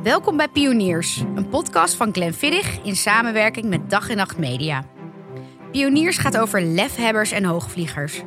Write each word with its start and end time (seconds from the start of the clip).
Welkom 0.00 0.36
bij 0.36 0.48
Pioniers, 0.48 1.22
een 1.34 1.48
podcast 1.48 1.94
van 1.94 2.12
Glenn 2.12 2.34
Viddig 2.34 2.82
in 2.82 2.96
samenwerking 2.96 3.66
met 3.66 3.90
Dag 3.90 4.08
en 4.08 4.16
Nacht 4.16 4.38
Media. 4.38 4.84
Pioniers 5.70 6.18
gaat 6.18 6.38
over 6.38 6.62
lefhebbers 6.62 7.32
en 7.32 7.44
hoogvliegers. 7.44 8.22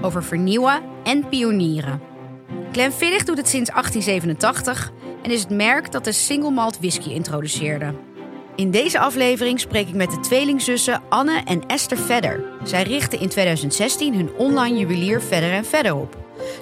Over 0.00 0.24
vernieuwen 0.24 0.82
en 1.04 1.28
pionieren. 1.28 2.00
Glenn 2.72 2.92
Viddig 2.92 3.24
doet 3.24 3.36
het 3.36 3.48
sinds 3.48 3.70
1887 3.70 4.92
en 5.22 5.30
is 5.30 5.40
het 5.40 5.50
merk 5.50 5.92
dat 5.92 6.04
de 6.04 6.12
single 6.12 6.50
malt 6.50 6.78
whisky 6.78 7.10
introduceerde. 7.10 7.94
In 8.56 8.70
deze 8.70 8.98
aflevering 8.98 9.60
spreek 9.60 9.88
ik 9.88 9.94
met 9.94 10.10
de 10.10 10.20
tweelingzussen 10.20 11.02
Anne 11.08 11.42
en 11.44 11.66
Esther 11.66 11.98
Vedder. 11.98 12.44
Zij 12.64 12.82
richten 12.82 13.20
in 13.20 13.28
2016 13.28 14.14
hun 14.14 14.30
online 14.36 14.78
juwelier 14.78 15.22
Vedder 15.22 15.52
en 15.52 15.64
Vedder 15.64 15.94
op. 15.94 16.16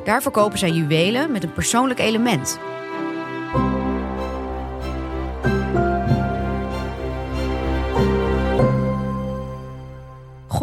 Daar 0.05 0.23
verkopen 0.23 0.59
zij 0.59 0.71
juwelen 0.71 1.32
met 1.32 1.43
een 1.43 1.53
persoonlijk 1.53 2.01
element. 2.01 2.59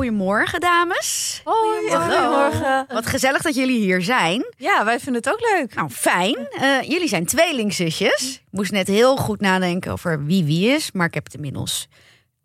Goedemorgen, 0.08 0.60
dames. 0.60 1.42
Hoi, 1.44 1.98
goedemorgen. 1.98 2.86
Wat 2.88 3.06
gezellig 3.06 3.42
dat 3.42 3.56
jullie 3.56 3.80
hier 3.80 4.02
zijn. 4.02 4.46
Ja, 4.58 4.86
wij 4.86 5.00
vinden 5.00 5.22
het 5.24 5.34
ook 5.34 5.50
leuk. 5.54 5.76
Nou, 5.76 5.90
fijn. 5.90 6.48
Uh, 6.62 6.82
jullie 6.82 7.08
zijn 7.08 7.26
tweelingzusjes. 7.26 8.34
Ik 8.34 8.42
moest 8.52 8.72
net 8.72 8.88
heel 8.88 9.18
goed 9.18 9.42
nadenken 9.42 9.92
over 9.92 10.26
wie 10.26 10.44
wie 10.44 10.70
is, 10.70 10.92
maar 10.92 11.08
ik 11.08 11.14
heb 11.14 11.24
het 11.24 11.34
inmiddels 11.34 11.88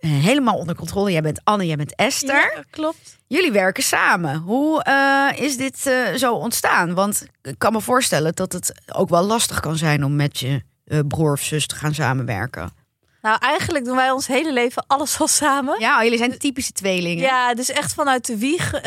uh, 0.00 0.10
helemaal 0.10 0.56
onder 0.56 0.74
controle. 0.74 1.12
Jij 1.12 1.22
bent 1.22 1.40
Anne, 1.44 1.66
jij 1.66 1.76
bent 1.76 1.94
Esther. 1.94 2.52
Ja, 2.54 2.64
klopt. 2.70 3.18
Jullie 3.26 3.52
werken 3.52 3.82
samen. 3.82 4.36
Hoe 4.36 4.84
uh, 4.88 5.40
is 5.42 5.56
dit 5.56 5.78
zo 6.16 6.34
ontstaan? 6.34 6.94
Want 6.94 7.26
ik 7.42 7.58
kan 7.58 7.72
me 7.72 7.80
voorstellen 7.80 8.34
dat 8.34 8.52
het 8.52 8.74
ook 8.92 9.08
wel 9.08 9.22
lastig 9.22 9.60
kan 9.60 9.76
zijn 9.76 10.04
om 10.04 10.16
met 10.16 10.38
je 10.38 10.62
broer 11.08 11.32
of 11.32 11.40
zus 11.40 11.66
te 11.66 11.74
gaan 11.74 11.94
samenwerken. 11.94 12.81
Nou, 13.22 13.36
eigenlijk 13.40 13.84
doen 13.84 13.96
wij 13.96 14.10
ons 14.10 14.26
hele 14.26 14.52
leven 14.52 14.84
alles 14.86 15.20
al 15.20 15.28
samen. 15.28 15.80
Ja, 15.80 16.02
jullie 16.02 16.18
zijn 16.18 16.30
de 16.30 16.36
typische 16.36 16.72
tweelingen. 16.72 17.24
Ja, 17.24 17.54
dus 17.54 17.70
echt 17.70 17.94
vanuit 17.94 18.26
de 18.26 18.38
wieg 18.38 18.74
uh, 18.74 18.82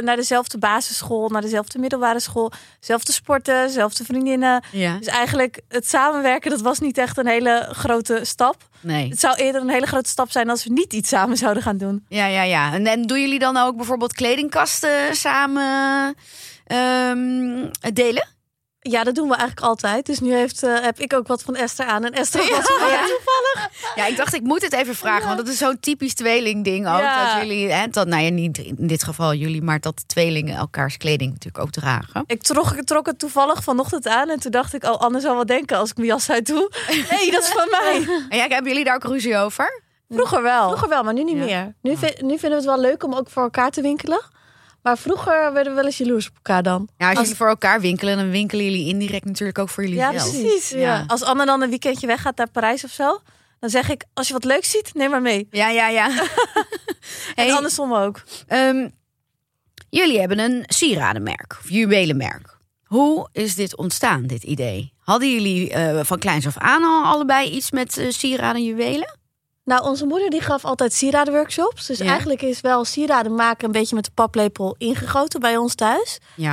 naar 0.00 0.16
dezelfde 0.16 0.58
basisschool, 0.58 1.28
naar 1.28 1.40
dezelfde 1.40 1.78
middelbare 1.78 2.20
school, 2.20 2.52
dezelfde 2.80 3.12
sporten, 3.12 3.66
dezelfde 3.66 4.04
vriendinnen. 4.04 4.64
Ja. 4.72 4.96
Dus 4.96 5.06
eigenlijk 5.06 5.60
het 5.68 5.88
samenwerken, 5.88 6.50
dat 6.50 6.60
was 6.60 6.78
niet 6.78 6.98
echt 6.98 7.18
een 7.18 7.26
hele 7.26 7.68
grote 7.72 8.20
stap. 8.22 8.56
Nee. 8.80 9.08
Het 9.08 9.20
zou 9.20 9.36
eerder 9.36 9.60
een 9.60 9.70
hele 9.70 9.86
grote 9.86 10.08
stap 10.08 10.30
zijn 10.30 10.50
als 10.50 10.64
we 10.64 10.72
niet 10.72 10.92
iets 10.92 11.08
samen 11.08 11.36
zouden 11.36 11.62
gaan 11.62 11.76
doen. 11.76 12.04
Ja, 12.08 12.26
ja, 12.26 12.42
ja. 12.42 12.72
En, 12.72 12.86
en 12.86 13.02
doen 13.02 13.20
jullie 13.20 13.38
dan 13.38 13.56
ook 13.56 13.76
bijvoorbeeld 13.76 14.12
kledingkasten 14.12 15.16
samen 15.16 16.14
um, 16.66 17.70
delen? 17.92 18.28
Ja, 18.82 19.04
dat 19.04 19.14
doen 19.14 19.28
we 19.28 19.34
eigenlijk 19.34 19.66
altijd. 19.66 20.06
Dus 20.06 20.20
nu 20.20 20.34
heeft, 20.34 20.62
uh, 20.62 20.80
heb 20.80 20.98
ik 20.98 21.12
ook 21.12 21.26
wat 21.26 21.42
van 21.42 21.56
Esther 21.56 21.86
aan 21.86 22.04
en 22.04 22.12
Esther 22.12 22.44
ja. 22.44 22.50
wat 22.56 22.66
van 22.66 22.88
mij 22.88 22.96
Ja, 23.94 24.06
ik 24.06 24.16
dacht 24.16 24.34
ik 24.34 24.42
moet 24.42 24.62
het 24.62 24.72
even 24.72 24.94
vragen, 24.94 25.26
want 25.26 25.38
dat 25.38 25.48
is 25.48 25.58
zo'n 25.58 25.80
typisch 25.80 26.14
tweeling 26.14 26.64
ding 26.64 26.88
ook. 26.88 27.00
Ja. 27.00 27.34
Dat 27.34 27.42
jullie, 27.42 27.72
hè, 27.72 27.86
dat, 27.86 28.06
nou 28.06 28.22
ja, 28.22 28.30
niet 28.30 28.58
in 28.58 28.86
dit 28.86 29.04
geval 29.04 29.34
jullie, 29.34 29.62
maar 29.62 29.80
dat 29.80 30.08
tweelingen 30.08 30.56
elkaars 30.56 30.96
kleding 30.96 31.32
natuurlijk 31.32 31.64
ook 31.64 31.70
dragen. 31.70 32.24
Ik 32.26 32.42
trok, 32.42 32.70
ik 32.70 32.84
trok 32.84 33.06
het 33.06 33.18
toevallig 33.18 33.62
vanochtend 33.62 34.06
aan 34.08 34.28
en 34.28 34.40
toen 34.40 34.50
dacht 34.50 34.74
ik, 34.74 34.84
oh 34.84 34.98
Anne 35.00 35.20
zal 35.20 35.34
wel 35.34 35.46
denken 35.46 35.76
als 35.76 35.90
ik 35.90 35.96
mijn 35.96 36.08
jas 36.08 36.30
uit 36.30 36.46
doe. 36.46 36.70
Nee, 37.10 37.30
dat 37.30 37.42
is 37.42 37.48
van 37.48 37.68
mij. 37.70 38.24
En 38.28 38.36
ja, 38.36 38.46
hebben 38.48 38.70
jullie 38.70 38.84
daar 38.84 38.94
ook 38.94 39.04
ruzie 39.04 39.36
over? 39.36 39.82
Vroeger 40.08 40.42
wel. 40.42 40.66
Vroeger 40.66 40.88
wel, 40.88 41.02
maar 41.02 41.14
nu 41.14 41.24
niet 41.24 41.36
meer. 41.36 41.74
Nu, 41.82 41.96
vind, 41.96 42.22
nu 42.22 42.38
vinden 42.38 42.50
we 42.50 42.54
het 42.56 42.64
wel 42.64 42.80
leuk 42.80 43.04
om 43.04 43.14
ook 43.14 43.30
voor 43.30 43.42
elkaar 43.42 43.70
te 43.70 43.80
winkelen. 43.80 44.20
Maar 44.82 44.98
vroeger 44.98 45.52
werden 45.52 45.72
we 45.72 45.78
wel 45.78 45.84
eens 45.84 45.98
jaloers 45.98 46.28
op 46.28 46.34
elkaar 46.34 46.62
dan. 46.62 46.88
Ja, 46.98 47.08
als, 47.08 47.18
jullie 47.18 47.36
voor 47.36 47.48
elkaar 47.48 47.80
winkelen, 47.80 48.16
dan 48.16 48.30
winkelen 48.30 48.64
jullie 48.64 48.88
indirect 48.88 49.24
natuurlijk 49.24 49.58
ook 49.58 49.68
voor 49.68 49.82
jullie 49.82 49.98
ja, 49.98 50.18
zelf. 50.18 50.40
Precies, 50.40 50.70
ja, 50.70 51.04
Als 51.06 51.22
Anne 51.22 51.46
dan 51.46 51.62
een 51.62 51.68
weekendje 51.68 52.06
weggaat 52.06 52.36
naar 52.36 52.50
Parijs 52.50 52.84
of 52.84 52.90
zo, 52.90 53.20
dan 53.60 53.70
zeg 53.70 53.88
ik: 53.88 54.04
als 54.14 54.26
je 54.26 54.32
wat 54.32 54.44
leuk 54.44 54.64
ziet, 54.64 54.94
neem 54.94 55.10
maar 55.10 55.22
mee. 55.22 55.48
Ja, 55.50 55.68
ja, 55.68 55.88
ja. 55.88 56.08
en 56.08 56.26
hey, 57.34 57.52
andersom 57.52 57.94
ook. 57.94 58.22
Um, 58.48 58.90
jullie 59.90 60.18
hebben 60.18 60.38
een 60.38 60.64
sieradenmerk, 60.66 61.56
of 61.60 61.70
juwelenmerk. 61.70 62.58
Hoe 62.84 63.28
is 63.32 63.54
dit 63.54 63.76
ontstaan, 63.76 64.26
dit 64.26 64.42
idee? 64.42 64.92
Hadden 64.98 65.32
jullie 65.32 65.70
uh, 65.70 66.00
van 66.02 66.18
kleins 66.18 66.46
af 66.46 66.58
aan 66.58 66.82
al 66.82 67.04
allebei 67.04 67.50
iets 67.50 67.70
met 67.70 67.98
uh, 67.98 68.10
sieraden 68.10 68.56
en 68.56 68.64
juwelen? 68.64 69.18
Nou, 69.64 69.84
onze 69.84 70.06
moeder 70.06 70.30
die 70.30 70.40
gaf 70.40 70.64
altijd 70.64 70.92
sieradenworkshops. 70.92 71.86
Dus 71.86 72.00
eigenlijk 72.00 72.42
is 72.42 72.60
wel 72.60 72.84
sieraden 72.84 73.34
maken 73.34 73.64
een 73.64 73.72
beetje 73.72 73.94
met 73.94 74.04
de 74.04 74.10
paplepel 74.14 74.74
ingegoten 74.78 75.40
bij 75.40 75.56
ons 75.56 75.74
thuis. 75.74 76.18
Ja. 76.36 76.52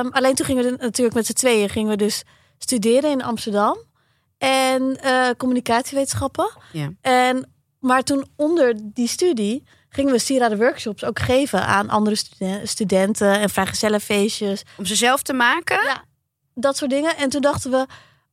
Um, 0.00 0.12
alleen 0.12 0.34
toen 0.34 0.46
gingen 0.46 0.64
we 0.64 0.76
natuurlijk 0.80 1.16
met 1.16 1.26
z'n 1.26 1.32
tweeën 1.32 1.68
gingen 1.68 1.90
we 1.90 1.96
dus 1.96 2.22
studeren 2.58 3.10
in 3.10 3.22
Amsterdam. 3.22 3.78
En 4.44 4.98
uh, 5.04 5.28
communicatiewetenschappen. 5.36 6.50
Ja. 6.72 6.90
En, 7.00 7.52
maar 7.78 8.02
toen 8.02 8.26
onder 8.36 8.74
die 8.82 9.08
studie 9.08 9.64
gingen 9.88 10.12
we 10.12 10.18
sieradenworkshops 10.18 11.04
ook 11.04 11.18
geven 11.18 11.66
aan 11.66 11.88
andere 11.88 12.16
studen 12.16 12.68
studenten 12.68 13.40
en 13.40 13.50
vrijgezellenfeestjes. 13.50 14.62
Om 14.78 14.84
ze 14.84 14.94
zelf 14.94 15.22
te 15.22 15.32
maken? 15.32 15.84
Ja, 15.84 16.04
dat 16.54 16.76
soort 16.76 16.90
dingen. 16.90 17.16
En 17.16 17.28
toen 17.28 17.40
dachten 17.40 17.70
we, 17.70 17.86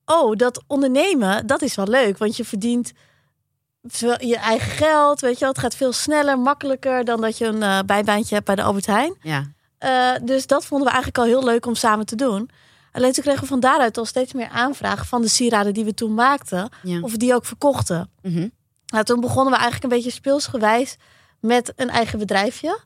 oh, 0.05 0.35
dat 0.35 0.63
ondernemen, 0.67 1.47
dat 1.47 1.61
is 1.61 1.75
wel 1.75 1.87
leuk. 1.87 2.17
Want 2.17 2.37
je 2.37 2.45
verdient 2.45 2.91
je 4.17 4.37
eigen 4.37 4.71
geld, 4.71 5.21
weet 5.21 5.33
je 5.33 5.39
wel. 5.39 5.49
Het 5.49 5.59
gaat 5.59 5.75
veel 5.75 5.93
sneller, 5.93 6.39
makkelijker 6.39 7.05
dan 7.05 7.21
dat 7.21 7.37
je 7.37 7.45
een 7.45 7.61
uh, 7.61 7.79
bijbaantje 7.85 8.33
hebt 8.33 8.45
bij 8.45 8.55
de 8.55 8.63
Albert 8.63 8.85
Heijn. 8.85 9.15
Ja. 9.21 9.51
Uh, 9.79 10.25
dus 10.27 10.47
dat 10.47 10.65
vonden 10.65 10.87
we 10.87 10.93
eigenlijk 10.93 11.23
al 11.23 11.29
heel 11.29 11.43
leuk 11.43 11.65
om 11.65 11.75
samen 11.75 12.05
te 12.05 12.15
doen. 12.15 12.49
Alleen 12.91 13.11
toen 13.11 13.23
kregen 13.23 13.41
we 13.41 13.47
van 13.47 13.59
daaruit 13.59 13.97
al 13.97 14.05
steeds 14.05 14.33
meer 14.33 14.49
aanvragen 14.49 15.05
van 15.05 15.21
de 15.21 15.27
sieraden 15.27 15.73
die 15.73 15.85
we 15.85 15.93
toen 15.93 16.13
maakten. 16.13 16.69
Ja. 16.83 17.01
Of 17.01 17.17
die 17.17 17.33
ook 17.33 17.45
verkochten. 17.45 18.09
Mm 18.21 18.33
-hmm. 18.33 18.51
nou, 18.85 19.03
toen 19.03 19.19
begonnen 19.19 19.53
we 19.53 19.59
eigenlijk 19.59 19.83
een 19.83 19.97
beetje 19.99 20.17
speelsgewijs 20.17 20.95
met 21.39 21.73
een 21.75 21.89
eigen 21.89 22.19
bedrijfje. 22.19 22.79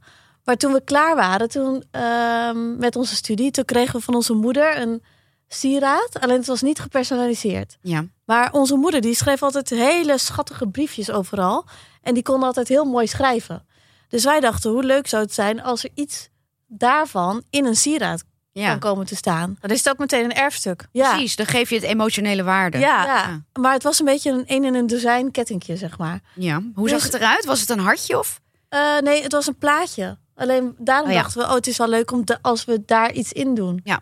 Maar 0.43 0.57
toen 0.57 0.73
we 0.73 0.83
klaar 0.83 1.15
waren, 1.15 1.49
toen 1.49 1.83
uh, 1.91 2.51
met 2.77 2.95
onze 2.95 3.15
studie, 3.15 3.51
toen 3.51 3.65
kregen 3.65 3.95
we 3.95 4.01
van 4.01 4.15
onze 4.15 4.33
moeder 4.33 4.81
een 4.81 5.03
sieraad. 5.47 6.19
Alleen 6.19 6.37
het 6.37 6.47
was 6.47 6.61
niet 6.61 6.79
gepersonaliseerd. 6.79 7.77
Ja. 7.81 8.05
Maar 8.25 8.53
onze 8.53 8.75
moeder 8.75 9.01
die 9.01 9.15
schreef 9.15 9.43
altijd 9.43 9.69
hele 9.69 10.17
schattige 10.17 10.67
briefjes 10.67 11.11
overal. 11.11 11.65
En 12.01 12.13
die 12.13 12.23
kon 12.23 12.43
altijd 12.43 12.67
heel 12.67 12.85
mooi 12.85 13.07
schrijven. 13.07 13.65
Dus 14.07 14.23
wij 14.23 14.39
dachten, 14.39 14.71
hoe 14.71 14.83
leuk 14.83 15.07
zou 15.07 15.23
het 15.23 15.33
zijn 15.33 15.61
als 15.61 15.83
er 15.83 15.89
iets 15.93 16.29
daarvan 16.67 17.43
in 17.49 17.65
een 17.65 17.75
sieraad 17.75 18.23
ja. 18.61 18.69
kan 18.69 18.79
komen 18.79 19.05
te 19.05 19.15
staan. 19.15 19.57
Dan 19.59 19.69
is 19.69 19.77
het 19.77 19.89
ook 19.89 19.97
meteen 19.97 20.23
een 20.23 20.33
erfstuk. 20.33 20.87
Ja. 20.91 21.09
Precies, 21.11 21.35
dan 21.35 21.45
geef 21.45 21.69
je 21.69 21.75
het 21.75 21.83
emotionele 21.83 22.43
waarde. 22.43 22.77
Ja, 22.77 23.03
ja. 23.05 23.41
maar 23.61 23.73
het 23.73 23.83
was 23.83 23.99
een 23.99 24.05
beetje 24.05 24.31
een 24.31 24.43
een 24.47 24.63
in 24.63 24.75
een 24.75 24.87
dozijn 24.87 25.31
kettingje, 25.31 25.77
zeg 25.77 25.97
maar. 25.97 26.19
Ja. 26.35 26.61
Hoe 26.75 26.89
zag 26.89 27.01
Dus- 27.01 27.11
het 27.11 27.21
eruit? 27.21 27.45
Was 27.45 27.59
het 27.59 27.69
een 27.69 27.79
hartje 27.79 28.19
of? 28.19 28.41
Uh, 28.69 28.99
nee, 28.99 29.23
het 29.23 29.31
was 29.31 29.47
een 29.47 29.57
plaatje. 29.57 30.17
Alleen 30.35 30.75
daarom 30.77 31.07
Oh 31.07 31.13
ja. 31.15 31.21
dachten 31.21 31.41
we, 31.41 31.47
oh, 31.47 31.53
het 31.53 31.67
is 31.67 31.77
wel 31.77 31.87
leuk 31.89 32.11
om 32.11 32.25
de, 32.25 32.37
als 32.41 32.65
we 32.65 32.83
daar 32.85 33.11
iets 33.11 33.31
in 33.31 33.53
doen. 33.55 33.79
Ja. 33.83 33.99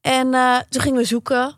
En 0.00 0.26
uh, 0.34 0.58
toen 0.68 0.82
gingen 0.82 0.98
we 0.98 1.04
zoeken 1.04 1.54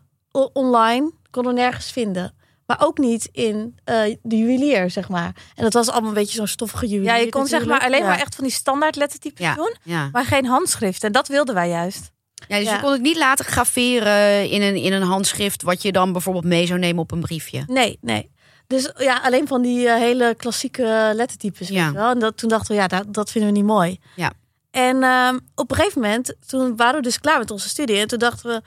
online, 0.53 1.11
konden 1.31 1.53
we 1.53 1.59
nergens 1.59 1.91
vinden. 1.91 2.35
Maar 2.65 2.77
ook 2.85 2.97
niet 2.97 3.29
in 3.31 3.79
uh, 3.85 4.15
de 4.21 4.37
juwelier, 4.37 4.89
zeg 4.89 5.09
maar. 5.09 5.31
En 5.55 5.63
dat 5.63 5.73
was 5.73 5.89
allemaal 5.89 6.09
een 6.09 6.15
beetje 6.15 6.35
zo'n 6.37 6.47
stoffige 6.47 6.87
juwelier. 6.87 7.13
Ja, 7.13 7.19
je 7.19 7.29
kon 7.29 7.47
zeg 7.47 7.65
maar 7.65 7.81
alleen 7.81 7.99
Ja. 8.01 8.07
maar 8.07 8.19
echt 8.19 8.35
van 8.35 8.43
die 8.43 8.53
standaard 8.53 8.95
lettertypes 8.95 9.45
Ja. 9.45 9.55
doen, 9.55 9.75
Ja. 9.83 10.09
maar 10.11 10.25
geen 10.25 10.45
handschrift. 10.45 11.03
En 11.03 11.11
dat 11.11 11.27
wilden 11.27 11.55
wij 11.55 11.69
juist. 11.69 12.11
Ja 12.47 12.57
dus 12.57 12.65
Ja. 12.67 12.73
je 12.73 12.79
kon 12.81 12.91
het 12.91 13.01
niet 13.01 13.17
laten 13.17 13.45
graveren 13.45 14.49
in 14.49 14.61
een, 14.61 14.75
in 14.75 14.93
een 14.93 15.01
handschrift... 15.01 15.63
wat 15.63 15.81
je 15.81 15.91
dan 15.91 16.11
bijvoorbeeld 16.11 16.45
mee 16.45 16.65
zou 16.65 16.79
nemen 16.79 17.01
op 17.01 17.11
een 17.11 17.19
briefje. 17.21 17.63
Nee, 17.67 17.97
nee. 18.01 18.29
Dus 18.67 18.91
ja, 18.97 19.19
alleen 19.23 19.47
van 19.47 19.61
die 19.61 19.87
eh, 19.87 19.95
hele 19.95 20.35
klassieke 20.37 21.11
lettertypes. 21.15 21.67
Ja. 21.67 21.83
Weet 21.83 21.91
je 21.93 21.97
wel? 21.99 22.09
En 22.11 22.19
dat, 22.19 22.37
toen 22.37 22.49
dachten 22.49 22.75
we, 22.75 22.81
ja, 22.81 22.87
dat, 22.87 23.13
dat 23.13 23.31
vinden 23.31 23.51
we 23.51 23.57
niet 23.57 23.65
mooi. 23.67 23.99
Ja. 24.15 24.31
En 24.71 25.03
ehm, 25.03 25.37
op 25.55 25.71
een 25.71 25.75
gegeven 25.77 26.01
moment, 26.01 26.33
toen 26.47 26.75
waren 26.75 26.95
we 26.95 27.01
dus 27.01 27.19
klaar 27.19 27.39
met 27.39 27.51
onze 27.51 27.69
studie. 27.69 27.97
En 27.97 28.07
toen 28.07 28.19
dachten 28.19 28.49
we, 28.49 28.61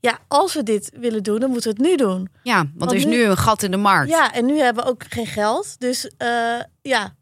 ja, 0.00 0.18
als 0.28 0.54
we 0.54 0.62
dit 0.62 0.90
willen 0.94 1.22
doen, 1.22 1.40
dan 1.40 1.50
moeten 1.50 1.70
we 1.74 1.82
het 1.82 1.86
nu 1.90 1.96
doen. 1.96 2.28
Ja, 2.42 2.56
want, 2.56 2.68
Want 2.76 2.90
er 2.90 2.96
is 2.96 3.04
nu- 3.04 3.10
nu 3.10 3.22
een 3.24 3.36
gat 3.36 3.62
in 3.62 3.70
de 3.70 3.76
markt. 3.76 4.10
Ja, 4.10 4.32
en 4.32 4.46
nu 4.46 4.58
hebben 4.58 4.84
we 4.84 4.90
ook 4.90 5.02
geen 5.08 5.26
geld. 5.26 5.74
Dus 5.80 6.10
eh, 6.16 6.28
ja, 6.82 7.14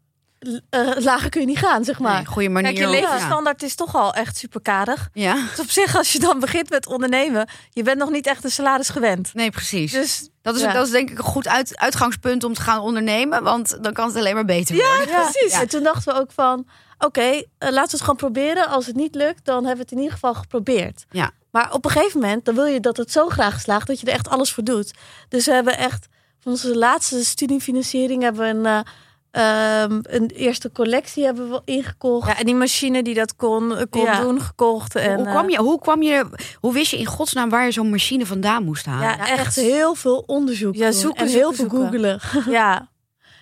eh, 0.69 0.89
lager 0.97 1.29
kun 1.29 1.41
je 1.41 1.47
niet 1.47 1.57
gaan, 1.57 1.83
zeg 1.83 1.99
maar. 1.99 2.15
Nee, 2.15 2.25
goede 2.25 2.49
manier. 2.49 2.73
Kijk, 2.73 2.85
je 2.85 2.91
levensstandaard 2.91 3.63
is 3.63 3.75
toch 3.75 3.95
al 3.95 4.13
echt 4.13 4.37
super 4.37 4.61
karig. 4.61 5.09
Ja. 5.13 5.33
ja. 5.33 5.45
Dus 5.49 5.59
op 5.59 5.69
zich, 5.69 5.95
als 5.95 6.11
je 6.11 6.19
dan 6.19 6.39
begint 6.39 6.69
met 6.69 6.87
ondernemen, 6.87 7.49
je 7.69 7.83
bent 7.83 7.97
nog 7.97 8.09
niet 8.09 8.27
echt 8.27 8.43
een 8.43 8.51
salaris 8.51 8.89
gewend. 8.89 9.33
Nee, 9.33 9.49
precies. 9.49 9.91
Dus 9.91 10.29
dat, 10.41 10.55
is, 10.55 10.61
ja. 10.61 10.73
dat 10.73 10.85
is 10.85 10.91
denk 10.91 11.09
ik 11.09 11.17
een 11.17 11.23
goed 11.23 11.47
uit, 11.47 11.77
uitgangspunt 11.77 12.43
om 12.43 12.53
te 12.53 12.61
gaan 12.61 12.79
ondernemen. 12.79 13.43
Want 13.43 13.83
dan 13.83 13.93
kan 13.93 14.07
het 14.07 14.15
alleen 14.15 14.35
maar 14.35 14.45
beter 14.45 14.75
worden. 14.75 15.07
Ja, 15.09 15.21
precies. 15.21 15.53
En 15.53 15.69
toen 15.69 15.83
dachten 15.83 16.13
we 16.13 16.19
ook 16.19 16.31
van, 16.31 16.67
oké, 16.97 17.21
eh, 17.21 17.41
laten 17.57 17.73
we 17.73 17.79
het 17.79 18.01
gewoon 18.01 18.15
proberen. 18.15 18.67
Als 18.67 18.85
het 18.85 18.95
niet 18.95 19.15
lukt, 19.15 19.45
dan 19.45 19.65
hebben 19.65 19.75
we 19.75 19.81
het 19.81 19.91
in 19.91 19.97
ieder 19.97 20.13
geval 20.13 20.33
geprobeerd. 20.33 21.05
Ja. 21.09 21.31
Maar 21.51 21.73
op 21.73 21.85
een 21.85 21.91
gegeven 21.91 22.19
moment, 22.19 22.45
dan 22.45 22.55
wil 22.55 22.65
je 22.65 22.79
dat 22.79 22.97
het 22.97 23.11
zo 23.11 23.29
graag 23.29 23.59
slaagt 23.59 23.87
dat 23.87 23.99
je 23.99 24.05
er 24.05 24.13
echt 24.13 24.29
alles 24.29 24.53
voor 24.53 24.63
doet. 24.63 24.93
Dus 25.29 25.45
we 25.45 25.51
hebben 25.51 25.77
echt 25.77 26.07
van 26.39 26.51
onze 26.51 26.77
laatste 26.77 27.25
studiefinanciering 27.25 28.21
hebben 28.21 28.41
we 28.41 28.47
een, 28.47 28.65
eh, 28.65 28.91
Ehm, 29.31 29.99
een 30.03 30.27
eerste 30.29 30.71
collectie 30.71 31.23
hebben 31.25 31.49
we 31.49 31.61
ingekocht. 31.65 32.27
Ja, 32.27 32.37
en 32.37 32.45
die 32.45 32.55
machine 32.55 33.03
die 33.03 33.13
dat 33.13 33.35
kon, 33.35 33.75
eh, 33.77 33.83
kon 33.89 34.01
Ja. 34.01 34.21
doen, 34.21 34.41
gekocht. 34.41 34.95
En, 34.95 35.15
hoe, 35.15 35.25
kwam 35.27 35.45
eh, 35.45 35.49
je, 35.51 35.57
hoe 35.57 35.79
kwam 35.79 36.01
je, 36.01 36.25
hoe 36.59 36.73
wist 36.73 36.91
je 36.91 36.97
in 36.97 37.05
godsnaam 37.05 37.49
waar 37.49 37.65
je 37.65 37.71
zo'n 37.71 37.89
machine 37.89 38.25
vandaan 38.25 38.63
moest 38.63 38.85
halen? 38.85 39.03
Ja, 39.03 39.27
echt. 39.27 39.39
echt 39.39 39.55
heel 39.55 39.95
veel 39.95 40.23
onderzoek 40.27 40.75
Ja, 40.75 40.83
doen 40.89 40.99
zoeken, 40.99 41.25
en 41.25 41.27
heel 41.31 41.53
zoeken, 41.53 41.69
veel 41.69 41.89
zoeken. 41.89 42.19
googelen. 42.19 42.53
ja, 42.59 42.89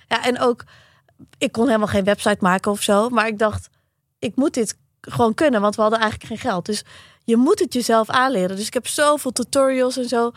Ja, 0.08 0.24
en 0.26 0.40
ook, 0.40 0.64
ik 1.38 1.52
kon 1.52 1.66
helemaal 1.66 1.88
geen 1.88 2.04
website 2.04 2.38
maken 2.40 2.72
of 2.72 2.82
zo. 2.82 3.10
Maar 3.10 3.28
ik 3.28 3.38
dacht, 3.40 3.70
ik 4.20 4.36
moet 4.36 4.54
dit 4.54 4.78
gewoon 5.02 5.34
kunnen, 5.34 5.62
want 5.62 5.76
we 5.76 5.82
hadden 5.82 6.00
eigenlijk 6.00 6.32
geen 6.32 6.52
geld. 6.52 6.66
Dus 6.66 6.84
je 7.24 7.38
moet 7.38 7.60
het 7.60 7.74
jezelf 7.74 8.10
aanleren. 8.10 8.56
Dus 8.56 8.68
ik 8.68 8.74
heb 8.74 8.88
zoveel 8.88 9.32
tutorials 9.32 9.98
en 9.98 10.08
zo. 10.08 10.32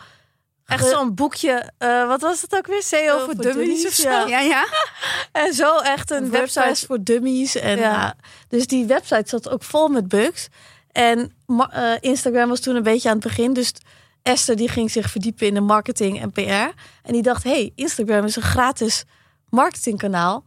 Echt 0.71 0.87
zo'n 0.87 1.15
boekje. 1.15 1.71
eh, 1.77 2.07
wat 2.07 2.21
was 2.21 2.41
het 2.41 2.55
ook 2.55 2.67
weer? 2.67 2.83
CEO 2.83 3.17
voor, 3.17 3.25
voor 3.25 3.35
dummies, 3.35 3.55
dummies, 3.55 3.85
of 3.87 3.93
zo. 3.93 4.09
ja. 4.09 4.27
ja, 4.27 4.39
ja. 4.39 4.65
En 5.43 5.53
zo 5.53 5.77
echt 5.77 6.11
een 6.11 6.29
website. 6.29 6.85
voor 6.85 7.03
dummies. 7.03 7.55
En, 7.55 7.77
Ja. 7.77 7.91
ja. 7.91 8.15
dus 8.47 8.67
die 8.67 8.85
website 8.85 9.29
zat 9.29 9.49
ook 9.49 9.63
vol 9.63 9.87
met 9.87 10.07
bugs. 10.07 10.47
En 10.91 11.33
eh, 11.69 11.91
Instagram 11.99 12.49
was 12.49 12.59
toen 12.59 12.75
een 12.75 12.83
beetje 12.83 13.09
aan 13.09 13.15
het 13.15 13.23
begin. 13.23 13.53
Dus 13.53 13.73
Esther 14.23 14.55
die 14.55 14.69
ging 14.69 14.91
zich 14.91 15.09
verdiepen 15.09 15.47
in 15.47 15.53
de 15.53 15.61
marketing 15.61 16.21
en 16.21 16.31
PR. 16.31 16.41
En 17.03 17.11
die 17.13 17.21
dacht, 17.21 17.43
hey, 17.43 17.71
Instagram 17.75 18.25
is 18.25 18.35
een 18.35 18.41
gratis 18.41 19.03
marketingkanaal. 19.49 20.43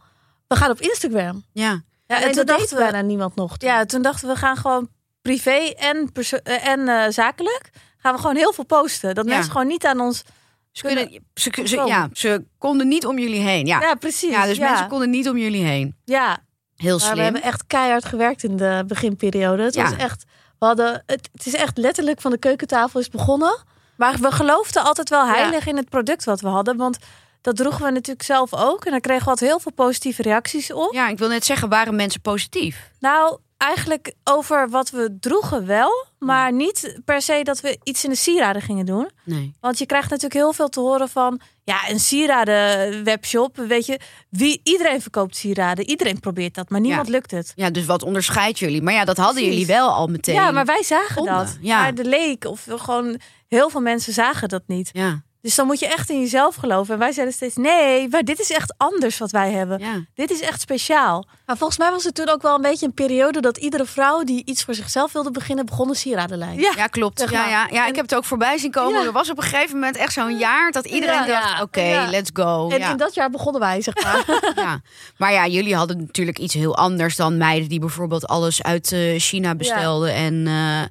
We 0.47 0.55
gaan 0.55 0.71
op 0.71 0.79
Instagram. 0.81 1.43
ja. 1.51 1.81
Ja, 2.07 2.17
en 2.21 2.23
en 2.23 2.31
toen 2.31 2.45
dachten 2.45 2.77
we, 2.77 2.83
bijna 2.83 3.01
niemand 3.01 3.35
nog. 3.35 3.57
toen. 3.57 3.69
ja, 3.69 3.85
toen 3.85 4.01
dachten 4.01 4.27
we 4.27 4.35
gaan 4.35 4.57
gewoon 4.57 4.89
privé 5.21 5.73
en, 5.77 6.11
eh, 6.43 6.67
en 6.67 6.87
eh, 6.87 7.11
zakelijk. 7.11 7.69
Gaan 8.05 8.13
we 8.13 8.19
gewoon 8.21 8.35
heel 8.35 8.53
veel 8.53 8.63
posten. 8.65 9.15
Dat 9.15 9.25
Ja. 9.25 9.33
mensen 9.33 9.51
gewoon 9.51 9.67
niet 9.67 9.85
aan 9.85 9.99
ons. 9.99 10.23
Ze, 10.71 10.81
kunnen, 10.81 11.21
ze, 11.67 11.83
ja, 11.85 12.09
ze 12.13 12.45
konden 12.57 12.87
niet 12.87 13.05
om 13.05 13.19
jullie 13.19 13.39
heen. 13.41 13.65
Ja, 13.65 13.81
Ja, 13.81 13.95
precies. 13.95 14.29
ja 14.29 14.45
dus 14.45 14.57
ja. 14.57 14.69
mensen 14.69 14.87
konden 14.87 15.09
niet 15.09 15.29
om 15.29 15.37
jullie 15.37 15.63
heen. 15.63 15.95
Ja, 16.03 16.37
Heel 16.75 16.91
Maar 16.97 16.99
slim. 17.05 17.15
we 17.15 17.21
hebben 17.23 17.41
echt 17.41 17.63
keihard 17.67 18.05
gewerkt 18.05 18.43
in 18.43 18.57
de 18.57 18.83
beginperiode. 18.87 19.63
Het 19.63 19.75
was 19.75 19.95
echt, 19.95 20.23
we 20.59 20.65
hadden, 20.65 21.03
het, 21.05 21.29
het 21.31 21.45
is 21.45 21.53
echt 21.53 21.77
letterlijk 21.77 22.21
van 22.21 22.31
de 22.31 22.37
keukentafel 22.37 22.99
is 22.99 23.09
begonnen. 23.09 23.63
maar 23.97 24.17
we 24.17 24.31
geloofden 24.31 24.83
altijd 24.83 25.09
wel 25.09 25.25
heilig 25.27 25.67
in 25.67 25.77
het 25.77 25.89
product 25.89 26.23
wat 26.23 26.41
we 26.41 26.47
hadden. 26.47 26.77
Want 26.77 26.97
dat 27.41 27.55
droegen 27.55 27.83
we 27.85 27.91
natuurlijk 27.91 28.25
zelf 28.25 28.53
ook. 28.53 28.85
En 28.85 28.91
daar 28.91 28.99
kregen 28.99 29.23
we 29.23 29.29
altijd 29.29 29.49
heel 29.49 29.59
veel 29.59 29.71
positieve 29.71 30.21
reacties 30.21 30.73
op. 30.73 30.93
Ja, 30.93 31.07
ik 31.07 31.17
wil 31.17 31.27
net 31.29 31.45
zeggen, 31.45 31.69
waren 31.69 31.95
mensen 31.95 32.21
positief? 32.21 32.91
Nou, 32.99 33.37
eigenlijk 33.57 34.13
over 34.23 34.69
wat 34.69 34.89
we 34.89 35.17
droegen 35.19 35.65
wel. 35.65 36.05
Maar 36.19 36.53
niet 36.53 36.99
per 37.05 37.21
se 37.21 37.39
dat 37.43 37.59
we 37.59 37.79
iets 37.83 38.03
in 38.03 38.09
de 38.09 38.15
sieraden 38.15 38.61
gingen 38.61 38.85
doen. 38.85 39.09
Nee. 39.23 39.53
Want 39.59 39.77
je 39.77 39.85
krijgt 39.85 40.09
natuurlijk 40.09 40.33
heel 40.33 40.53
veel 40.53 40.69
te 40.69 40.79
horen 40.79 41.09
van... 41.09 41.39
Ja, 41.63 41.89
een 41.89 41.99
sieraden 41.99 43.03
webshop. 43.03 43.57
Weet 43.57 43.85
je, 43.85 43.99
wie, 44.29 44.61
iedereen 44.63 45.01
verkoopt 45.01 45.35
sieraden. 45.35 45.89
Iedereen 45.89 46.19
probeert 46.19 46.53
dat, 46.53 46.69
maar 46.69 46.79
niemand 46.79 47.07
lukt 47.07 47.31
het. 47.31 47.53
Ja, 47.55 47.69
dus 47.69 47.85
wat 47.85 48.03
onderscheidt 48.03 48.59
jullie? 48.59 48.81
Maar 48.81 48.93
ja, 48.93 49.05
dat 49.05 49.17
hadden 49.17 49.35
Precies. 49.35 49.51
jullie 49.51 49.75
wel 49.75 49.89
al 49.89 50.07
meteen. 50.07 50.35
Ja, 50.35 50.51
maar 50.51 50.65
wij 50.65 50.83
zagen 50.83 51.15
vonden. 51.15 51.33
dat. 51.33 51.57
Ja. 51.61 51.81
Maar 51.81 51.95
de 51.95 52.05
leek 52.05 52.45
of 52.45 52.67
gewoon 52.69 53.19
heel 53.47 53.69
veel 53.69 53.81
mensen 53.81 54.13
zagen 54.13 54.49
dat 54.49 54.63
niet. 54.67 54.89
Ja, 54.93 55.23
Dus 55.45 55.55
dan 55.55 55.65
moet 55.65 55.79
je 55.79 55.87
echt 55.87 56.09
in 56.09 56.19
jezelf 56.19 56.55
geloven. 56.55 56.93
En 56.93 56.99
wij 56.99 57.11
zeiden 57.11 57.35
steeds: 57.35 57.55
nee, 57.55 58.07
maar 58.09 58.23
dit 58.23 58.39
is 58.39 58.51
echt 58.51 58.73
anders 58.77 59.17
wat 59.17 59.31
wij 59.31 59.51
hebben. 59.51 59.79
ja. 59.79 60.03
Dit 60.15 60.31
is 60.31 60.39
echt 60.41 60.61
speciaal. 60.61 61.25
Maar 61.45 61.57
volgens 61.57 61.79
mij 61.79 61.91
was 61.91 62.03
het 62.03 62.15
toen 62.15 62.29
ook 62.29 62.41
wel 62.41 62.55
een 62.55 62.61
beetje 62.61 62.85
een 62.85 62.93
periode 62.93 63.41
dat 63.41 63.57
iedere 63.57 63.85
vrouw 63.85 64.23
die 64.23 64.45
iets 64.45 64.63
voor 64.63 64.73
zichzelf 64.73 65.11
wilde 65.11 65.31
beginnen, 65.31 65.65
begon 65.65 65.89
een 65.89 65.95
sieradenlijn. 65.95 66.59
Ja, 66.59 66.71
Ja, 66.75 66.87
klopt. 66.87 67.29
Ja, 67.29 67.47
ja, 67.47 67.67
ja, 67.71 67.87
ik 67.87 67.95
heb 67.95 68.05
het 68.05 68.15
ook 68.15 68.25
voorbij 68.25 68.57
zien 68.57 68.71
komen. 68.71 68.99
Ja. 68.99 69.05
Er 69.05 69.11
was 69.11 69.29
op 69.29 69.37
een 69.37 69.43
gegeven 69.43 69.73
moment 69.73 69.95
echt 69.95 70.13
zo'n 70.13 70.37
jaar 70.37 70.71
dat 70.71 70.85
iedereen 70.85 71.15
Ja, 71.15 71.25
dacht: 71.25 71.49
ja. 71.49 71.61
oké, 71.61 71.81
Ja. 71.81 72.09
let's 72.09 72.29
go. 72.33 72.69
En 72.69 72.79
ja. 72.79 72.91
in 72.91 72.97
dat 72.97 73.13
jaar 73.13 73.29
begonnen 73.29 73.61
wij, 73.61 73.81
zeg 73.81 74.03
maar. 74.03 74.23
ja. 74.65 74.81
Maar 75.17 75.33
ja, 75.33 75.47
jullie 75.47 75.75
hadden 75.75 75.97
natuurlijk 75.97 76.39
iets 76.39 76.53
heel 76.53 76.75
anders 76.77 77.15
dan 77.15 77.37
meiden 77.37 77.69
die 77.69 77.79
bijvoorbeeld 77.79 78.27
alles 78.27 78.63
uit 78.63 78.91
eh, 78.91 79.19
China 79.19 79.55
bestelden. 79.55 80.13
En 80.13 80.47
eh, 80.47 80.81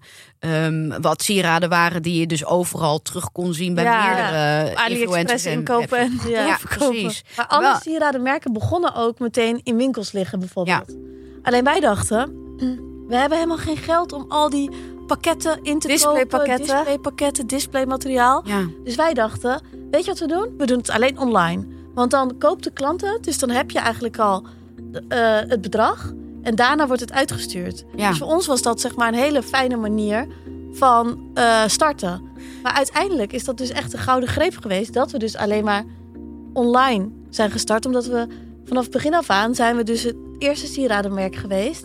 ehm, 0.44 1.00
wat 1.00 1.23
sieraden 1.23 1.69
waren 1.69 2.02
die 2.02 2.20
je 2.20 2.26
dus 2.26 2.44
overal 2.46 3.02
terug 3.02 3.32
kon 3.32 3.55
zien 3.55 3.75
bij 3.75 3.85
Ja. 3.85 4.05
meerdere 4.06 4.76
AliExpress 4.76 5.44
en 5.44 5.52
inkopen 5.52 5.99
en. 5.99 6.19
Ja, 6.29 6.46
ja, 6.46 6.58
precies. 6.69 7.25
Maar 7.37 7.46
alle 7.46 7.62
Wel- 7.62 7.79
sieradenmerken 7.81 8.52
begonnen 8.52 8.94
ook 8.94 9.19
meteen 9.19 9.61
in 9.62 9.76
winkels 9.76 10.12
liggen, 10.12 10.38
bijvoorbeeld. 10.38 10.96
Alleen 11.43 11.64
wij 11.64 11.81
dachten, 11.81 12.20
hm, 12.58 12.76
we 13.08 13.17
hebben 13.17 13.38
helemaal 13.38 13.58
geen 13.58 13.76
geld 13.76 14.12
om 14.12 14.25
al 14.29 14.50
die 14.50 14.70
pakketten 15.06 15.58
in 15.62 15.79
te 15.79 15.87
Displaypakketten. 15.88 16.56
kopen. 16.67 16.75
Displaypakketten, 16.76 17.46
displaymateriaal. 17.46 18.43
Ja, 18.46 18.67
Dus 18.85 18.94
wij 18.96 19.14
dachten, 19.14 19.61
weet 19.91 20.05
je 20.05 20.11
wat 20.11 20.19
we 20.20 20.26
doen? 20.26 20.55
We 20.58 20.67
doen 20.67 20.79
het 20.79 20.91
alleen 20.91 21.19
online. 21.19 21.67
Want 21.94 22.11
dan 22.11 22.38
koopt 22.38 22.64
de 22.64 22.70
klant 22.73 23.00
het, 23.00 23.25
dus 23.25 23.38
dan 23.38 23.50
heb 23.50 23.70
je 23.70 23.79
eigenlijk 23.79 24.19
al 24.19 24.44
eh, 25.08 25.19
het 25.49 25.61
bedrag. 25.61 26.12
En 26.44 26.55
daarna 26.55 26.87
wordt 26.87 27.00
het 27.02 27.12
uitgestuurd. 27.12 27.85
ja. 27.96 28.08
Dus 28.08 28.19
voor 28.19 28.26
ons 28.26 28.46
was 28.46 28.62
dat 28.62 28.81
zeg 28.81 28.96
maar 28.96 29.08
een 29.08 29.14
hele 29.19 29.43
fijne 29.43 29.76
manier 29.76 30.26
van 30.73 31.19
eh, 31.35 31.62
starten. 31.67 32.23
Maar 32.62 32.73
uiteindelijk 32.73 33.32
is 33.32 33.44
dat 33.44 33.58
dus 33.58 33.70
echt 33.70 33.93
een 33.93 33.99
gouden 33.99 34.29
greep 34.29 34.56
geweest. 34.61 34.93
Dat 34.93 35.11
we 35.11 35.19
dus 35.19 35.37
alleen 35.37 35.64
maar 35.64 35.85
online 36.52 37.08
zijn 37.31 37.50
gestart. 37.50 37.87
Omdat 37.87 38.06
we 38.06 38.26
vanaf 38.64 38.82
het 38.82 38.93
begin 38.93 39.14
af 39.14 39.31
aan 39.31 39.55
zijn 39.55 39.76
we 39.76 39.82
dus 39.82 40.02
het 40.02 40.17
eerste 40.38 40.67
sieradenmerk 40.67 41.37
geweest. 41.37 41.85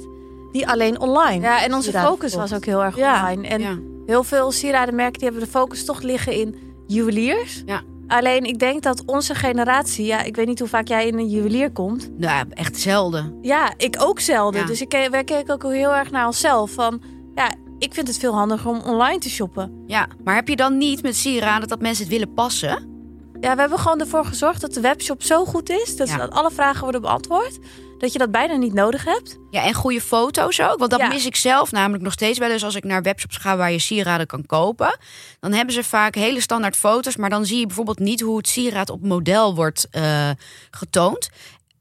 Die 0.52 0.68
alleen 0.68 1.00
online. 1.00 1.42
Ja, 1.42 1.64
en 1.64 1.74
onze 1.74 1.92
focus 1.92 2.34
was 2.34 2.54
ook 2.54 2.66
heel 2.66 2.84
erg 2.84 2.96
Ja. 2.96 3.20
online. 3.20 3.48
En 3.48 3.62
ja. 3.62 3.78
heel 4.06 4.24
veel 4.24 4.52
sieradenmerken 4.52 5.20
die 5.20 5.24
hebben 5.30 5.44
de 5.46 5.52
focus 5.52 5.86
toch 5.86 6.02
liggen 6.02 6.34
in 6.34 6.56
juweliers. 6.88 7.64
Ja. 7.66 7.82
Alleen 8.10 8.44
ik 8.44 8.60
denk 8.60 8.84
dat 8.84 9.04
onze 9.06 9.36
generatie, 9.36 10.06
ja, 10.06 10.24
ik 10.24 10.36
weet 10.36 10.48
niet 10.48 10.60
hoe 10.60 10.68
vaak 10.68 10.88
jij 10.88 11.08
in 11.08 11.18
een 11.18 11.30
juwelier 11.30 11.72
komt. 11.72 12.10
Nou, 12.18 12.46
echt 12.50 12.78
zelden. 12.80 13.38
Ja, 13.42 13.74
ik 13.78 13.96
ook 14.00 14.20
zelden. 14.20 14.62
Ja. 14.62 14.68
Dus 14.68 14.82
ik, 14.82 15.08
wij 15.12 15.24
keken 15.24 15.54
ook 15.54 15.64
heel 15.64 15.96
erg 15.96 16.12
naar 16.12 16.26
onszelf. 16.26 16.72
Van 16.72 17.02
ja, 17.36 17.52
ik 17.80 17.94
vind 17.94 18.08
het 18.08 18.18
veel 18.18 18.34
handiger 18.34 18.70
om 18.70 18.82
online 18.86 19.18
te 19.18 19.30
shoppen. 19.30 19.84
Ja, 19.88 20.08
maar 20.24 20.36
heb 20.36 20.48
je 20.48 20.56
dan 20.56 20.78
niet 20.78 21.02
met 21.02 21.16
sieraden 21.16 21.68
dat 21.68 21.82
mensen 21.82 22.04
het 22.04 22.14
willen 22.14 22.34
passen? 22.34 22.88
Ja, 23.40 23.54
we 23.56 23.60
hebben 23.62 23.80
gewoon 23.80 24.00
ervoor 24.00 24.26
gezorgd 24.26 24.62
dat 24.62 24.74
de 24.74 24.82
webshop 24.82 25.24
zo 25.24 25.46
goed 25.46 25.70
is. 25.70 25.96
Dat, 25.96 26.08
Ja. 26.08 26.18
dat 26.18 26.32
alle 26.32 26.52
vragen 26.52 26.82
worden 26.84 27.02
beantwoord. 27.02 27.60
Dat 28.00 28.12
je 28.12 28.20
dat 28.20 28.32
bijna 28.32 28.56
niet 28.56 28.74
nodig 28.74 29.04
hebt. 29.04 29.38
Ja, 29.50 29.64
en 29.64 29.74
goede 29.74 30.02
foto's 30.02 30.60
ook. 30.62 30.78
Want 30.80 30.92
dat 30.92 31.00
Ja. 31.00 31.08
mis 31.08 31.26
ik 31.26 31.36
zelf 31.36 31.72
namelijk 31.72 32.04
nog 32.04 32.14
steeds 32.14 32.40
wel 32.40 32.52
eens 32.52 32.64
als 32.64 32.76
ik 32.76 32.84
naar 32.84 33.02
webshops 33.02 33.38
ga 33.38 33.58
waar 33.58 33.72
je 33.72 33.80
sieraden 33.80 34.28
kan 34.28 34.46
kopen. 34.46 34.98
Dan 35.40 35.54
hebben 35.54 35.74
ze 35.74 35.84
vaak 35.84 36.16
hele 36.16 36.42
standaard 36.42 36.76
foto's, 36.78 37.16
maar 37.16 37.30
dan 37.30 37.46
zie 37.46 37.60
je 37.60 37.66
bijvoorbeeld 37.66 38.00
niet 38.00 38.22
hoe 38.22 38.38
het 38.38 38.48
sieraad 38.48 38.90
op 38.90 39.02
model 39.04 39.56
wordt 39.56 39.88
eh, 39.92 40.30
getoond. 40.72 41.30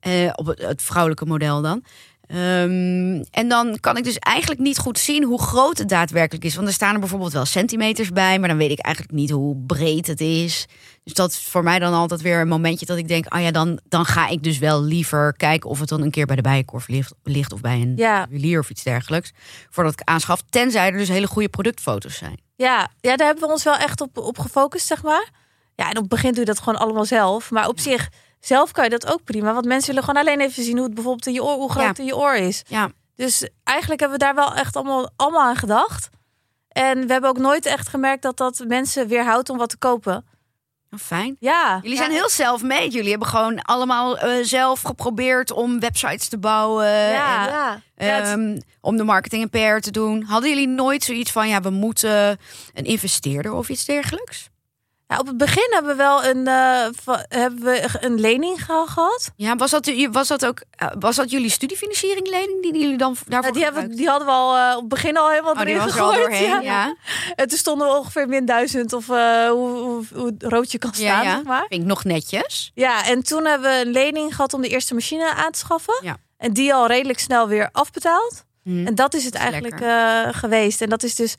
Eh, 0.00 0.30
op 0.34 0.46
het, 0.46 0.62
het 0.62 0.82
vrouwelijke 0.82 1.24
model 1.26 1.62
dan. 1.62 1.84
Ehm, 2.28 3.22
en 3.30 3.48
dan 3.48 3.76
kan 3.80 3.96
ik 3.96 4.04
dus 4.04 4.18
eigenlijk 4.18 4.60
niet 4.60 4.78
goed 4.78 4.98
zien 4.98 5.24
hoe 5.24 5.40
groot 5.42 5.78
het 5.78 5.88
daadwerkelijk 5.88 6.44
is. 6.44 6.54
Want 6.54 6.66
er 6.68 6.72
staan 6.74 6.94
er 6.94 7.00
bijvoorbeeld 7.00 7.32
wel 7.32 7.44
centimeters 7.44 8.10
bij, 8.10 8.38
maar 8.38 8.48
dan 8.48 8.58
weet 8.58 8.70
ik 8.70 8.78
eigenlijk 8.78 9.14
niet 9.14 9.30
hoe 9.30 9.56
breed 9.66 10.06
het 10.06 10.20
is. 10.20 10.66
Dus 11.04 11.12
dat 11.14 11.30
is 11.30 11.42
voor 11.42 11.62
mij 11.62 11.78
dan 11.78 11.92
altijd 11.92 12.20
weer 12.20 12.40
een 12.40 12.48
momentje 12.48 12.86
dat 12.86 12.96
ik 12.98 13.08
denk: 13.08 13.26
ah 13.26 13.42
ja, 13.42 13.50
dan, 13.50 13.80
dan 13.88 14.04
ga 14.04 14.28
ik 14.28 14.42
dus 14.42 14.58
wel 14.58 14.82
liever 14.82 15.32
kijken 15.36 15.70
of 15.70 15.80
het 15.80 15.88
dan 15.88 16.02
een 16.02 16.10
keer 16.10 16.26
bij 16.26 16.36
de 16.36 16.42
bijenkorf 16.42 16.88
ligt, 16.88 17.14
ligt 17.22 17.52
of 17.52 17.60
bij 17.60 17.80
een 17.80 17.92
Ja. 17.96 18.26
juwelier 18.30 18.58
of 18.58 18.70
iets 18.70 18.82
dergelijks. 18.82 19.32
Voordat 19.70 19.92
ik 19.92 20.00
aanschaf. 20.04 20.40
Tenzij 20.50 20.86
er 20.92 20.98
dus 20.98 21.08
hele 21.08 21.26
goede 21.26 21.48
productfoto's 21.48 22.16
zijn. 22.16 22.40
Ja, 22.56 22.88
ja, 23.00 23.16
daar 23.16 23.26
hebben 23.26 23.44
we 23.46 23.50
ons 23.52 23.64
wel 23.64 23.76
echt 23.76 24.00
op, 24.00 24.18
op 24.18 24.38
gefocust, 24.38 24.86
zeg 24.86 25.02
maar. 25.02 25.28
Ja, 25.74 25.84
en 25.84 25.90
op 25.96 26.00
het 26.00 26.08
begin 26.08 26.30
doe 26.30 26.40
je 26.40 26.44
dat 26.46 26.58
gewoon 26.58 26.78
allemaal 26.80 27.04
zelf. 27.04 27.50
Maar 27.50 27.68
op 27.68 27.80
zich, 27.80 28.08
zelf 28.40 28.72
kan 28.72 28.84
je 28.84 28.90
dat 28.90 29.12
ook 29.12 29.24
prima. 29.24 29.52
Want 29.52 29.66
mensen 29.66 29.88
willen 29.94 30.04
gewoon 30.08 30.22
alleen 30.22 30.40
even 30.40 30.62
zien 30.62 30.76
hoe 30.76 30.84
het 30.86 30.94
bijvoorbeeld 30.94 31.26
in 31.26 31.32
je 31.32 31.44
oor, 31.44 31.54
hoe 31.56 31.70
groot 31.70 31.96
Ja. 31.96 32.04
je 32.04 32.16
oor 32.16 32.34
is. 32.34 32.62
Ja, 32.66 32.90
Dus 33.16 33.48
eigenlijk 33.64 34.00
hebben 34.00 34.18
we 34.18 34.24
daar 34.24 34.34
wel 34.34 34.54
echt 34.54 34.76
allemaal, 34.76 35.10
allemaal 35.16 35.42
aan 35.42 35.56
gedacht. 35.56 36.08
En 36.68 37.06
we 37.06 37.12
hebben 37.12 37.30
ook 37.30 37.38
nooit 37.38 37.66
echt 37.66 37.88
gemerkt 37.88 38.22
dat 38.22 38.36
dat 38.36 38.64
mensen 38.66 39.08
weerhoudt 39.08 39.50
om 39.50 39.56
wat 39.58 39.68
te 39.68 39.76
kopen. 39.76 40.24
nou, 40.90 41.02
fijn. 41.02 41.36
Ja. 41.40 41.78
Jullie 41.82 41.96
zijn 41.96 42.10
heel 42.10 42.28
self-made. 42.28 42.88
Jullie 42.90 43.10
hebben 43.10 43.28
gewoon 43.28 43.62
allemaal 43.62 44.18
eh, 44.18 44.44
zelf 44.44 44.80
geprobeerd 44.82 45.50
om 45.52 45.80
websites 45.80 46.28
te 46.28 46.38
bouwen. 46.38 46.86
Ja. 46.86 47.72
en, 47.94 48.06
Ja. 48.06 48.20
Ehm, 48.20 48.58
om 48.80 48.96
de 48.96 49.04
marketing 49.04 49.42
en 49.42 49.50
PR 49.50 49.80
te 49.80 49.90
doen. 49.90 50.22
Hadden 50.22 50.48
jullie 50.50 50.68
nooit 50.68 51.04
zoiets 51.04 51.32
van, 51.32 51.48
ja, 51.48 51.60
we 51.60 51.70
moeten 51.70 52.38
een 52.74 52.84
investeerder 52.84 53.52
of 53.52 53.68
iets 53.68 53.84
dergelijks? 53.84 54.48
Ja, 55.10 55.18
op 55.18 55.26
het 55.26 55.36
begin 55.36 55.66
hebben 55.70 55.90
we 55.90 55.96
wel 56.02 56.24
een, 56.24 56.44
va- 57.02 57.24
hebben 57.28 57.62
we 57.64 57.88
een 58.00 58.20
lening 58.20 58.64
ge- 58.64 58.84
gehad. 58.88 59.30
Ja, 59.36 59.56
was 59.56 59.70
dat, 59.70 59.90
was 60.10 60.28
dat 60.28 60.46
ook 60.46 60.62
eh, 60.70 60.88
was 60.98 61.16
dat 61.16 61.30
jullie 61.30 61.50
studiefinanciering 61.50 62.28
lening 62.28 62.62
die 62.62 62.78
jullie 62.80 62.96
dan 62.96 63.16
daarvoor 63.26 63.46
Ja, 63.48 63.54
die, 63.54 63.64
hebben, 63.64 63.96
die 63.96 64.08
hadden 64.08 64.26
we 64.26 64.32
al 64.32 64.56
eh, 64.56 64.70
op 64.74 64.80
het 64.80 64.88
begin 64.88 65.16
al 65.16 65.30
helemaal 65.30 65.52
Oh, 65.52 65.60
erin 65.60 65.74
er 65.74 65.80
gegooid. 65.80 66.16
doorheen, 66.18 66.42
ja. 66.48 66.60
ja. 66.60 66.96
En 67.34 67.48
toen 67.48 67.58
stonden 67.58 67.86
we 67.88 67.96
ongeveer 67.96 68.28
min 68.28 68.44
duizend 68.44 68.92
of 68.92 69.08
eh, 69.08 69.48
hoe, 69.48 69.68
hoe, 69.78 70.04
hoe 70.14 70.34
rood 70.38 70.72
je 70.72 70.78
kan 70.78 70.94
staan, 70.94 71.24
Ja, 71.24 71.34
zeg 71.34 71.42
maar. 71.44 71.64
Vind 71.68 71.80
ik 71.82 71.88
nog 71.88 72.04
netjes. 72.04 72.70
Ja, 72.74 73.04
en 73.06 73.22
toen 73.22 73.44
hebben 73.44 73.70
we 73.70 73.80
een 73.86 73.92
lening 73.92 74.34
gehad 74.34 74.54
om 74.54 74.60
de 74.62 74.68
eerste 74.68 74.94
machine 74.94 75.34
aan 75.34 75.52
te 75.52 75.58
schaffen. 75.58 75.98
Ja. 76.02 76.16
En 76.36 76.52
die 76.52 76.74
al 76.74 76.86
redelijk 76.86 77.18
snel 77.18 77.48
weer 77.48 77.68
afbetaald. 77.72 78.44
Hm. 78.62 78.86
En 78.86 78.94
dat 78.94 79.14
is 79.14 79.24
het 79.24 79.32
Dat 79.32 79.42
is 79.42 79.48
eigenlijk 79.48 80.34
geweest. 80.36 80.80
En 80.80 80.88
dat 80.88 81.02
is 81.02 81.14
dus... 81.14 81.34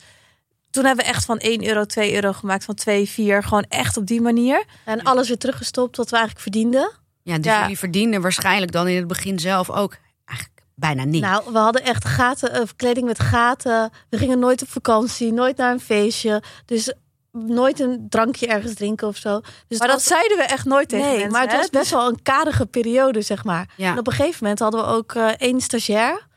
Toen 0.69 0.85
hebben 0.85 1.05
we 1.05 1.11
echt 1.11 1.25
van 1.25 1.37
1 1.37 1.67
euro, 1.67 1.85
2 1.85 2.13
euro 2.13 2.33
gemaakt. 2.33 2.65
Van 2.65 2.75
2, 2.75 3.09
4. 3.09 3.43
Gewoon 3.43 3.65
echt 3.69 3.97
op 3.97 4.05
die 4.05 4.21
manier. 4.21 4.63
En 4.85 5.03
alles 5.03 5.27
weer 5.27 5.37
teruggestopt 5.37 5.97
wat 5.97 6.09
we 6.09 6.15
eigenlijk 6.15 6.43
verdienden. 6.43 6.91
Ja, 7.23 7.35
dus 7.37 7.45
Ja. 7.45 7.61
jullie 7.61 7.77
verdienen 7.77 8.21
waarschijnlijk 8.21 8.71
dan 8.71 8.87
in 8.87 8.95
het 8.95 9.07
begin 9.07 9.39
zelf 9.39 9.69
ook 9.69 9.97
eigenlijk 10.25 10.61
bijna 10.75 11.03
niet. 11.03 11.21
Nou, 11.21 11.43
we 11.51 11.57
hadden 11.57 11.83
echt 11.83 12.05
gaten, 12.05 12.51
eh, 12.53 12.61
kleding 12.75 13.05
met 13.07 13.19
gaten. 13.19 13.91
We 14.09 14.17
gingen 14.17 14.39
nooit 14.39 14.61
op 14.61 14.69
vakantie, 14.69 15.33
nooit 15.33 15.57
naar 15.57 15.71
een 15.71 15.79
feestje. 15.79 16.43
Dus 16.65 16.93
nooit 17.31 17.79
een 17.79 18.05
drankje 18.09 18.47
ergens 18.47 18.73
drinken 18.73 19.07
of 19.07 19.17
zo. 19.17 19.41
Dus 19.67 19.79
Maar 19.79 19.87
dat 19.87 20.01
zeiden 20.01 20.37
we 20.37 20.43
echt 20.43 20.65
nooit 20.65 20.89
tegen 20.89 21.05
nee, 21.05 21.13
mensen, 21.13 21.31
maar 21.31 21.41
het 21.41 21.51
hè? 21.51 21.57
was 21.57 21.69
best 21.69 21.91
wel 21.91 22.07
een 22.07 22.21
karige 22.23 22.65
periode, 22.65 23.21
zeg 23.21 23.43
maar. 23.43 23.69
Ja. 23.77 23.91
En 23.91 23.97
op 23.99 24.07
een 24.07 24.13
gegeven 24.13 24.37
moment 24.41 24.59
hadden 24.59 24.79
we 24.81 24.87
ook 24.87 25.13
eh, 25.13 25.27
één 25.37 25.61
stagiair. 25.61 26.27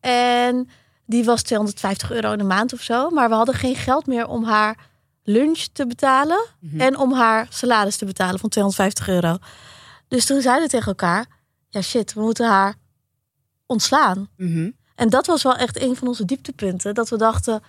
En 0.00 0.68
die 1.06 1.24
was 1.24 1.42
250 1.42 2.10
euro 2.10 2.32
in 2.32 2.38
de 2.38 2.44
maand 2.44 2.72
of 2.72 2.80
zo. 2.80 3.10
Maar 3.10 3.28
we 3.28 3.34
hadden 3.34 3.54
geen 3.54 3.76
geld 3.76 4.06
meer 4.06 4.26
om 4.26 4.44
haar 4.44 4.88
lunch 5.22 5.66
te 5.72 5.86
betalen. 5.86 6.46
Mhm. 6.58 6.80
En 6.80 6.96
om 6.98 7.12
haar 7.12 7.46
salaris 7.50 7.96
te 7.96 8.04
betalen 8.04 8.40
van 8.40 8.48
250 8.48 9.08
euro. 9.08 9.36
Dus 10.08 10.26
toen 10.26 10.40
zeiden 10.40 10.64
we 10.64 10.70
tegen 10.70 10.86
elkaar... 10.86 11.26
Ja 11.68 11.82
shit, 11.82 12.12
we 12.12 12.20
moeten 12.20 12.48
haar 12.48 12.74
ontslaan. 13.66 14.28
Mhm. 14.36 14.70
En 14.94 15.08
dat 15.08 15.26
was 15.26 15.42
wel 15.42 15.56
echt 15.56 15.80
een 15.80 15.96
van 15.96 16.08
onze 16.08 16.24
dieptepunten. 16.24 16.94
Dat 16.94 17.08
we 17.08 17.16
dachten, 17.16 17.62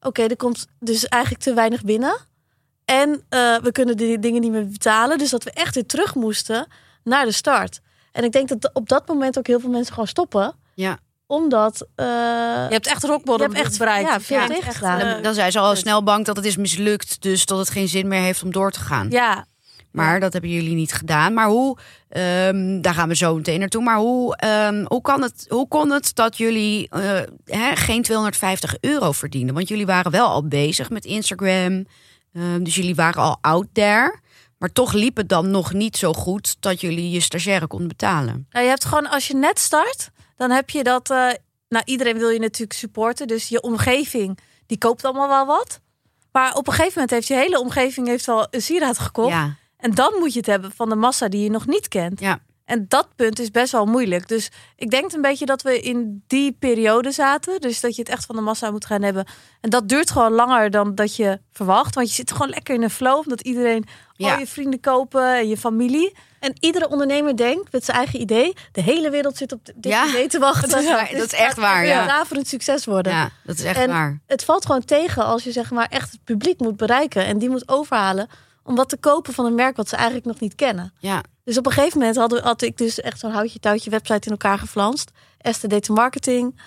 oké, 0.00 0.22
er 0.22 0.36
komt 0.36 0.66
dus 0.78 1.06
eigenlijk 1.06 1.42
te 1.42 1.54
weinig 1.54 1.82
binnen. 1.82 2.18
En 2.84 3.22
eh, 3.28 3.56
we 3.56 3.72
kunnen 3.72 3.96
die 3.96 4.18
dingen 4.18 4.40
niet 4.40 4.50
meer 4.50 4.68
betalen. 4.68 5.18
Dus 5.18 5.30
dat 5.30 5.44
we 5.44 5.50
echt 5.50 5.74
weer 5.74 5.86
terug 5.86 6.14
moesten 6.14 6.66
naar 7.04 7.24
de 7.24 7.32
start. 7.32 7.80
En 8.12 8.24
ik 8.24 8.32
denk 8.32 8.48
dat 8.48 8.70
op 8.72 8.88
dat 8.88 9.08
moment 9.08 9.38
ook 9.38 9.46
heel 9.46 9.60
veel 9.60 9.70
mensen 9.70 9.92
gewoon 9.92 10.08
stoppen. 10.08 10.54
Ja. 10.74 10.98
Omdat... 11.30 11.86
eh, 11.94 12.06
Je 12.06 12.66
hebt 12.68 12.86
echt 12.86 13.04
rock 13.04 13.20
Je 13.26 13.36
hebt 13.42 13.54
echt- 13.54 13.78
bereikt. 13.78 14.08
ja, 14.08 14.20
veel 14.20 14.36
Ja, 14.36 14.48
echt, 14.48 14.82
eh, 14.82 14.98
Dan, 14.98 15.22
dan 15.22 15.34
zijn 15.34 15.52
ze 15.52 15.58
al 15.58 15.76
snel 15.76 16.02
bang 16.02 16.24
dat 16.24 16.36
het 16.36 16.44
is 16.44 16.56
mislukt, 16.56 17.22
dus 17.22 17.44
dat 17.46 17.58
het 17.58 17.70
geen 17.70 17.88
zin 17.88 18.08
meer 18.08 18.20
heeft 18.20 18.42
om 18.42 18.52
door 18.52 18.70
te 18.70 18.80
gaan. 18.80 19.06
ja, 19.10 19.46
Maar 19.90 20.20
dat 20.20 20.32
hebben 20.32 20.50
jullie 20.50 20.74
niet 20.74 20.92
gedaan. 20.92 21.34
Maar 21.34 21.46
hoe, 21.48 21.78
ehm, 22.08 22.80
daar 22.80 22.94
gaan 22.94 23.08
we 23.08 23.16
zo 23.16 23.34
meteen 23.36 23.58
naartoe. 23.58 23.82
Maar 23.82 23.96
hoe, 23.96 24.36
ehm, 24.36 24.84
hoe, 24.86 25.00
kan 25.00 25.22
het, 25.22 25.46
hoe 25.48 25.68
kon 25.68 25.90
het 25.90 26.14
dat 26.14 26.36
jullie 26.36 26.88
eh, 26.88 27.20
hè, 27.44 27.76
geen 27.76 28.02
250 28.02 28.76
euro 28.80 29.12
verdienden? 29.12 29.54
Want 29.54 29.68
jullie 29.68 29.86
waren 29.86 30.10
wel 30.10 30.26
al 30.28 30.46
bezig 30.48 30.90
met 30.90 31.04
Instagram. 31.04 31.86
Ehm, 32.32 32.62
dus 32.62 32.74
jullie 32.74 32.94
waren 32.94 33.22
al 33.22 33.38
out 33.40 33.66
there. 33.72 34.18
Maar 34.58 34.72
toch 34.72 34.92
liep 34.92 35.16
het 35.16 35.28
dan 35.28 35.50
nog 35.50 35.72
niet 35.72 35.96
zo 35.96 36.12
goed 36.12 36.56
dat 36.60 36.80
jullie 36.80 37.10
je 37.10 37.20
stagiaire 37.20 37.66
konden 37.66 37.88
betalen. 37.88 38.46
Nou, 38.50 38.64
je 38.64 38.70
hebt 38.70 38.84
gewoon, 38.84 39.08
als 39.10 39.26
je 39.28 39.34
net 39.36 39.58
start, 39.58 40.10
dan 40.40 40.50
heb 40.50 40.70
je 40.70 40.82
dat. 40.82 41.10
eh, 41.10 41.28
nou, 41.68 41.84
iedereen 41.84 42.18
wil 42.18 42.28
je 42.28 42.38
natuurlijk 42.38 42.72
supporten. 42.72 43.26
Dus 43.26 43.48
je 43.48 43.60
omgeving, 43.60 44.38
die 44.66 44.78
koopt 44.78 45.04
allemaal 45.04 45.28
wel 45.28 45.46
wat. 45.46 45.80
Maar 46.32 46.54
op 46.54 46.66
een 46.66 46.72
gegeven 46.72 46.92
moment 46.94 47.10
heeft 47.10 47.26
je 47.26 47.34
hele 47.34 47.60
omgeving 47.60 48.06
heeft 48.06 48.28
al 48.28 48.46
een 48.50 48.62
sieraad 48.62 48.98
gekocht. 48.98 49.28
Ja, 49.32 49.56
En 49.76 49.94
dan 49.94 50.12
moet 50.18 50.32
je 50.32 50.38
het 50.38 50.46
hebben 50.48 50.72
van 50.76 50.88
de 50.88 50.94
massa 50.94 51.28
die 51.28 51.42
je 51.42 51.50
nog 51.50 51.66
niet 51.66 51.88
kent. 51.88 52.20
ja. 52.20 52.40
En 52.64 52.84
dat 52.88 53.08
punt 53.16 53.38
is 53.38 53.50
best 53.50 53.72
wel 53.72 53.86
moeilijk. 53.86 54.28
Dus 54.28 54.48
ik 54.76 54.90
denk 54.90 55.12
een 55.12 55.20
beetje 55.20 55.46
dat 55.46 55.62
we 55.62 55.80
in 55.80 56.22
die 56.26 56.52
periode 56.52 57.10
zaten. 57.10 57.60
Dus 57.60 57.80
dat 57.80 57.94
je 57.96 58.02
het 58.02 58.10
echt 58.10 58.26
van 58.26 58.36
de 58.36 58.40
massa 58.42 58.70
moet 58.70 58.84
gaan 58.84 59.02
hebben. 59.02 59.24
En 59.60 59.70
dat 59.70 59.88
duurt 59.88 60.10
gewoon 60.10 60.32
langer 60.32 60.70
dan 60.70 60.94
dat 60.94 61.16
je 61.16 61.40
verwacht. 61.52 61.94
Want 61.94 62.08
je 62.08 62.14
zit 62.14 62.32
gewoon 62.32 62.48
lekker 62.48 62.74
in 62.74 62.82
een 62.82 62.90
flow. 62.90 63.18
Omdat 63.18 63.40
iedereen 63.40 63.84
Ja. 64.12 64.32
al 64.32 64.38
je 64.38 64.46
vrienden 64.46 64.80
kopen 64.80 65.36
en 65.36 65.48
je 65.48 65.56
familie. 65.56 66.12
En 66.40 66.52
iedere 66.60 66.88
ondernemer 66.88 67.36
denkt 67.36 67.72
met 67.72 67.84
zijn 67.84 67.96
eigen 67.96 68.20
idee... 68.20 68.52
de 68.72 68.82
hele 68.82 69.10
wereld 69.10 69.36
zit 69.36 69.52
op 69.52 69.64
dit 69.64 69.92
Ja, 69.92 70.06
idee 70.08 70.28
te 70.28 70.38
wachten. 70.38 70.68
dat 70.68 70.80
is 70.82 70.88
waar, 70.90 71.08
Dus 71.10 71.18
dat 71.18 71.24
is 71.26 71.30
het 71.38 71.40
echt 71.40 71.56
waar, 71.56 71.86
ja. 71.86 72.06
daverend 72.06 72.48
succes 72.48 72.84
worden. 72.84 73.12
ja, 73.12 73.30
dat 73.44 73.58
is 73.58 73.64
echt 73.64 73.78
En 73.78 73.88
waar. 73.88 74.20
het 74.26 74.44
valt 74.44 74.66
gewoon 74.66 74.84
tegen 74.84 75.24
als 75.24 75.44
je 75.44 75.52
zeg 75.52 75.70
maar 75.70 75.86
echt 75.90 76.10
het 76.10 76.24
publiek 76.24 76.60
moet 76.60 76.76
bereiken. 76.76 77.24
En 77.24 77.38
die 77.38 77.50
moet 77.50 77.68
overhalen 77.68 78.28
om 78.62 78.74
wat 78.74 78.88
te 78.88 78.96
kopen 78.96 79.32
van 79.34 79.44
een 79.44 79.54
merk 79.54 79.76
wat 79.76 79.88
ze 79.88 79.96
eigenlijk 79.96 80.26
nog 80.26 80.40
niet 80.40 80.54
kennen. 80.54 80.92
Ja, 80.98 81.22
Dus 81.44 81.58
op 81.58 81.66
een 81.66 81.72
gegeven 81.72 81.98
moment 81.98 82.16
hadden, 82.16 82.42
had 82.42 82.62
ik 82.62 82.76
dus 82.76 83.00
echt 83.00 83.18
zo'n 83.20 83.32
houtje 83.32 83.58
touwtje 83.58 83.90
website 83.90 84.24
in 84.26 84.30
elkaar 84.30 84.58
geflanst. 84.58 85.10
Esther 85.38 85.68
deed 85.68 85.86
de 85.86 85.92
marketing. 85.92 86.60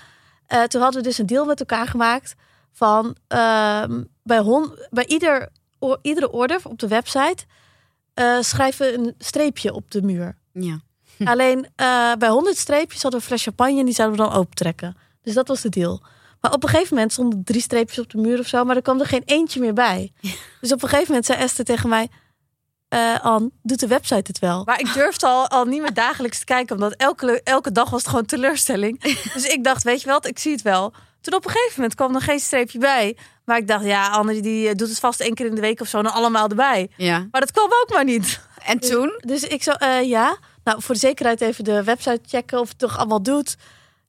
Eh, 0.47 0.61
toen 0.63 0.81
hadden 0.81 1.01
we 1.01 1.07
dus 1.07 1.17
een 1.17 1.25
deal 1.25 1.45
met 1.45 1.59
elkaar 1.59 1.87
gemaakt 1.87 2.33
van 2.73 3.15
ehm, 3.27 4.03
bij, 4.23 4.39
hon, 4.39 4.77
bij 4.89 5.05
ieder, 5.05 5.49
iedere 6.01 6.31
order 6.31 6.59
op 6.63 6.79
de 6.79 6.87
website 6.87 7.45
eh, 8.13 8.37
schrijven 8.39 8.93
een 8.93 9.15
streepje 9.17 9.73
op 9.73 9.91
de 9.91 10.01
muur. 10.01 10.37
ja. 10.51 10.79
Alleen 11.23 11.67
eh, 11.75 12.11
bij 12.19 12.29
100 12.29 12.57
streepjes 12.57 13.01
hadden 13.01 13.19
we 13.19 13.25
een 13.25 13.31
fles 13.31 13.43
champagne 13.43 13.79
en 13.79 13.85
die 13.85 13.93
zouden 13.93 14.17
we 14.17 14.23
dan 14.23 14.33
opentrekken. 14.33 14.97
Dus 15.21 15.33
dat 15.33 15.47
was 15.47 15.61
de 15.61 15.69
deal. 15.69 16.01
Maar 16.41 16.53
op 16.53 16.63
een 16.63 16.69
gegeven 16.69 16.93
moment 16.93 17.11
stonden 17.11 17.43
drie 17.43 17.61
streepjes 17.61 17.99
op 17.99 18.09
de 18.09 18.17
muur 18.17 18.39
of 18.39 18.47
zo, 18.47 18.63
maar 18.63 18.75
er 18.75 18.81
kwam 18.81 18.99
er 18.99 19.05
geen 19.05 19.21
eentje 19.25 19.59
meer 19.59 19.73
bij. 19.73 20.11
Dus 20.61 20.71
op 20.71 20.83
een 20.83 20.89
gegeven 20.89 21.07
moment 21.07 21.25
zei 21.25 21.39
Esther 21.39 21.65
tegen 21.65 21.89
mij: 21.89 22.09
Anne, 23.21 23.51
doet 23.61 23.79
de 23.79 23.87
website 23.87 24.23
het 24.23 24.39
wel? 24.39 24.63
Maar 24.65 24.79
ik 24.79 24.93
durfde 24.93 25.27
al, 25.27 25.47
al 25.47 25.65
niet 25.65 25.81
meer 25.81 25.93
dagelijks 25.93 26.39
te 26.39 26.45
kijken. 26.45 26.75
Omdat 26.75 26.93
elke, 26.93 27.41
elke 27.43 27.71
dag 27.71 27.89
was 27.89 27.99
het 27.99 28.09
gewoon 28.09 28.25
teleurstelling. 28.25 29.01
Dus 29.33 29.45
ik 29.45 29.63
dacht, 29.63 29.83
weet 29.83 30.01
je 30.01 30.09
wat, 30.09 30.27
ik 30.27 30.39
zie 30.39 30.51
het 30.51 30.61
wel. 30.61 30.93
Toen 31.23 31.33
op 31.33 31.45
een 31.45 31.51
gegeven 31.51 31.73
moment 31.75 31.95
kwam 31.95 32.15
er 32.15 32.21
geen 32.21 32.39
streepje 32.39 32.79
bij. 32.79 33.17
Maar 33.45 33.57
ik 33.57 33.67
dacht, 33.67 33.85
ja, 33.85 34.09
Anne 34.09 34.41
die 34.41 34.67
eh, 34.67 34.75
doet 34.75 34.89
het 34.89 34.99
vast 34.99 35.19
één 35.19 35.33
keer 35.33 35.45
in 35.45 35.55
de 35.55 35.61
week 35.61 35.81
of 35.81 35.87
zo. 35.87 35.97
En 35.97 36.13
allemaal 36.13 36.47
erbij. 36.47 36.89
ja. 36.97 37.27
Maar 37.31 37.41
dat 37.41 37.51
kwam 37.51 37.69
ook 37.81 37.89
maar 37.89 38.03
niet. 38.03 38.39
En 38.65 38.79
toen? 38.79 39.13
Dus 39.25 39.43
ik 39.43 39.63
zo, 39.63 39.71
eh, 39.71 40.03
ja. 40.03 40.37
Nou, 40.63 40.81
voor 40.81 40.93
de 40.93 40.99
zekerheid 40.99 41.41
even 41.41 41.63
de 41.63 41.83
website 41.83 42.19
checken 42.25 42.59
of 42.59 42.69
het 42.69 42.79
toch 42.79 42.97
allemaal 42.97 43.23
doet. 43.23 43.55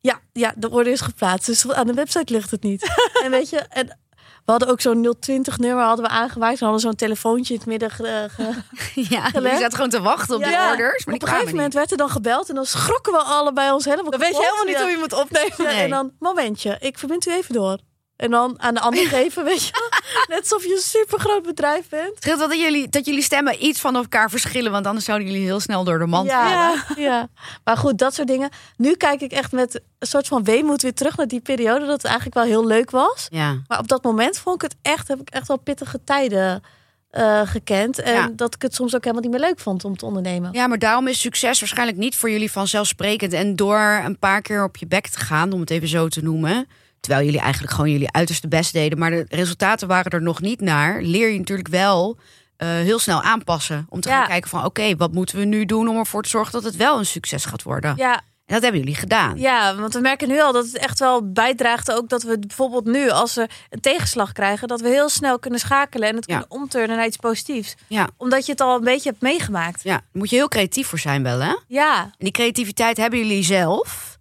Ja, 0.00 0.20
ja, 0.32 0.54
de 0.56 0.70
order 0.70 0.92
is 0.92 1.00
geplaatst. 1.00 1.46
Dus 1.46 1.70
aan 1.70 1.86
de 1.86 1.94
website 1.94 2.32
ligt 2.32 2.50
het 2.50 2.62
niet. 2.62 2.82
en 3.24 3.30
weet 3.30 3.50
je, 3.50 3.58
en 3.58 3.98
we 4.44 4.50
hadden 4.50 4.68
ook 4.68 4.80
zo'n 4.80 5.16
020 5.20 5.58
nummer 5.58 5.84
hadden 5.84 6.04
we 6.04 6.10
aangemaakt. 6.10 6.58
We 6.58 6.64
hadden 6.64 6.82
zo'n 6.82 6.94
telefoontje 6.94 7.52
in 7.54 7.58
het 7.60 7.68
midden 7.68 7.90
ge- 7.90 8.28
ge- 8.30 8.62
Ja, 9.14 9.20
Gelegd. 9.28 9.58
zaten 9.58 9.74
gewoon 9.74 9.90
te 9.90 10.00
wachten 10.00 10.34
op 10.36 10.42
de 10.44 10.66
orders. 10.70 11.04
Maar 11.04 11.14
Op 11.14 11.22
een 11.22 11.28
gegeven 11.28 11.46
moment 11.48 11.64
niet. 11.66 11.74
werd 11.74 11.90
er 11.90 11.96
dan 11.96 12.10
gebeld 12.10 12.48
en 12.48 12.54
dan 12.54 12.66
schrokken 12.66 13.12
we 13.12 13.18
allebei 13.18 13.72
ons 13.72 13.84
helemaal 13.84 14.10
Dan 14.10 14.20
weet 14.20 14.28
je 14.28 14.34
kapot. 14.34 14.50
helemaal 14.50 14.66
niet 14.66 14.76
Ja. 14.76 14.82
hoe 14.82 14.90
je 14.90 14.96
moet 14.98 15.12
opnemen. 15.12 15.74
Nee. 15.74 15.82
En 15.84 15.90
dan, 15.90 16.12
momentje, 16.18 16.76
ik 16.80 16.98
verbind 16.98 17.26
u 17.26 17.32
even 17.32 17.54
door. 17.54 17.78
En 18.16 18.30
dan 18.30 18.54
aan 18.62 18.74
de 18.74 18.80
ander 18.80 19.06
geven, 19.16 19.44
weet 19.44 19.64
je. 19.64 19.83
Net 20.28 20.38
alsof 20.40 20.64
je 20.64 20.72
een 20.74 20.80
supergroot 20.80 21.42
bedrijf 21.42 21.88
bent. 21.88 22.08
Het 22.14 22.22
scheelt 22.22 22.38
wel 22.38 22.48
dat 22.48 22.58
jullie, 22.60 22.88
dat 22.88 23.06
jullie 23.06 23.22
stemmen 23.22 23.64
iets 23.64 23.80
van 23.80 23.96
elkaar 23.96 24.30
verschillen, 24.30 24.72
want 24.72 24.86
anders 24.86 25.04
zouden 25.04 25.28
jullie 25.28 25.42
heel 25.44 25.60
snel 25.60 25.84
door 25.84 25.98
de 25.98 26.06
mand 26.06 26.30
vallen. 26.30 26.50
Ja, 26.50 26.84
ja. 26.96 27.28
Maar 27.64 27.76
goed, 27.76 27.98
dat 27.98 28.14
soort 28.14 28.28
dingen. 28.28 28.50
Nu 28.76 28.94
kijk 28.94 29.20
ik 29.20 29.32
echt 29.32 29.52
met 29.52 29.74
een 29.98 30.06
soort 30.06 30.26
van 30.26 30.44
weemoed 30.44 30.82
weer 30.82 30.94
terug 30.94 31.16
naar 31.16 31.28
die 31.28 31.40
periode. 31.40 31.80
Dat 31.86 31.92
het 31.96 32.04
eigenlijk 32.04 32.34
wel 32.34 32.44
heel 32.44 32.66
leuk 32.66 32.90
was. 32.90 33.26
Ja. 33.30 33.56
Maar 33.66 33.78
op 33.78 33.88
dat 33.88 34.02
moment 34.02 34.38
vond 34.38 34.62
ik 34.62 34.70
het 34.70 34.76
echt, 34.82 35.08
heb 35.08 35.20
ik 35.20 35.28
echt 35.30 35.48
wel 35.48 35.56
pittige 35.58 36.00
tijden 36.04 36.62
eh, 37.10 37.40
gekend. 37.44 37.98
En 38.00 38.12
Ja. 38.14 38.30
dat 38.32 38.54
ik 38.54 38.62
het 38.62 38.74
soms 38.74 38.94
ook 38.94 39.04
helemaal 39.04 39.22
niet 39.30 39.40
meer 39.40 39.48
leuk 39.48 39.58
vond 39.60 39.84
om 39.84 39.96
te 39.96 40.04
ondernemen. 40.06 40.52
ja, 40.52 40.66
maar 40.66 40.78
daarom 40.78 41.08
is 41.08 41.20
succes 41.20 41.60
waarschijnlijk 41.60 41.98
niet 41.98 42.16
voor 42.16 42.30
jullie 42.30 42.50
vanzelfsprekend. 42.50 43.32
En 43.32 43.56
door 43.56 44.00
een 44.04 44.18
paar 44.18 44.42
keer 44.42 44.64
op 44.64 44.76
je 44.76 44.86
bek 44.86 45.06
te 45.08 45.18
gaan, 45.18 45.52
om 45.52 45.60
het 45.60 45.70
even 45.70 45.88
zo 45.88 46.08
te 46.08 46.22
noemen. 46.22 46.66
Terwijl 47.04 47.24
jullie 47.24 47.40
eigenlijk 47.40 47.72
gewoon 47.72 47.90
jullie 47.90 48.12
uiterste 48.12 48.48
best 48.48 48.72
deden, 48.72 48.98
maar 48.98 49.10
de 49.10 49.26
resultaten 49.28 49.88
waren 49.88 50.12
er 50.12 50.22
nog 50.22 50.40
niet 50.40 50.60
naar. 50.60 51.02
Leer 51.02 51.28
je 51.32 51.38
natuurlijk 51.38 51.68
wel 51.68 52.18
eh, 52.56 52.68
heel 52.68 52.98
snel 52.98 53.22
aanpassen. 53.22 53.86
Om 53.88 54.00
te 54.00 54.08
Ja. 54.08 54.18
gaan 54.18 54.26
kijken 54.28 54.50
van 54.50 54.64
oké, 54.64 54.96
wat 54.96 55.12
moeten 55.12 55.38
we 55.38 55.44
nu 55.44 55.64
doen 55.64 55.88
om 55.88 55.96
ervoor 55.96 56.22
te 56.22 56.28
zorgen 56.28 56.52
dat 56.52 56.64
het 56.64 56.76
wel 56.76 56.98
een 56.98 57.06
succes 57.06 57.44
gaat 57.44 57.62
worden. 57.62 57.94
Ja, 57.96 58.12
En 58.46 58.54
dat 58.54 58.62
hebben 58.62 58.80
jullie 58.80 58.94
gedaan. 58.96 59.38
ja, 59.38 59.76
want 59.76 59.94
we 59.94 60.00
merken 60.00 60.28
nu 60.28 60.40
al 60.40 60.52
dat 60.52 60.64
het 60.64 60.76
echt 60.78 60.98
wel 60.98 61.32
bijdraagt 61.32 61.92
ook 61.92 62.08
dat 62.08 62.22
we 62.22 62.38
bijvoorbeeld 62.38 62.84
nu, 62.84 63.10
als 63.10 63.34
we 63.34 63.48
een 63.70 63.80
tegenslag 63.80 64.32
krijgen, 64.32 64.68
dat 64.68 64.80
we 64.80 64.88
heel 64.88 65.08
snel 65.08 65.38
kunnen 65.38 65.60
schakelen 65.60 66.08
en 66.08 66.16
het 66.16 66.26
Ja. 66.26 66.32
kunnen 66.38 66.60
omturnen 66.60 66.96
naar 66.96 67.06
iets 67.06 67.16
positiefs. 67.16 67.74
Ja. 67.86 68.08
Omdat 68.16 68.46
je 68.46 68.52
het 68.52 68.60
al 68.60 68.76
een 68.76 68.84
beetje 68.84 69.08
hebt 69.10 69.22
meegemaakt. 69.22 69.82
Ja, 69.82 69.90
daar 69.92 70.02
moet 70.12 70.30
je 70.30 70.36
heel 70.36 70.48
creatief 70.48 70.86
voor 70.86 70.98
zijn 70.98 71.22
wel 71.22 71.40
hè? 71.40 71.54
Ja, 71.68 72.02
En 72.02 72.10
die 72.18 72.30
creativiteit 72.32 72.96
hebben 72.96 73.18
jullie 73.18 73.42
zelf. 73.44 74.13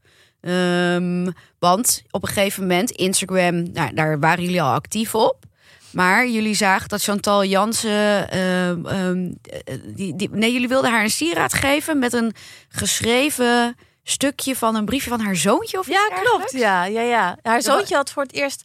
Ehm, 0.44 1.32
want 1.60 2.04
op 2.12 2.22
een 2.24 2.28
gegeven 2.28 2.62
moment, 2.62 2.92
Instagram, 2.92 3.72
nou, 3.72 3.94
daar 3.94 4.20
waren 4.20 4.44
jullie 4.44 4.62
al 4.62 4.74
actief 4.74 5.16
op. 5.16 5.38
Maar 5.92 6.28
jullie 6.28 6.56
zagen 6.56 6.90
dat 6.90 7.02
Chantal 7.02 7.46
Jansen. 7.46 8.30
ehm, 8.30 8.86
ehm, 8.86 9.32
eh, 9.66 9.76
die, 9.96 10.16
die, 10.16 10.30
nee, 10.32 10.52
jullie 10.52 10.68
wilden 10.68 10.92
haar 10.92 11.04
een 11.04 11.10
sieraad 11.10 11.54
geven 11.54 12.00
met 12.00 12.14
een 12.14 12.34
geschreven 12.70 13.76
stukje 14.04 14.56
van 14.56 14.76
een 14.76 14.86
briefje 14.86 15.10
van 15.10 15.20
haar 15.20 15.36
zoontje. 15.36 15.80
Of 15.80 15.88
iets 15.88 15.98
ja 15.98 16.22
klopt. 16.22 16.52
Ja, 16.52 16.86
ja, 16.86 17.02
ja. 17.02 17.38
Haar 17.42 17.62
zoontje 17.62 17.96
had 17.96 18.12
voor 18.12 18.24
het 18.24 18.34
eerst 18.34 18.64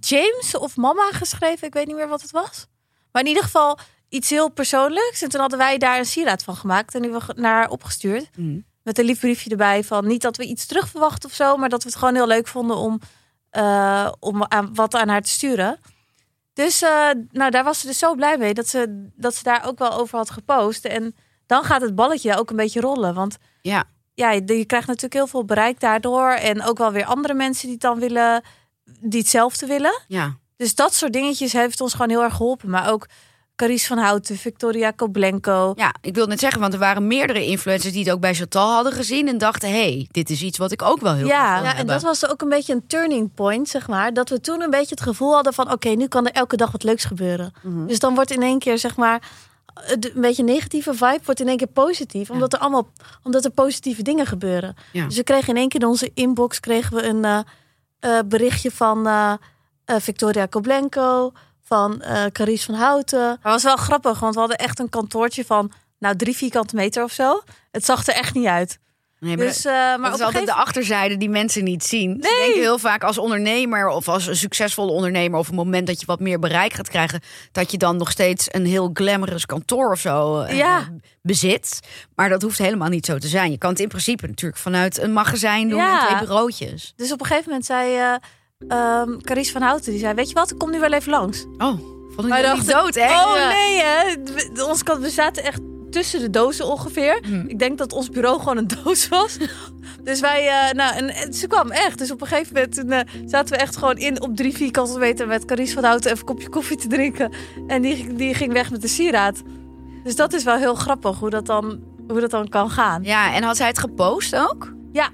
James 0.00 0.56
of 0.56 0.76
mama 0.76 1.10
geschreven. 1.12 1.66
Ik 1.66 1.74
weet 1.74 1.86
niet 1.86 1.96
meer 1.96 2.08
wat 2.08 2.22
het 2.22 2.30
was. 2.30 2.66
Maar 3.12 3.22
in 3.22 3.28
ieder 3.28 3.42
geval 3.42 3.78
iets 4.08 4.30
heel 4.30 4.48
persoonlijks. 4.48 5.22
En 5.22 5.28
toen 5.28 5.40
hadden 5.40 5.58
wij 5.58 5.78
daar 5.78 5.98
een 5.98 6.06
sieraad 6.06 6.42
van 6.42 6.56
gemaakt. 6.56 6.94
En 6.94 7.02
die 7.02 7.10
we 7.10 7.20
naar 7.36 7.54
haar 7.54 7.68
opgestuurd. 7.70 8.28
Mhm. 8.36 8.58
Met 8.88 8.98
een 8.98 9.04
lief 9.04 9.20
briefje 9.20 9.50
erbij 9.50 9.84
van 9.84 10.06
niet 10.06 10.22
dat 10.22 10.36
we 10.36 10.44
iets 10.44 10.66
terug 10.66 10.88
verwachten 10.88 11.28
of 11.28 11.34
zo. 11.34 11.56
Maar 11.56 11.68
dat 11.68 11.82
we 11.82 11.88
het 11.88 11.98
gewoon 11.98 12.14
heel 12.14 12.26
leuk 12.26 12.46
vonden 12.46 12.76
om, 12.76 13.00
eh, 13.50 14.12
om 14.20 14.44
aan, 14.44 14.74
wat 14.74 14.94
aan 14.94 15.08
haar 15.08 15.22
te 15.22 15.30
sturen. 15.30 15.78
Dus 16.52 16.82
eh, 16.82 17.08
nou, 17.30 17.50
daar 17.50 17.64
was 17.64 17.80
ze 17.80 17.86
dus 17.86 17.98
zo 17.98 18.14
blij 18.14 18.38
mee 18.38 18.54
dat 18.54 18.68
ze, 18.68 19.08
dat 19.16 19.34
ze 19.34 19.42
daar 19.42 19.66
ook 19.66 19.78
wel 19.78 19.92
over 19.92 20.18
had 20.18 20.30
gepost. 20.30 20.84
En 20.84 21.14
dan 21.46 21.64
gaat 21.64 21.80
het 21.80 21.94
balletje 21.94 22.36
ook 22.36 22.50
een 22.50 22.56
beetje 22.56 22.80
rollen. 22.80 23.14
Want 23.14 23.36
Ja, 23.62 23.84
ja, 24.14 24.30
je 24.30 24.56
je 24.56 24.64
krijgt 24.64 24.86
natuurlijk 24.86 25.14
heel 25.14 25.26
veel 25.26 25.44
bereik 25.44 25.80
daardoor. 25.80 26.30
En 26.30 26.62
ook 26.62 26.78
wel 26.78 26.92
weer 26.92 27.04
andere 27.04 27.34
mensen 27.34 27.62
die 27.62 27.72
het 27.72 27.82
dan 27.82 27.98
willen, 27.98 28.42
die 29.00 29.20
hetzelfde 29.20 29.66
willen. 29.66 30.02
ja. 30.08 30.36
Dus 30.56 30.74
dat 30.74 30.94
soort 30.94 31.12
dingetjes 31.12 31.52
heeft 31.52 31.80
ons 31.80 31.92
gewoon 31.92 32.08
heel 32.08 32.22
erg 32.22 32.34
geholpen. 32.34 32.70
Maar 32.70 32.90
ook 32.90 33.06
Carice 33.58 33.86
van 33.86 33.98
Houten, 33.98 34.36
Victoria 34.36 34.90
Koblenko. 34.90 35.72
Ja, 35.76 35.94
ik 36.00 36.14
wil 36.14 36.26
net 36.26 36.40
zeggen, 36.40 36.60
want 36.60 36.72
er 36.72 36.78
waren 36.78 37.06
meerdere 37.06 37.44
influencers 37.44 37.92
die 37.92 38.04
het 38.04 38.12
ook 38.12 38.20
bij 38.20 38.34
Chantal 38.34 38.70
hadden 38.72 38.92
gezien 38.92 39.28
en 39.28 39.38
dachten: 39.38 39.68
hé, 39.68 39.74
hey, 39.92 40.08
dit 40.10 40.30
is 40.30 40.42
iets 40.42 40.58
wat 40.58 40.72
ik 40.72 40.82
ook 40.82 41.00
wel 41.00 41.14
heel 41.14 41.26
Ja, 41.26 41.34
graag 41.46 41.54
wil 41.54 41.64
Ja, 41.64 41.70
en 41.70 41.76
hebben. 41.76 41.94
dat 41.94 42.02
was 42.02 42.30
ook 42.30 42.42
een 42.42 42.48
beetje 42.48 42.72
een 42.74 42.86
turning 42.86 43.34
point, 43.34 43.68
zeg 43.68 43.88
maar. 43.88 44.12
Dat 44.12 44.28
we 44.28 44.40
toen 44.40 44.60
een 44.62 44.70
beetje 44.70 44.94
het 44.94 45.00
gevoel 45.00 45.34
hadden 45.34 45.52
van... 45.52 45.72
oké, 45.72 45.88
nu 45.88 46.06
kan 46.06 46.26
er 46.26 46.32
elke 46.32 46.56
dag 46.56 46.70
wat 46.72 46.82
leuks 46.82 47.04
gebeuren. 47.04 47.52
Mhm. 47.62 47.86
Dus 47.86 47.98
dan 47.98 48.14
wordt 48.14 48.30
in 48.30 48.42
één 48.42 48.58
keer, 48.58 48.78
zeg 48.78 48.96
maar... 48.96 49.22
de- 49.98 50.12
een 50.14 50.20
beetje 50.20 50.42
negatieve 50.44 50.94
vibe 50.94 51.20
wordt 51.24 51.40
in 51.40 51.48
één 51.48 51.56
keer 51.56 51.66
positief. 51.66 52.30
Omdat 52.30 52.52
er 52.52 52.58
allemaal 52.58 52.88
omdat 53.22 53.44
er 53.44 53.50
positieve 53.50 54.02
dingen 54.02 54.26
gebeuren. 54.26 54.74
Ja. 54.92 55.04
Dus 55.06 55.16
we 55.16 55.22
kregen 55.22 55.48
in 55.48 55.56
één 55.56 55.68
keer 55.68 55.80
in 55.80 55.86
onze 55.86 56.10
inbox 56.14 56.60
kregen 56.60 56.96
we 56.96 57.02
een 57.02 57.24
eh, 57.24 57.38
eh, 58.00 58.18
berichtje 58.26 58.70
van 58.70 59.06
eh, 59.06 59.32
eh, 59.84 59.96
Victoria 60.00 60.46
Koblenko... 60.46 61.32
van 61.68 62.02
eh 62.02 62.24
Carice 62.32 62.64
van 62.64 62.74
Houten. 62.74 63.18
Maar 63.20 63.28
het 63.42 63.42
was 63.52 63.62
wel 63.62 63.76
grappig, 63.76 64.18
want 64.20 64.34
we 64.34 64.40
hadden 64.40 64.58
echt 64.58 64.78
een 64.78 64.88
kantoortje 64.88 65.44
van 65.44 65.72
nou 65.98 66.16
drie 66.16 66.36
vierkante 66.36 66.74
meter 66.74 67.02
of 67.04 67.12
zo. 67.12 67.42
Het 67.70 67.84
zag 67.84 68.06
er 68.06 68.14
echt 68.14 68.34
niet 68.34 68.46
uit. 68.46 68.78
Nee, 69.20 69.36
maar 69.36 69.46
Dus, 69.46 69.62
dat- 69.62 69.72
eh, 69.72 69.78
maar 69.78 69.98
dat 69.98 69.98
op 69.98 70.14
is 70.14 70.20
altijd 70.20 70.32
gegeven 70.32 70.54
de 70.54 70.60
achterzijde 70.60 71.16
die 71.16 71.28
mensen 71.28 71.64
niet 71.64 71.84
zien. 71.84 72.18
Ze 72.22 72.28
Nee. 72.28 72.38
denken 72.44 72.60
heel 72.60 72.78
vaak 72.78 73.02
als 73.04 73.18
ondernemer 73.18 73.88
of 73.88 74.08
als 74.08 74.26
een 74.26 74.36
succesvolle 74.36 74.90
ondernemer... 74.92 75.38
of 75.38 75.48
een 75.48 75.54
moment 75.54 75.86
dat 75.86 76.00
je 76.00 76.06
wat 76.06 76.20
meer 76.20 76.38
bereik 76.38 76.72
gaat 76.72 76.88
krijgen... 76.88 77.20
dat 77.52 77.70
je 77.70 77.78
dan 77.78 77.96
nog 77.96 78.10
steeds 78.10 78.46
een 78.50 78.66
heel 78.66 78.90
glamorous 78.92 79.46
kantoor 79.46 79.90
of 79.92 79.98
zo 80.00 80.40
eh, 80.40 80.56
Ja. 80.56 80.88
bezit. 81.22 81.80
Maar 82.14 82.28
dat 82.28 82.42
hoeft 82.42 82.58
helemaal 82.58 82.88
niet 82.88 83.06
zo 83.06 83.18
te 83.18 83.28
zijn. 83.28 83.50
Je 83.50 83.58
kan 83.58 83.70
het 83.70 83.80
in 83.80 83.88
principe 83.88 84.26
natuurlijk 84.26 84.60
vanuit 84.60 84.98
een 84.98 85.12
magazijn 85.12 85.68
doen 85.68 85.78
Ja. 85.78 86.00
en 86.00 86.06
twee 86.06 86.20
bureautjes. 86.26 86.92
Dus 86.96 87.12
op 87.12 87.20
een 87.20 87.26
gegeven 87.26 87.48
moment 87.48 87.66
zei 87.66 87.96
eh 87.96 88.14
ehm, 88.68 89.18
Carice 89.20 89.52
van 89.52 89.62
Houten, 89.62 89.90
die 89.90 90.00
zei, 90.00 90.14
weet 90.14 90.28
je 90.28 90.34
wat, 90.34 90.50
ik 90.50 90.58
kom 90.58 90.70
nu 90.70 90.80
wel 90.80 90.92
even 90.92 91.10
langs. 91.10 91.44
Oh, 91.58 91.78
vond 92.14 92.26
ik 92.28 92.42
dat 92.42 92.56
niet 92.56 92.70
dood, 92.70 92.94
hè? 92.94 93.06
Oh 93.14 93.48
nee, 93.48 93.80
hè? 93.82 94.14
We- 94.54 94.66
Ons 94.68 94.82
kant, 94.82 95.00
we 95.02 95.10
zaten 95.10 95.42
echt 95.44 95.60
tussen 95.90 96.20
de 96.20 96.30
dozen 96.30 96.66
ongeveer. 96.66 97.18
Hm. 97.24 97.44
Ik 97.46 97.58
denk 97.58 97.78
dat 97.78 97.92
ons 97.92 98.08
bureau 98.08 98.38
gewoon 98.38 98.56
een 98.56 98.68
doos 98.84 99.08
was. 99.08 99.36
dus 100.02 100.20
wij, 100.20 100.46
eh, 100.48 100.72
nou, 100.74 100.94
en, 100.96 101.08
en 101.14 101.32
ze 101.32 101.46
kwam 101.46 101.70
echt. 101.70 101.98
Dus 101.98 102.10
op 102.10 102.20
een 102.20 102.26
gegeven 102.26 102.54
moment 102.54 102.74
toen, 102.74 102.90
eh, 102.90 103.00
zaten 103.26 103.54
we 103.54 103.60
echt 103.60 103.76
gewoon 103.76 103.96
in 103.96 104.22
op 104.22 104.36
drie 104.36 104.54
vierkante 104.56 104.98
meter 104.98 105.26
met 105.26 105.44
Carice 105.44 105.74
van 105.74 105.84
Houten 105.84 106.10
even 106.10 106.20
een 106.20 106.34
kopje 106.34 106.48
koffie 106.48 106.76
te 106.76 106.86
drinken. 106.88 107.32
En 107.66 107.82
die, 107.82 108.14
die 108.14 108.34
ging 108.34 108.52
weg 108.52 108.70
met 108.70 108.80
de 108.82 108.88
sieraad. 108.88 109.42
Dus 110.04 110.16
dat 110.16 110.32
is 110.32 110.44
wel 110.44 110.56
heel 110.56 110.74
grappig 110.74 111.18
hoe 111.18 111.30
dat 111.30 111.46
dan, 111.46 111.80
hoe 112.08 112.20
dat 112.20 112.30
dan 112.30 112.48
kan 112.48 112.70
gaan. 112.70 113.02
Ja, 113.02 113.34
en 113.34 113.42
had 113.42 113.56
zij 113.56 113.66
het 113.66 113.78
gepost 113.78 114.36
ook? 114.36 114.72
Ja. 114.92 115.08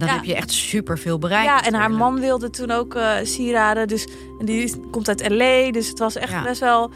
Dan 0.00 0.08
Ja. 0.08 0.14
heb 0.14 0.24
je 0.24 0.34
echt 0.34 0.50
super 0.52 0.98
veel 0.98 1.18
bereikt. 1.18 1.46
Ja, 1.46 1.64
en 1.64 1.74
haar 1.74 1.90
man 1.90 2.20
wilde 2.20 2.50
toen 2.50 2.70
ook 2.70 2.94
eh, 2.94 3.12
sieraden. 3.22 3.88
Dus, 3.88 4.06
en 4.38 4.46
die 4.46 4.80
komt 4.90 5.08
uit 5.08 5.30
L.A. 5.30 5.70
Dus 5.70 5.88
het 5.88 5.98
was 5.98 6.16
echt 6.16 6.30
Ja. 6.32 6.42
best 6.42 6.60
wel... 6.60 6.90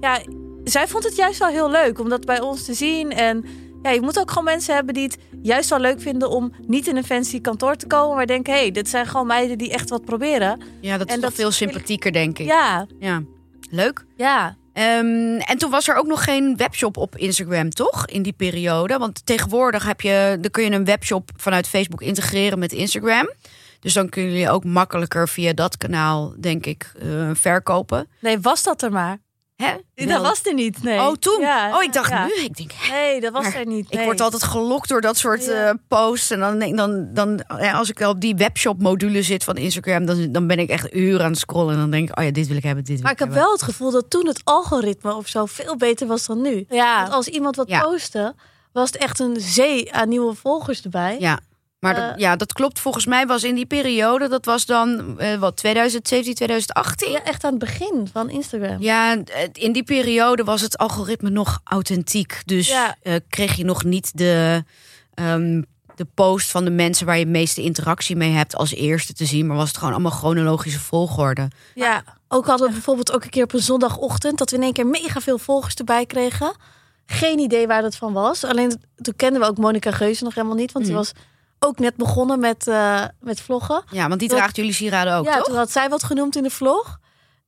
Ja, 0.00 0.20
zij 0.64 0.88
vond 0.88 1.04
het 1.04 1.16
juist 1.16 1.38
wel 1.38 1.48
heel 1.48 1.70
leuk 1.70 1.98
om 2.00 2.08
dat 2.08 2.24
bij 2.24 2.40
ons 2.40 2.64
te 2.64 2.74
zien. 2.74 3.10
En 3.12 3.44
ja, 3.82 3.90
je 3.90 4.00
moet 4.00 4.18
ook 4.18 4.28
gewoon 4.28 4.44
mensen 4.44 4.74
hebben 4.74 4.94
die 4.94 5.02
het 5.04 5.18
juist 5.42 5.70
wel 5.70 5.78
leuk 5.80 6.00
vinden... 6.00 6.30
om 6.30 6.52
niet 6.66 6.86
in 6.86 6.96
een 6.96 7.04
fancy 7.04 7.40
kantoor 7.40 7.76
te 7.76 7.86
komen... 7.86 8.16
maar 8.16 8.26
denken, 8.26 8.52
hé, 8.52 8.58
hey, 8.60 8.70
dit 8.70 8.88
zijn 8.88 9.06
gewoon 9.06 9.26
meiden 9.26 9.58
die 9.58 9.72
echt 9.72 9.90
wat 9.90 10.04
proberen. 10.04 10.60
Ja, 10.80 10.98
dat 10.98 11.08
is 11.08 11.14
En 11.14 11.20
toch 11.20 11.30
dat 11.30 11.38
veel 11.38 11.50
sympathieker, 11.50 12.12
denk 12.12 12.38
ik. 12.38 12.46
Ja, 12.46 12.86
Ja. 12.98 13.22
Leuk. 13.70 14.04
ja. 14.16 14.56
Ehm, 14.72 15.38
en 15.38 15.58
toen 15.58 15.70
was 15.70 15.88
er 15.88 15.96
ook 15.96 16.06
nog 16.06 16.24
geen 16.24 16.56
webshop 16.56 16.96
op 16.96 17.16
Instagram, 17.16 17.70
toch? 17.70 18.06
In 18.06 18.22
die 18.22 18.32
periode. 18.32 18.98
Want 18.98 19.26
tegenwoordig 19.26 19.86
heb 19.86 20.00
je, 20.00 20.38
dan 20.40 20.50
kun 20.50 20.64
je 20.64 20.70
een 20.70 20.84
webshop 20.84 21.30
vanuit 21.36 21.68
Facebook 21.68 22.02
integreren 22.02 22.58
met 22.58 22.72
Instagram. 22.72 23.30
Dus 23.80 23.92
dan 23.92 24.08
kunnen 24.08 24.32
jullie 24.32 24.50
ook 24.50 24.64
makkelijker 24.64 25.28
via 25.28 25.52
dat 25.52 25.76
kanaal, 25.76 26.34
denk 26.38 26.66
ik, 26.66 26.92
eh, 26.98 27.30
verkopen. 27.32 28.08
Nee, 28.20 28.40
was 28.40 28.62
dat 28.62 28.82
er 28.82 28.92
maar. 28.92 29.18
Hè? 29.60 30.06
Dat 30.06 30.22
was 30.22 30.40
er 30.44 30.54
niet, 30.54 30.82
nee. 30.82 30.98
Oh, 31.00 31.12
toen? 31.12 31.40
Ja, 31.40 31.76
oh, 31.76 31.82
ik 31.82 31.92
dacht 31.92 32.10
ja. 32.10 32.24
nu. 32.26 32.32
Ik 32.44 32.56
denk, 32.56 32.70
hè? 32.74 32.92
Nee, 32.92 33.20
dat 33.20 33.32
was 33.32 33.42
Maar 33.42 33.54
er 33.54 33.66
niet. 33.66 33.86
Ik 33.92 34.00
word 34.00 34.20
altijd 34.20 34.42
gelokt 34.42 34.88
door 34.88 35.00
dat 35.00 35.16
soort 35.16 35.44
Ja. 35.44 35.68
eh, 35.68 35.74
posts. 35.88 36.30
En 36.30 36.38
dan, 36.40 36.58
denk- 36.58 36.76
dan, 36.76 37.08
dan 37.14 37.40
ja, 37.58 37.72
als 37.72 37.90
ik 37.90 38.00
op 38.00 38.20
die 38.20 38.34
webshop-module 38.36 39.22
zit 39.22 39.44
van 39.44 39.56
Instagram, 39.56 40.06
dan, 40.06 40.32
dan 40.32 40.46
ben 40.46 40.58
ik 40.58 40.68
echt 40.68 40.94
uren 40.94 41.24
aan 41.24 41.30
het 41.30 41.40
scrollen. 41.40 41.74
En 41.74 41.80
dan 41.80 41.90
denk 41.90 42.08
ik, 42.10 42.18
oh 42.18 42.24
ja, 42.24 42.30
dit 42.30 42.46
wil 42.46 42.56
ik 42.56 42.62
hebben, 42.62 42.84
dit 42.84 42.94
wil 42.94 43.02
Maar 43.02 43.12
ik 43.12 43.18
heb 43.18 43.28
hebben. 43.28 43.44
wel 43.46 43.52
het 43.54 43.62
gevoel 43.62 43.90
dat 43.90 44.10
toen 44.10 44.26
het 44.26 44.40
algoritme 44.44 45.14
of 45.14 45.28
zo 45.28 45.46
veel 45.46 45.76
beter 45.76 46.06
was 46.06 46.26
dan 46.26 46.40
nu. 46.42 46.64
Ja, 46.68 47.00
Want 47.00 47.12
als 47.12 47.28
iemand 47.28 47.56
wat 47.56 47.68
Ja. 47.68 47.80
postte, 47.80 48.34
was 48.72 48.92
het 48.92 48.96
echt 49.02 49.18
een 49.20 49.36
zee 49.40 49.92
aan 49.92 50.08
nieuwe 50.08 50.34
volgers 50.34 50.82
erbij. 50.82 51.16
Ja, 51.18 51.40
maar 51.80 51.96
Eh. 51.96 52.08
dat, 52.08 52.20
ja, 52.20 52.36
dat 52.36 52.52
klopt. 52.52 52.78
Volgens 52.80 53.06
mij 53.06 53.26
was 53.26 53.44
in 53.44 53.54
die 53.54 53.66
periode, 53.66 54.28
dat 54.28 54.44
was 54.44 54.66
dan 54.66 55.18
eh, 55.18 55.34
wat 55.38 55.56
2017, 55.56 56.34
2018. 56.34 57.10
Ja, 57.10 57.24
echt 57.24 57.44
aan 57.44 57.50
het 57.50 57.58
begin 57.60 58.08
van 58.12 58.30
Instagram. 58.30 58.76
Ja, 58.82 59.16
eh, 59.24 59.48
in 59.52 59.72
die 59.72 59.82
periode 59.84 60.44
was 60.44 60.60
het 60.60 60.78
algoritme 60.78 61.30
nog 61.30 61.60
authentiek. 61.64 62.42
Dus 62.44 62.68
Ja. 62.68 62.96
eh, 63.02 63.14
kreeg 63.28 63.54
je 63.56 63.64
nog 63.64 63.84
niet 63.84 64.18
de, 64.18 64.64
ehm, 65.14 65.62
de 65.94 66.06
post 66.14 66.50
van 66.50 66.64
de 66.64 66.70
mensen 66.70 67.06
waar 67.06 67.14
je 67.18 67.22
het 67.24 67.32
meeste 67.32 67.62
interactie 67.62 68.16
mee 68.16 68.30
hebt 68.32 68.56
als 68.56 68.74
eerste 68.74 69.12
te 69.12 69.24
zien. 69.24 69.46
Maar 69.46 69.56
was 69.56 69.68
het 69.68 69.76
gewoon 69.78 69.92
allemaal 69.92 70.10
chronologische 70.12 70.80
volgorde. 70.80 71.48
ja. 71.74 72.02
Ook 72.32 72.46
hadden 72.46 72.66
we 72.66 72.72
bijvoorbeeld 72.72 73.12
ook 73.12 73.24
een 73.24 73.30
keer 73.30 73.42
op 73.44 73.52
een 73.52 73.60
zondagochtend 73.62 74.38
dat 74.38 74.50
we 74.50 74.56
in 74.56 74.62
één 74.62 74.72
keer 74.72 74.86
mega 74.86 75.20
veel 75.20 75.38
volgers 75.38 75.74
erbij 75.74 76.06
kregen. 76.06 76.54
Geen 77.06 77.38
idee 77.38 77.66
waar 77.66 77.82
dat 77.82 77.96
van 77.96 78.12
was. 78.12 78.44
Alleen 78.44 78.82
toen 78.96 79.16
kenden 79.16 79.40
we 79.40 79.46
ook 79.46 79.58
Monica 79.58 79.90
Geuze 79.90 80.24
nog 80.24 80.34
helemaal 80.34 80.56
niet, 80.56 80.72
want 80.72 80.84
die 80.84 80.94
Mhm. 80.94 81.02
was 81.04 81.12
ook 81.60 81.78
net 81.78 81.96
begonnen 81.96 82.40
met, 82.40 82.66
eh, 82.66 83.04
met 83.20 83.40
vloggen. 83.40 83.82
Ja, 83.90 84.08
want 84.08 84.20
die 84.20 84.28
Dat- 84.28 84.38
draagt 84.38 84.56
jullie 84.56 84.72
sieraden 84.72 85.14
ook, 85.14 85.24
ja, 85.24 85.36
toch? 85.36 85.44
toen 85.46 85.56
had 85.56 85.70
zij 85.70 85.88
wat 85.88 86.02
genoemd 86.02 86.36
in 86.36 86.42
de 86.42 86.50
vlog. 86.50 86.98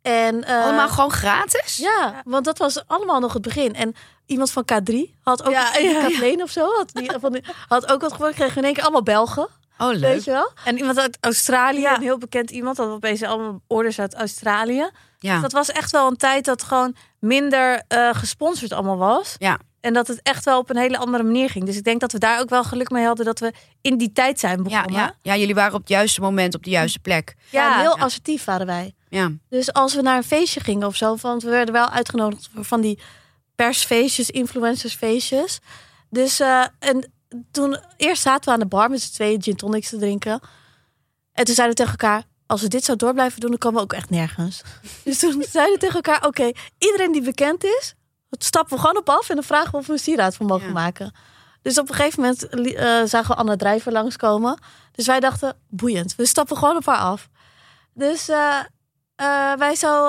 En, 0.02 0.44
eh, 0.44 0.62
Allemaal 0.64 0.88
gewoon 0.88 1.10
gratis? 1.10 1.76
Ja, 1.76 2.22
want 2.24 2.44
dat 2.44 2.58
was 2.58 2.86
allemaal 2.86 3.20
nog 3.20 3.32
het 3.32 3.42
begin. 3.42 3.74
En 3.74 3.94
iemand 4.26 4.50
van 4.50 4.64
K3 4.64 5.14
had 5.22 5.42
ook, 5.44 5.52
Ja, 5.52 5.76
ja, 5.76 6.34
of 6.42 6.50
zo, 6.50 6.66
had, 6.76 6.90
die, 6.92 7.10
van 7.20 7.40
had 7.68 7.92
ook 7.92 8.00
wat 8.00 8.12
gewonnen. 8.12 8.34
Kregen 8.36 8.56
in 8.56 8.64
één 8.64 8.72
keer 8.74 8.82
allemaal 8.82 9.02
Belgen, 9.02 9.48
Oh, 9.78 9.88
leuk. 9.88 10.00
weet 10.00 10.24
je 10.24 10.30
wel. 10.30 10.52
En 10.64 10.78
iemand 10.78 10.98
uit 10.98 11.18
Australië, 11.20 11.86
een 11.86 12.00
heel 12.02 12.18
bekend 12.18 12.50
iemand, 12.50 12.76
we 12.76 12.82
opeens 12.82 13.22
allemaal 13.22 13.60
orders 13.66 13.98
uit 14.00 14.14
Australië. 14.14 14.90
Ja. 15.18 15.40
Dat 15.40 15.52
was 15.52 15.70
echt 15.70 15.90
wel 15.90 16.06
een 16.10 16.16
tijd 16.16 16.44
dat 16.44 16.62
gewoon 16.62 16.96
minder 17.18 17.82
eh, 17.88 18.08
gesponsord 18.12 18.72
allemaal 18.72 18.96
was. 18.96 19.34
Ja. 19.38 19.58
En 19.82 19.92
dat 19.92 20.06
het 20.06 20.20
echt 20.22 20.44
wel 20.44 20.58
op 20.58 20.70
een 20.70 20.76
hele 20.76 20.98
andere 20.98 21.22
manier 21.22 21.50
ging. 21.50 21.64
Dus 21.64 21.76
ik 21.76 21.84
denk 21.84 22.00
dat 22.00 22.12
we 22.12 22.18
daar 22.18 22.40
ook 22.40 22.48
wel 22.48 22.64
geluk 22.64 22.90
mee 22.90 23.04
hadden 23.04 23.24
dat 23.24 23.38
we 23.38 23.52
in 23.80 23.96
die 23.98 24.12
tijd 24.12 24.40
zijn 24.40 24.56
Ja, 24.56 24.62
begonnen. 24.62 24.92
ja. 25.00 25.14
ja, 25.22 25.36
jullie 25.36 25.54
waren 25.54 25.74
op 25.74 25.80
het 25.80 25.88
juiste 25.88 26.20
moment 26.20 26.54
op 26.54 26.62
de 26.64 26.70
juiste 26.70 26.98
plek. 26.98 27.34
Ja, 27.50 27.68
Ja. 27.68 27.80
heel 27.80 27.96
Ja. 27.96 28.02
assertief 28.04 28.44
waren 28.44 28.66
wij. 28.66 28.94
Ja, 29.08 29.30
Dus 29.48 29.72
als 29.72 29.94
we 29.94 30.02
naar 30.02 30.16
een 30.16 30.22
feestje 30.24 30.60
gingen 30.60 30.86
of 30.86 30.96
zo, 30.96 31.16
want 31.16 31.42
we 31.42 31.50
werden 31.50 31.74
wel 31.74 31.88
uitgenodigd 31.88 32.48
voor 32.54 32.64
van 32.64 32.80
die 32.80 32.98
persfeestjes, 33.54 34.30
influencersfeestjes. 34.30 35.58
Dus 36.10 36.40
eh, 36.40 36.64
en 36.78 37.12
toen 37.50 37.78
eerst 37.96 38.22
zaten 38.22 38.44
we 38.44 38.50
aan 38.50 38.60
de 38.60 38.66
bar 38.66 38.90
met 38.90 39.00
z'n 39.02 39.12
tweeën 39.12 39.42
gin 39.42 39.56
tonics 39.56 39.88
te 39.88 39.98
drinken. 39.98 40.40
En 41.32 41.44
toen 41.44 41.54
zeiden 41.54 41.76
we 41.76 41.82
tegen 41.84 41.98
elkaar, 42.00 42.22
als 42.46 42.62
we 42.62 42.68
dit 42.68 42.84
zo 42.84 42.96
door 42.96 43.12
blijven 43.12 43.40
doen, 43.40 43.50
dan 43.50 43.58
komen 43.58 43.76
we 43.78 43.84
ook 43.84 43.92
echt 43.92 44.10
nergens. 44.10 44.62
dus 45.04 45.18
toen 45.18 45.44
zeiden 45.50 45.74
we 45.74 45.80
tegen 45.80 45.94
elkaar, 45.94 46.26
oké, 46.26 46.50
iedereen 46.78 47.12
die 47.12 47.22
bekend 47.22 47.64
is, 47.64 47.94
stappen 48.38 48.74
we 48.74 48.80
gewoon 48.80 48.96
op 48.96 49.08
af 49.08 49.28
en 49.28 49.34
dan 49.34 49.44
vragen 49.44 49.70
we 49.70 49.76
of 49.76 49.86
we 49.86 49.92
een 49.92 49.98
sieraad 49.98 50.34
van 50.36 50.46
mogen 50.46 50.66
Ja. 50.66 50.72
maken. 50.72 51.12
Dus 51.62 51.78
op 51.78 51.88
een 51.88 51.94
gegeven 51.94 52.20
moment 52.20 52.48
eh, 52.48 53.02
zagen 53.04 53.28
we 53.28 53.34
Anna 53.34 53.56
Drijver 53.56 53.92
langskomen. 53.92 54.58
Dus 54.92 55.06
wij 55.06 55.20
dachten, 55.20 55.56
boeiend, 55.68 56.14
we 56.16 56.26
stappen 56.26 56.56
gewoon 56.56 56.76
op 56.76 56.86
haar 56.86 56.96
af. 56.98 57.28
Dus 57.94 58.28
eh, 58.28 58.58
eh, 59.14 59.52
wij 59.58 59.74
zo, 59.74 60.08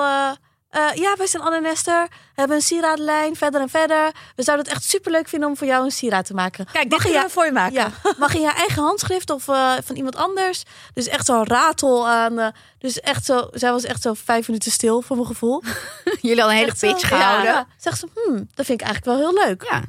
eh, 0.74 0.94
ja, 0.94 1.14
wij 1.16 1.26
zijn 1.26 1.42
Anne 1.42 1.56
en 1.56 1.62
Nester, 1.62 2.08
hebben 2.34 2.56
een 2.56 2.62
sieradenlijn, 2.62 3.36
verder 3.36 3.60
en 3.60 3.68
verder. 3.68 4.12
We 4.36 4.42
zouden 4.42 4.66
het 4.66 4.74
echt 4.74 4.84
superleuk 4.84 5.28
vinden 5.28 5.48
om 5.48 5.56
voor 5.56 5.66
jou 5.66 5.84
een 5.84 5.90
sieraad 5.90 6.26
te 6.26 6.34
maken. 6.34 6.64
Kijk, 6.72 6.90
dit 6.90 6.98
Mag 7.02 7.12
je 7.12 7.22
we 7.22 7.30
voor 7.30 7.44
je 7.44 7.52
maken. 7.52 7.74
Ja, 7.74 7.90
mag 8.18 8.34
in 8.34 8.40
je 8.40 8.52
eigen 8.52 8.82
handschrift 8.82 9.30
of 9.30 9.48
eh, 9.48 9.72
van 9.84 9.96
iemand 9.96 10.16
anders. 10.16 10.62
Dus 10.94 11.06
echt 11.08 11.26
zo'n 11.26 11.44
ratel 11.46 12.08
aan. 12.08 12.38
eh, 12.38 12.46
dus 12.78 13.00
echt 13.00 13.24
zo, 13.24 13.48
zij 13.52 13.70
was 13.70 13.84
echt 13.84 14.02
zo 14.02 14.14
vijf 14.14 14.46
minuten 14.46 14.72
stil 14.72 15.00
voor 15.02 15.16
mijn 15.16 15.28
gevoel. 15.28 15.62
jullie 16.04 16.28
hadden 16.40 16.44
een 16.44 16.50
hele 16.50 16.66
Echt 16.70 16.78
zo, 16.78 16.92
pitch 16.92 17.08
gehouden. 17.08 17.52
Ja, 17.52 17.66
zegt 17.78 17.98
ze, 17.98 18.08
hmm, 18.14 18.48
dat 18.54 18.66
vind 18.66 18.80
ik 18.80 18.86
eigenlijk 18.86 19.04
wel 19.18 19.30
heel 19.30 19.44
leuk. 19.46 19.62
Ja. 19.70 19.82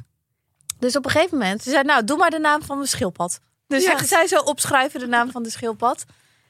Dus 0.78 0.96
op 0.96 1.04
een 1.04 1.10
gegeven 1.10 1.38
moment, 1.38 1.62
Ze 1.62 1.70
zei, 1.70 1.82
nou, 1.84 2.04
doe 2.04 2.16
maar 2.16 2.30
de 2.30 2.38
naam 2.38 2.62
van 2.62 2.76
mijn 2.76 2.88
schildpad. 2.88 3.38
Dus 3.66 3.84
Ja. 3.84 4.04
zij 4.04 4.26
zo 4.26 4.38
opschrijven 4.40 5.00
de 5.00 5.06
naam 5.06 5.30
van 5.30 5.42
de 5.42 5.50
schildpad. 5.50 6.04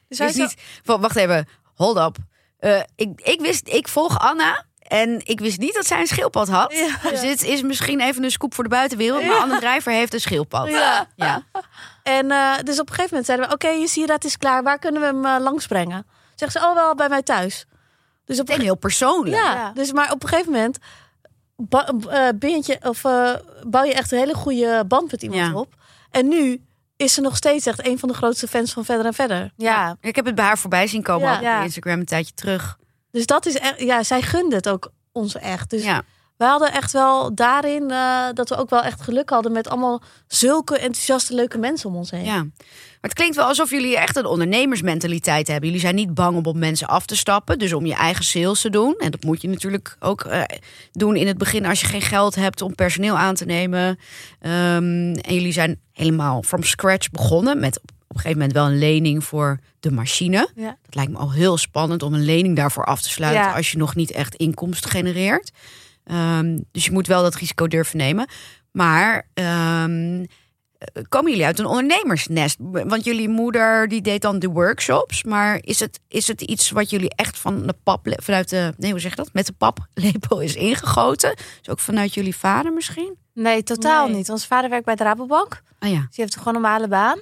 Dus 0.07 0.17
Dus 0.17 0.33
zo, 0.35 0.41
niet, 0.41 0.55
wa- 0.83 0.99
wacht 0.99 1.15
even, 1.15 1.47
hold 1.75 1.97
up. 1.97 2.17
Eh, 2.59 2.79
ik, 2.95 3.21
ik 3.21 3.41
wist, 3.41 3.67
ik 3.67 3.87
volg 3.87 4.19
Anna 4.19 4.65
en 4.81 5.21
ik 5.25 5.39
wist 5.39 5.59
niet 5.59 5.73
dat 5.73 5.85
zij 5.85 5.99
een 5.99 6.07
schildpad 6.07 6.47
had. 6.49 6.73
Ja. 6.73 7.09
Dus 7.09 7.21
dit 7.21 7.43
is 7.43 7.61
misschien 7.61 7.99
even 8.01 8.23
een 8.23 8.31
scoop 8.31 8.53
voor 8.53 8.63
de 8.63 8.69
buitenwereld, 8.69 9.25
maar 9.25 9.37
Anne 9.37 9.59
Drijver 9.59 9.91
heeft 9.91 10.13
een 10.13 10.19
schildpad. 10.19 10.67
Ja. 10.67 11.07
ja. 11.15 11.43
En 12.03 12.31
eh, 12.31 12.53
dus 12.63 12.79
op 12.79 12.87
een 12.89 12.95
gegeven 12.95 13.09
moment 13.09 13.25
zeiden 13.25 13.47
we: 13.47 13.53
Oké, 13.53 13.67
je 13.67 13.87
sieraad 13.87 14.23
is 14.23 14.37
klaar. 14.37 14.63
Waar 14.63 14.79
kunnen 14.79 15.01
we 15.01 15.07
hem 15.07 15.25
eh, 15.25 15.35
langsbrengen? 15.43 16.05
Zegt 16.35 16.51
ze: 16.51 16.59
Oh, 16.59 16.73
wel 16.73 16.95
bij 16.95 17.09
mij 17.09 17.21
thuis. 17.21 17.65
Dus 18.25 18.39
op 18.39 18.49
een 18.49 18.55
En 18.55 18.61
heel 18.61 18.75
persoonlijk. 18.77 19.35
ja, 19.35 19.53
Ja. 19.53 19.71
dus 19.73 19.91
maar 19.91 20.11
op 20.11 20.23
een 20.23 20.29
gegeven 20.29 20.51
moment 20.51 20.77
ba- 21.55 21.91
eh, 22.09 22.63
je, 22.65 22.77
of, 22.83 23.01
bouw 23.67 23.83
je 23.83 23.93
echt 23.93 24.11
een 24.11 24.17
hele 24.19 24.33
goede 24.33 24.83
band 24.87 25.11
met 25.11 25.21
iemand 25.23 25.41
Ja. 25.41 25.53
op. 25.59 25.73
En 26.11 26.27
nu 26.27 26.65
is 26.97 27.13
ze 27.13 27.21
nog 27.21 27.35
steeds 27.35 27.65
echt 27.65 27.87
een 27.87 27.99
van 27.99 28.09
de 28.09 28.15
grootste 28.15 28.47
fans 28.47 28.73
van 28.73 28.85
Verder 28.85 29.05
en 29.05 29.13
Verder. 29.13 29.51
ja, 29.55 29.97
Ik 30.01 30.15
heb 30.15 30.25
het 30.25 30.35
bij 30.35 30.45
haar 30.45 30.57
voorbij 30.57 30.87
zien 30.87 31.03
komen 31.03 31.41
Ja. 31.41 31.57
op. 31.59 31.63
Instagram 31.63 31.99
een 31.99 32.05
tijdje 32.05 32.33
terug. 32.33 32.77
Dus 33.11 33.25
dat 33.25 33.45
is 33.45 33.55
echt, 33.55 33.79
ja, 33.79 34.03
zij 34.03 34.21
gunde 34.21 34.55
het 34.55 34.69
ook 34.69 34.91
ons 35.11 35.35
echt. 35.35 35.69
Dus 35.69 35.83
Ja. 35.83 36.01
We 36.37 36.45
hadden 36.45 36.71
echt 36.71 36.91
wel 36.91 37.35
daarin 37.35 37.91
eh, 37.91 38.25
dat 38.33 38.49
we 38.49 38.55
ook 38.55 38.69
wel 38.69 38.81
echt 38.83 39.01
geluk 39.01 39.29
hadden 39.29 39.51
met 39.51 39.69
allemaal 39.69 40.01
zulke 40.27 40.77
enthousiaste, 40.77 41.33
leuke 41.33 41.57
mensen 41.57 41.89
om 41.89 41.95
ons 41.95 42.11
heen. 42.11 42.23
Ja. 42.23 42.35
Maar 42.37 43.09
het 43.09 43.13
klinkt 43.13 43.35
wel 43.35 43.45
alsof 43.45 43.69
jullie 43.69 43.97
echt 43.97 44.15
een 44.15 44.25
ondernemersmentaliteit 44.25 45.47
hebben. 45.47 45.65
Jullie 45.65 45.81
zijn 45.81 45.95
niet 45.95 46.13
bang 46.13 46.37
om 46.37 46.45
op 46.45 46.55
mensen 46.55 46.87
af 46.87 47.05
te 47.05 47.15
stappen. 47.15 47.59
Dus 47.59 47.73
om 47.73 47.85
je 47.85 47.93
eigen 47.93 48.23
sales 48.25 48.61
te 48.61 48.69
doen. 48.69 48.95
En 48.97 49.11
dat 49.11 49.23
moet 49.23 49.41
je 49.41 49.49
natuurlijk 49.49 49.95
ook 49.99 50.21
eh, 50.23 50.41
doen 50.91 51.15
in 51.15 51.27
het 51.27 51.37
begin 51.37 51.65
als 51.65 51.81
je 51.81 51.87
geen 51.87 52.01
geld 52.01 52.35
hebt 52.35 52.61
om 52.61 52.75
personeel 52.75 53.17
aan 53.17 53.35
te 53.35 53.45
nemen. 53.45 53.99
Ehm, 54.41 54.53
en 55.13 55.33
jullie 55.33 55.51
zijn 55.51 55.79
helemaal 55.93 56.43
from 56.43 56.63
scratch 56.63 57.09
begonnen 57.11 57.59
met 57.59 57.77
op 57.79 58.15
een 58.15 58.21
gegeven 58.21 58.37
moment 58.37 58.53
wel 58.53 58.65
een 58.65 58.77
lening 58.79 59.23
voor 59.23 59.59
de 59.79 59.91
machine. 59.91 60.49
Ja. 60.55 60.77
Dat 60.85 60.95
lijkt 60.95 61.11
me 61.11 61.17
al 61.17 61.31
heel 61.31 61.57
spannend 61.57 62.03
om 62.03 62.13
een 62.13 62.25
lening 62.25 62.55
daarvoor 62.55 62.85
af 62.85 63.01
te 63.01 63.09
sluiten 63.09 63.43
Ja. 63.43 63.55
als 63.55 63.71
je 63.71 63.77
nog 63.77 63.95
niet 63.95 64.11
echt 64.11 64.35
inkomsten 64.35 64.89
genereert. 64.89 65.51
Ehm, 66.07 66.59
dus 66.71 66.85
je 66.85 66.91
moet 66.91 67.07
wel 67.07 67.21
dat 67.21 67.35
risico 67.35 67.67
durven 67.67 67.97
nemen. 67.97 68.27
Maar 68.71 69.27
ehm, 69.33 70.25
eh, 70.77 71.03
komen 71.09 71.31
jullie 71.31 71.45
uit 71.45 71.59
een 71.59 71.65
ondernemersnest? 71.65 72.57
Want 72.59 73.03
jullie 73.03 73.29
moeder 73.29 73.87
die 73.87 74.01
deed 74.01 74.21
dan 74.21 74.39
de 74.39 74.47
workshops. 74.49 75.23
Maar 75.23 75.57
is 75.61 75.79
het, 75.79 75.99
is 76.07 76.27
het 76.27 76.41
iets 76.41 76.69
wat 76.71 76.89
jullie 76.89 77.13
echt 77.15 77.37
van 77.39 77.67
de 77.67 77.75
pap, 77.83 78.07
vanuit 78.23 78.49
de, 78.49 78.73
nee 78.77 78.91
hoe 78.91 78.99
zeg 78.99 79.09
je 79.11 79.17
dat? 79.17 79.33
Met 79.33 79.45
de 79.45 79.53
paplepel 79.53 80.39
is 80.41 80.55
ingegoten? 80.55 81.35
Dus 81.59 81.69
ook 81.69 81.79
vanuit 81.79 82.13
jullie 82.13 82.35
vader 82.35 82.73
misschien? 82.73 83.15
Nee, 83.33 83.63
totaal 83.63 84.07
Nee. 84.07 84.15
niet. 84.15 84.29
Onze 84.29 84.47
vader 84.47 84.69
werkt 84.69 84.85
bij 84.85 84.95
de 84.95 85.03
Rabobank. 85.03 85.61
Ah 85.79 85.89
ja, 85.89 85.95
Dus 85.95 86.15
die 86.15 86.23
heeft 86.23 86.37
gewoon 86.37 86.55
een 86.55 86.61
normale 86.61 86.87
baan. 86.87 87.19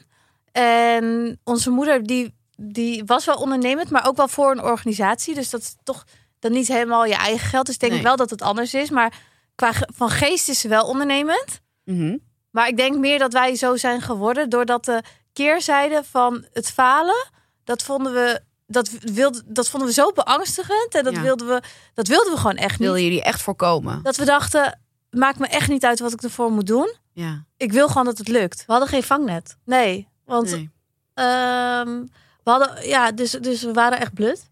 En 0.52 1.40
onze 1.44 1.70
moeder, 1.70 2.04
die, 2.04 2.34
die 2.58 3.04
was 3.06 3.26
wel 3.26 3.36
ondernemend, 3.36 3.90
maar 3.90 4.08
ook 4.08 4.18
wel 4.18 4.28
voor 4.28 4.52
een 4.52 4.64
organisatie. 4.64 5.36
Dus 5.36 5.50
dat 5.50 5.62
is 5.62 5.76
toch 5.84 6.06
dan 6.46 6.54
niet 6.54 6.68
helemaal 6.68 7.06
je 7.06 7.16
eigen 7.16 7.48
geld. 7.48 7.70
Ik 7.70 7.80
denk 7.80 7.92
Nee. 7.94 8.02
wel 8.02 8.16
dat 8.16 8.30
het 8.30 8.42
anders 8.42 8.74
is. 8.74 8.90
Maar 8.90 9.14
qua 9.56 9.72
ge- 9.72 9.90
van 9.96 10.10
geest 10.10 10.50
is 10.50 10.60
ze 10.60 10.68
wel 10.68 10.88
ondernemend. 10.88 11.62
Mhm. 11.84 12.18
Maar 12.52 12.68
ik 12.68 12.78
denk 12.78 12.96
meer 12.98 13.20
dat 13.20 13.34
wij 13.34 13.56
zo 13.56 13.76
zijn 13.76 14.02
geworden 14.02 14.50
doordat 14.50 14.86
de 14.86 15.02
keerzijde 15.34 16.04
van 16.12 16.46
het 16.54 16.72
falen, 16.72 17.28
dat 17.64 17.84
vonden 17.84 18.14
we, 18.14 18.42
dat 18.68 18.90
wilde, 18.90 19.42
dat 19.46 19.70
vonden 19.70 19.88
we 19.88 19.94
zo 19.94 20.12
beangstigend. 20.12 20.96
En 20.96 21.04
dat, 21.04 21.14
Ja. 21.14 21.22
wilden 21.22 21.48
we, 21.48 21.62
dat 21.94 22.08
wilden 22.08 22.32
we 22.34 22.38
gewoon 22.38 22.56
echt 22.56 22.70
niet. 22.72 22.80
wilden 22.80 23.04
jullie 23.04 23.24
echt 23.24 23.42
voorkomen? 23.42 24.04
Dat 24.04 24.16
we 24.16 24.26
dachten, 24.26 24.80
maakt 25.10 25.40
me 25.40 25.48
echt 25.48 25.68
niet 25.70 25.86
uit 25.86 26.00
wat 26.00 26.12
ik 26.14 26.22
ervoor 26.24 26.52
moet 26.52 26.68
doen. 26.68 26.94
Ja, 27.14 27.46
Ik 27.58 27.72
wil 27.72 27.88
gewoon 27.88 28.06
dat 28.06 28.18
het 28.18 28.28
lukt. 28.28 28.58
We 28.66 28.72
hadden 28.72 28.90
geen 28.90 29.04
vangnet. 29.04 29.58
Nee, 29.66 30.08
Want 30.26 30.50
nee. 30.52 30.70
ehm, 31.14 32.04
we 32.44 32.52
hadden, 32.52 32.88
ja, 32.88 33.12
dus, 33.12 33.32
dus 33.32 33.62
we 33.64 33.74
waren 33.74 34.00
echt 34.00 34.14
blut. 34.14 34.50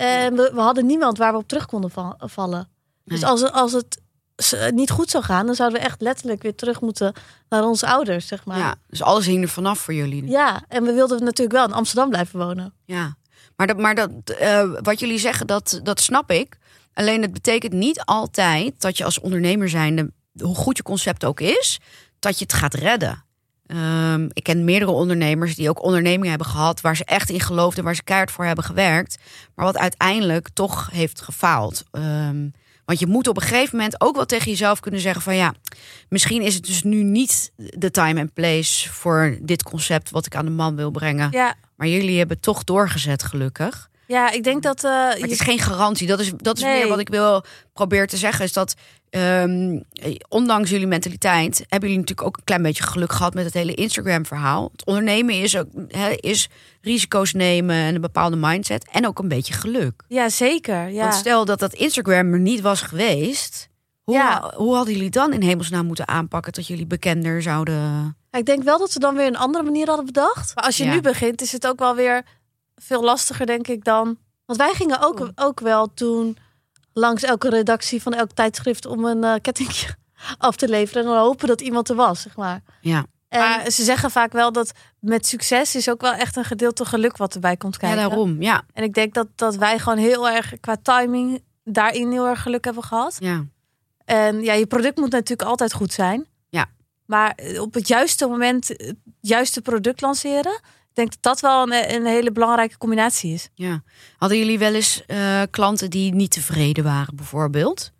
En 0.00 0.36
we, 0.36 0.50
we 0.54 0.60
hadden 0.60 0.86
niemand 0.86 1.18
waar 1.18 1.32
we 1.32 1.38
op 1.38 1.48
terug 1.48 1.66
konden 1.66 1.90
va- 1.90 2.16
vallen. 2.18 2.68
Dus 3.04 3.20
Nee. 3.20 3.30
als, 3.30 3.40
het- 3.40 3.52
als 3.52 3.72
het 3.72 4.00
s- 4.36 4.54
niet 4.70 4.90
goed 4.90 5.10
zou 5.10 5.24
gaan, 5.24 5.46
dan 5.46 5.54
zouden 5.54 5.78
we 5.80 5.84
echt 5.86 6.00
letterlijk 6.00 6.42
weer 6.42 6.54
terug 6.54 6.80
moeten 6.80 7.12
naar 7.48 7.64
onze 7.64 7.86
ouders, 7.86 8.26
zeg 8.26 8.44
maar. 8.44 8.58
ja, 8.58 8.74
dus 8.88 9.02
alles 9.02 9.26
hing 9.26 9.42
er 9.42 9.48
vanaf 9.48 9.78
voor 9.78 9.94
jullie. 9.94 10.26
Ja, 10.28 10.62
en 10.68 10.84
we 10.84 10.92
wilden 10.92 11.24
natuurlijk 11.24 11.56
wel 11.56 11.66
in 11.66 11.72
Amsterdam 11.72 12.08
blijven 12.08 12.38
wonen. 12.38 12.72
Ja, 12.84 13.16
maar, 13.56 13.66
dat, 13.66 13.76
maar 13.78 13.94
dat, 13.94 14.10
eh, 14.38 14.70
wat 14.82 15.00
jullie 15.00 15.18
zeggen, 15.18 15.46
dat, 15.46 15.80
dat 15.82 16.00
snap 16.00 16.30
ik. 16.30 16.58
Alleen 16.94 17.22
het 17.22 17.32
betekent 17.32 17.72
niet 17.72 18.00
altijd 18.04 18.80
dat 18.80 18.96
je 18.96 19.04
als 19.04 19.20
ondernemer 19.20 19.68
zijnde, 19.68 20.12
hoe 20.38 20.54
goed 20.54 20.76
je 20.76 20.82
concept 20.82 21.24
ook 21.24 21.40
is, 21.40 21.78
dat 22.18 22.38
je 22.38 22.44
het 22.44 22.52
gaat 22.54 22.74
redden. 22.74 23.24
Ehm, 23.70 24.28
ik 24.32 24.42
ken 24.42 24.64
meerdere 24.64 24.90
ondernemers 24.90 25.54
die 25.54 25.68
ook 25.68 25.82
ondernemingen 25.82 26.28
hebben 26.28 26.46
gehad 26.46 26.80
waar 26.80 26.96
ze 26.96 27.04
echt 27.04 27.30
in 27.30 27.40
geloofden, 27.40 27.84
waar 27.84 27.94
ze 27.94 28.02
keihard 28.02 28.30
voor 28.30 28.44
hebben 28.44 28.64
gewerkt, 28.64 29.16
maar 29.54 29.64
wat 29.64 29.78
uiteindelijk 29.78 30.48
toch 30.52 30.88
heeft 30.92 31.20
gefaald. 31.20 31.82
Ehm, 31.90 32.48
want 32.84 32.98
je 32.98 33.06
moet 33.06 33.28
op 33.28 33.36
een 33.36 33.42
gegeven 33.42 33.76
moment 33.76 34.00
ook 34.00 34.14
wel 34.16 34.26
tegen 34.26 34.50
jezelf 34.50 34.80
kunnen 34.80 35.00
zeggen 35.00 35.22
van 35.22 35.36
ja, 35.36 35.54
misschien 36.08 36.42
is 36.42 36.54
het 36.54 36.66
dus 36.66 36.82
nu 36.82 37.02
niet 37.02 37.52
de 37.56 37.90
time 37.90 38.20
en 38.20 38.32
place 38.32 38.88
voor 38.92 39.38
dit 39.42 39.62
concept 39.62 40.10
wat 40.10 40.26
ik 40.26 40.34
aan 40.36 40.44
de 40.44 40.50
man 40.50 40.76
wil 40.76 40.90
brengen. 40.90 41.28
Ja, 41.30 41.54
Maar 41.76 41.88
jullie 41.88 42.18
hebben 42.18 42.40
toch 42.40 42.64
doorgezet, 42.64 43.22
gelukkig. 43.22 43.88
ja 44.06 44.30
ik 44.30 44.44
denk 44.44 44.62
dat... 44.62 44.84
eh, 44.84 44.90
Maar 44.90 45.16
je- 45.16 45.22
het 45.22 45.30
is 45.30 45.40
geen 45.40 45.58
garantie. 45.58 46.06
Dat 46.06 46.20
is, 46.20 46.32
dat 46.36 46.56
is 46.56 46.62
Nee. 46.62 46.78
meer 46.78 46.88
wat 46.88 46.98
ik 46.98 47.08
wil 47.08 47.44
proberen 47.72 48.06
te 48.08 48.16
zeggen. 48.16 48.44
Is 48.44 48.52
dat 48.52 48.74
ehm, 49.10 49.80
ondanks 50.28 50.70
jullie 50.70 50.86
mentaliteit 50.86 51.56
hebben 51.68 51.88
jullie 51.88 51.98
natuurlijk 52.04 52.26
ook 52.28 52.36
een 52.36 52.44
klein 52.44 52.62
beetje 52.62 52.82
geluk 52.82 53.12
gehad 53.12 53.34
met 53.34 53.44
het 53.44 53.54
hele 53.54 53.74
Instagram-verhaal. 53.74 54.68
Het 54.72 54.84
ondernemen 54.86 55.34
is 55.34 55.56
ook 55.56 55.66
is 56.16 56.48
risico's 56.80 57.32
nemen 57.32 57.76
en 57.76 57.94
een 57.94 58.00
bepaalde 58.00 58.36
mindset 58.36 58.88
en 58.92 59.06
ook 59.06 59.18
een 59.18 59.28
beetje 59.28 59.52
geluk. 59.52 60.02
ja, 60.08 60.28
zeker. 60.28 60.88
Ja. 60.88 61.02
Want 61.02 61.14
stel 61.14 61.44
dat 61.44 61.58
dat 61.58 61.74
Instagram 61.74 62.32
er 62.32 62.40
niet 62.40 62.60
was 62.60 62.82
geweest, 62.82 63.68
hoe, 64.02 64.14
Ja. 64.14 64.52
hoe 64.56 64.74
hadden 64.74 64.94
jullie 64.94 65.10
dan 65.10 65.32
in 65.32 65.42
hemelsnaam 65.42 65.86
moeten 65.86 66.08
aanpakken 66.08 66.52
dat 66.52 66.66
jullie 66.66 66.86
bekender 66.86 67.42
zouden? 67.42 68.16
Ik 68.30 68.44
denk 68.46 68.62
wel 68.62 68.78
dat 68.78 68.92
we 68.92 69.00
dan 69.00 69.14
weer 69.16 69.26
een 69.26 69.36
andere 69.36 69.64
manier 69.64 69.86
hadden 69.86 70.06
bedacht. 70.06 70.54
Maar 70.54 70.64
als 70.64 70.76
je 70.76 70.84
Ja. 70.84 70.92
nu 70.94 71.00
begint, 71.00 71.42
is 71.42 71.52
het 71.52 71.66
ook 71.66 71.78
wel 71.78 71.94
weer 71.94 72.22
veel 72.76 73.02
lastiger, 73.02 73.46
denk 73.46 73.68
ik, 73.68 73.84
dan... 73.84 74.18
Want 74.46 74.58
wij 74.58 74.72
gingen 74.74 75.00
ook, 75.02 75.30
ook 75.34 75.60
wel 75.60 75.94
toen 75.94 76.36
langs 77.00 77.22
elke 77.22 77.48
redactie 77.48 78.02
van 78.02 78.14
elk 78.14 78.30
tijdschrift 78.30 78.86
om 78.86 79.04
een 79.04 79.24
eh 79.24 79.34
kettingje 79.42 79.88
af 80.38 80.56
te 80.56 80.68
leveren. 80.68 81.02
En 81.02 81.08
dan 81.08 81.18
hopen 81.18 81.48
dat 81.48 81.60
iemand 81.60 81.88
er 81.88 81.96
was, 81.96 82.20
zeg 82.20 82.36
maar. 82.36 82.60
Ja, 82.80 83.06
En, 83.28 83.38
Maar 83.38 83.70
ze 83.70 83.84
zeggen 83.84 84.10
vaak 84.10 84.32
wel 84.32 84.52
dat 84.52 84.72
met 84.98 85.26
succes 85.26 85.74
is 85.74 85.90
ook 85.90 86.00
wel 86.00 86.12
echt 86.12 86.36
een 86.36 86.44
gedeelte 86.44 86.84
geluk 86.84 87.16
wat 87.16 87.34
erbij 87.34 87.56
komt 87.56 87.74
ja 87.74 87.80
kijken. 87.80 87.98
daarom. 88.08 88.42
Ja, 88.42 88.62
En 88.72 88.82
ik 88.82 88.94
denk 88.94 89.14
dat, 89.14 89.26
dat 89.34 89.56
wij 89.56 89.78
gewoon 89.78 89.98
heel 89.98 90.28
erg 90.28 90.52
qua 90.60 90.76
timing 90.82 91.42
daarin 91.64 92.10
heel 92.10 92.26
erg 92.26 92.42
geluk 92.42 92.64
hebben 92.64 92.84
gehad. 92.84 93.16
ja. 93.20 93.44
En 94.04 94.42
ja, 94.42 94.52
je 94.52 94.66
product 94.66 94.98
moet 94.98 95.10
natuurlijk 95.10 95.48
altijd 95.48 95.72
goed 95.72 95.92
zijn. 95.92 96.26
Ja. 96.48 96.66
Maar 97.06 97.38
op 97.58 97.74
het 97.74 97.88
juiste 97.88 98.26
moment 98.26 98.68
het 98.68 98.94
juiste 99.20 99.60
product 99.60 100.00
lanceren. 100.00 100.60
Denk 101.00 101.12
dat 101.12 101.22
dat 101.22 101.40
wel 101.40 101.62
een, 101.62 101.94
een 101.94 102.06
hele 102.06 102.32
belangrijke 102.32 102.78
combinatie 102.78 103.32
is. 103.32 103.48
Ja. 103.54 103.82
Hadden 104.16 104.38
jullie 104.38 104.58
wel 104.58 104.74
eens 104.74 105.02
eh, 105.06 105.42
klanten 105.50 105.90
die 105.90 106.14
niet 106.14 106.30
tevreden 106.30 106.84
waren, 106.84 107.16
bijvoorbeeld? 107.16 107.92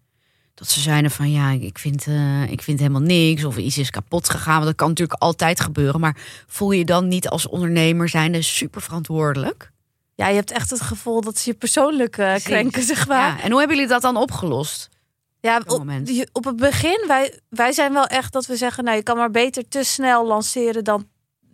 Dat 0.55 0.69
ze 0.69 0.81
zeiden 0.81 1.11
van 1.11 1.31
ja, 1.31 1.51
ik 1.51 1.79
vind, 1.79 2.07
eh, 2.07 2.51
ik 2.51 2.63
vind 2.63 2.79
helemaal 2.79 3.01
niks 3.01 3.45
of 3.45 3.57
iets 3.57 3.79
is 3.79 3.91
kapot 3.91 4.31
gegaan. 4.31 4.55
Want 4.55 4.65
dat 4.65 4.75
kan 4.75 4.89
natuurlijk 4.89 5.21
altijd 5.21 5.61
gebeuren. 5.61 6.01
Maar 6.01 6.17
voel 6.47 6.71
je 6.71 6.85
dan 6.85 7.09
niet 7.09 7.29
als 7.29 7.49
ondernemer 7.49 8.09
zijnde 8.09 8.43
super 8.43 8.83
verantwoordelijk? 8.83 9.71
Ja, 10.15 10.29
je 10.29 10.35
hebt 10.35 10.51
echt 10.51 10.71
het 10.71 10.81
gevoel 10.81 11.21
dat 11.21 11.39
ze 11.39 11.51
je 11.51 11.57
persoonlijk 11.57 12.19
eh, 12.19 12.35
krenken, 12.35 12.83
zeg 12.83 13.07
maar. 13.09 13.37
Ja. 13.37 13.43
En 13.43 13.51
hoe 13.51 13.59
hebben 13.59 13.77
jullie 13.77 13.93
dat 13.93 14.03
dan 14.03 14.17
opgelost? 14.17 14.89
Ja, 15.41 15.63
op, 15.67 15.87
op 16.33 16.45
het 16.45 16.57
begin, 16.57 17.05
wij, 17.07 17.41
wij 17.49 17.73
zijn 17.73 17.93
wel 17.93 18.07
echt 18.07 18.33
dat 18.33 18.47
we 18.47 18.57
zeggen, 18.57 18.85
nou 18.85 18.97
je 18.97 19.03
kan 19.03 19.17
maar 19.17 19.31
beter 19.31 19.69
te 19.69 19.83
snel 19.83 20.27
lanceren 20.27 20.85
dan 20.85 21.09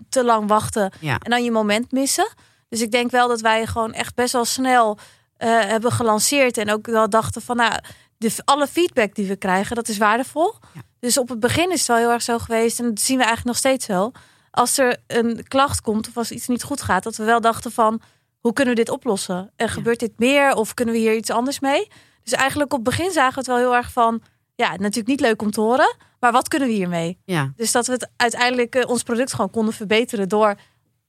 te 0.08 0.24
lang 0.24 0.48
wachten 0.48 0.92
Ja. 1.00 1.18
en 1.22 1.30
dan 1.30 1.44
je 1.44 1.50
moment 1.50 1.92
missen. 1.92 2.28
Dus 2.68 2.80
ik 2.80 2.90
denk 2.90 3.10
wel 3.10 3.28
dat 3.28 3.40
wij 3.40 3.66
gewoon 3.66 3.92
echt 3.92 4.14
best 4.14 4.32
wel 4.32 4.44
snel 4.44 4.98
eh, 5.36 5.48
hebben 5.48 5.92
gelanceerd 5.92 6.58
en 6.58 6.70
ook 6.70 6.86
wel 6.86 7.10
dachten 7.10 7.42
van, 7.42 7.56
nou, 7.56 7.72
de, 8.16 8.32
alle 8.44 8.66
feedback 8.66 9.14
die 9.14 9.28
we 9.28 9.36
krijgen, 9.36 9.76
dat 9.76 9.88
is 9.88 9.98
waardevol. 9.98 10.54
Ja. 10.74 10.80
Dus 10.98 11.18
op 11.18 11.28
het 11.28 11.40
begin 11.40 11.72
is 11.72 11.78
het 11.78 11.88
wel 11.88 11.96
heel 11.96 12.10
erg 12.10 12.22
zo 12.22 12.38
geweest 12.38 12.78
en 12.78 12.84
dat 12.84 13.00
zien 13.00 13.18
we 13.18 13.24
eigenlijk 13.24 13.46
nog 13.46 13.56
steeds 13.56 13.86
zo. 13.86 14.12
Als 14.50 14.78
er 14.78 14.96
een 15.06 15.44
klacht 15.48 15.80
komt 15.80 16.08
of 16.08 16.16
als 16.16 16.30
iets 16.30 16.46
niet 16.46 16.62
goed 16.62 16.82
gaat, 16.82 17.02
dat 17.02 17.16
we 17.16 17.24
wel 17.24 17.40
dachten 17.40 17.72
van, 17.72 18.00
hoe 18.40 18.52
kunnen 18.52 18.74
we 18.74 18.80
dit 18.80 18.90
oplossen? 18.90 19.52
En 19.56 19.68
gebeurt 19.68 20.00
dit 20.00 20.18
meer 20.18 20.54
of 20.54 20.74
kunnen 20.74 20.94
we 20.94 21.00
hier 21.00 21.16
iets 21.16 21.30
anders 21.30 21.60
mee? 21.60 21.88
Dus 22.22 22.32
eigenlijk 22.32 22.72
op 22.72 22.84
het 22.84 22.96
begin 22.96 23.10
zagen 23.10 23.32
we 23.32 23.38
het 23.38 23.46
wel 23.46 23.56
heel 23.56 23.74
erg 23.74 23.92
van... 23.92 24.22
Ja, 24.56 24.70
natuurlijk 24.70 25.06
niet 25.06 25.20
leuk 25.20 25.42
om 25.42 25.50
te 25.50 25.60
horen. 25.60 25.96
Maar 26.20 26.32
wat 26.32 26.48
kunnen 26.48 26.68
we 26.68 26.74
hiermee? 26.74 27.18
Ja. 27.24 27.52
Dus 27.56 27.72
dat 27.72 27.86
we 27.86 27.92
het 27.92 28.10
uiteindelijk 28.16 28.74
eh, 28.74 28.88
ons 28.88 29.02
product 29.02 29.32
gewoon 29.32 29.50
konden 29.50 29.74
verbeteren 29.74 30.28
door 30.28 30.54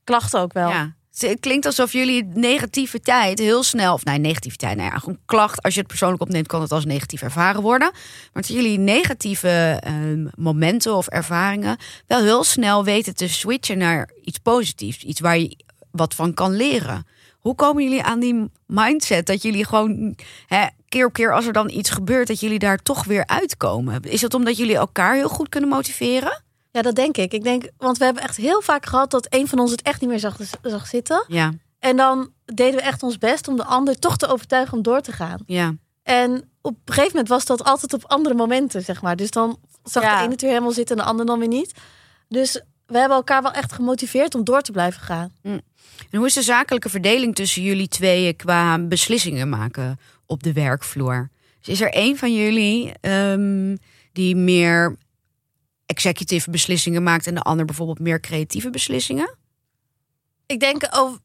klachten 0.03 0.39
ook 0.39 0.53
wel. 0.53 0.69
ja. 0.69 0.95
Het 1.17 1.39
klinkt 1.39 1.65
alsof 1.65 1.91
jullie 1.91 2.23
negativiteit 2.23 3.39
heel 3.39 3.63
snel, 3.63 3.93
of 3.93 4.03
nee, 4.03 4.17
negativiteit, 4.17 4.77
nou 4.77 4.91
ja, 4.91 4.97
gewoon 4.97 5.19
klacht. 5.25 5.63
Als 5.63 5.73
je 5.73 5.79
het 5.79 5.89
persoonlijk 5.89 6.21
opneemt, 6.21 6.47
kan 6.47 6.61
het 6.61 6.71
als 6.71 6.85
negatief 6.85 7.21
ervaren 7.21 7.61
worden. 7.61 7.89
Maar 8.33 8.41
dat 8.43 8.47
jullie 8.47 8.77
negatieve 8.77 9.77
ehm, 9.83 10.27
momenten 10.35 10.95
of 10.95 11.07
ervaringen 11.07 11.77
wel 12.07 12.23
heel 12.23 12.43
snel 12.43 12.83
weten 12.83 13.15
te 13.15 13.27
switchen 13.27 13.77
naar 13.77 14.09
iets 14.23 14.37
positiefs. 14.37 15.03
Iets 15.03 15.19
waar 15.19 15.37
je 15.37 15.57
wat 15.91 16.15
van 16.15 16.33
kan 16.33 16.55
leren. 16.55 17.07
Hoe 17.39 17.55
komen 17.55 17.83
jullie 17.83 18.03
aan 18.03 18.19
die 18.19 18.49
mindset 18.65 19.25
dat 19.25 19.41
jullie 19.41 19.65
gewoon 19.65 20.15
hè, 20.47 20.67
keer 20.89 21.05
op 21.05 21.13
keer 21.13 21.33
als 21.33 21.45
er 21.45 21.53
dan 21.53 21.69
iets 21.69 21.89
gebeurt, 21.89 22.27
dat 22.27 22.39
jullie 22.39 22.59
daar 22.59 22.77
toch 22.77 23.03
weer 23.03 23.25
uitkomen? 23.25 24.01
Is 24.03 24.21
het 24.21 24.33
omdat 24.33 24.57
jullie 24.57 24.75
elkaar 24.75 25.13
heel 25.15 25.29
goed 25.29 25.49
kunnen 25.49 25.69
motiveren? 25.69 26.41
ja, 26.71 26.81
dat 26.81 26.95
denk 26.95 27.17
ik. 27.17 27.33
Ik 27.33 27.43
denk, 27.43 27.69
want 27.77 27.97
we 27.97 28.05
hebben 28.05 28.23
echt 28.23 28.37
heel 28.37 28.61
vaak 28.61 28.85
gehad 28.85 29.11
dat 29.11 29.27
een 29.29 29.47
van 29.47 29.59
ons 29.59 29.71
het 29.71 29.81
echt 29.81 30.01
niet 30.01 30.09
meer 30.09 30.19
zag, 30.19 30.37
zag 30.61 30.87
zitten. 30.87 31.25
Ja, 31.27 31.53
En 31.79 31.97
dan 31.97 32.31
deden 32.45 32.75
we 32.75 32.81
echt 32.81 33.03
ons 33.03 33.17
best 33.17 33.47
om 33.47 33.55
de 33.55 33.63
ander 33.63 33.99
toch 33.99 34.17
te 34.17 34.27
overtuigen 34.27 34.77
om 34.77 34.83
door 34.83 35.01
te 35.01 35.11
gaan. 35.11 35.39
ja, 35.45 35.73
En 36.03 36.49
op 36.61 36.73
een 36.73 36.93
gegeven 36.93 37.09
moment 37.11 37.27
was 37.27 37.45
dat 37.45 37.63
altijd 37.63 37.93
op 37.93 38.05
andere 38.05 38.35
momenten, 38.35 38.81
zeg 38.81 39.01
maar. 39.01 39.15
Dus 39.15 39.31
dan 39.31 39.59
zag 39.83 40.03
Ja. 40.03 40.15
de 40.17 40.21
ene 40.23 40.31
het 40.31 40.41
weer 40.41 40.49
helemaal 40.49 40.71
zitten 40.71 40.97
en 40.97 41.03
de 41.03 41.09
ander 41.09 41.25
dan 41.25 41.39
weer 41.39 41.47
niet. 41.47 41.71
Dus 42.29 42.61
we 42.85 42.97
hebben 42.97 43.17
elkaar 43.17 43.41
wel 43.41 43.51
echt 43.51 43.71
gemotiveerd 43.73 44.35
om 44.35 44.43
door 44.43 44.61
te 44.61 44.71
blijven 44.71 45.01
gaan. 45.01 45.31
En 45.41 45.63
hoe 46.17 46.25
is 46.25 46.33
de 46.33 46.41
zakelijke 46.41 46.89
verdeling 46.89 47.35
tussen 47.35 47.61
jullie 47.61 47.87
tweeën 47.87 48.35
qua 48.35 48.79
beslissingen 48.79 49.49
maken 49.49 49.99
op 50.27 50.43
de 50.43 50.53
werkvloer? 50.53 51.29
Dus 51.59 51.67
is 51.67 51.81
er 51.81 51.93
één 51.93 52.17
van 52.17 52.33
jullie 52.35 52.93
ehm, 53.01 53.75
die 54.11 54.35
meer 54.35 54.95
executive 55.85 56.49
beslissingen 56.49 57.03
maakt 57.03 57.27
en 57.27 57.35
de 57.35 57.41
ander 57.41 57.65
bijvoorbeeld 57.65 57.99
meer 57.99 58.19
creatieve 58.19 58.69
beslissingen? 58.69 59.35
Ik 60.45 60.59
denk 60.59 60.87
over, 60.91 61.19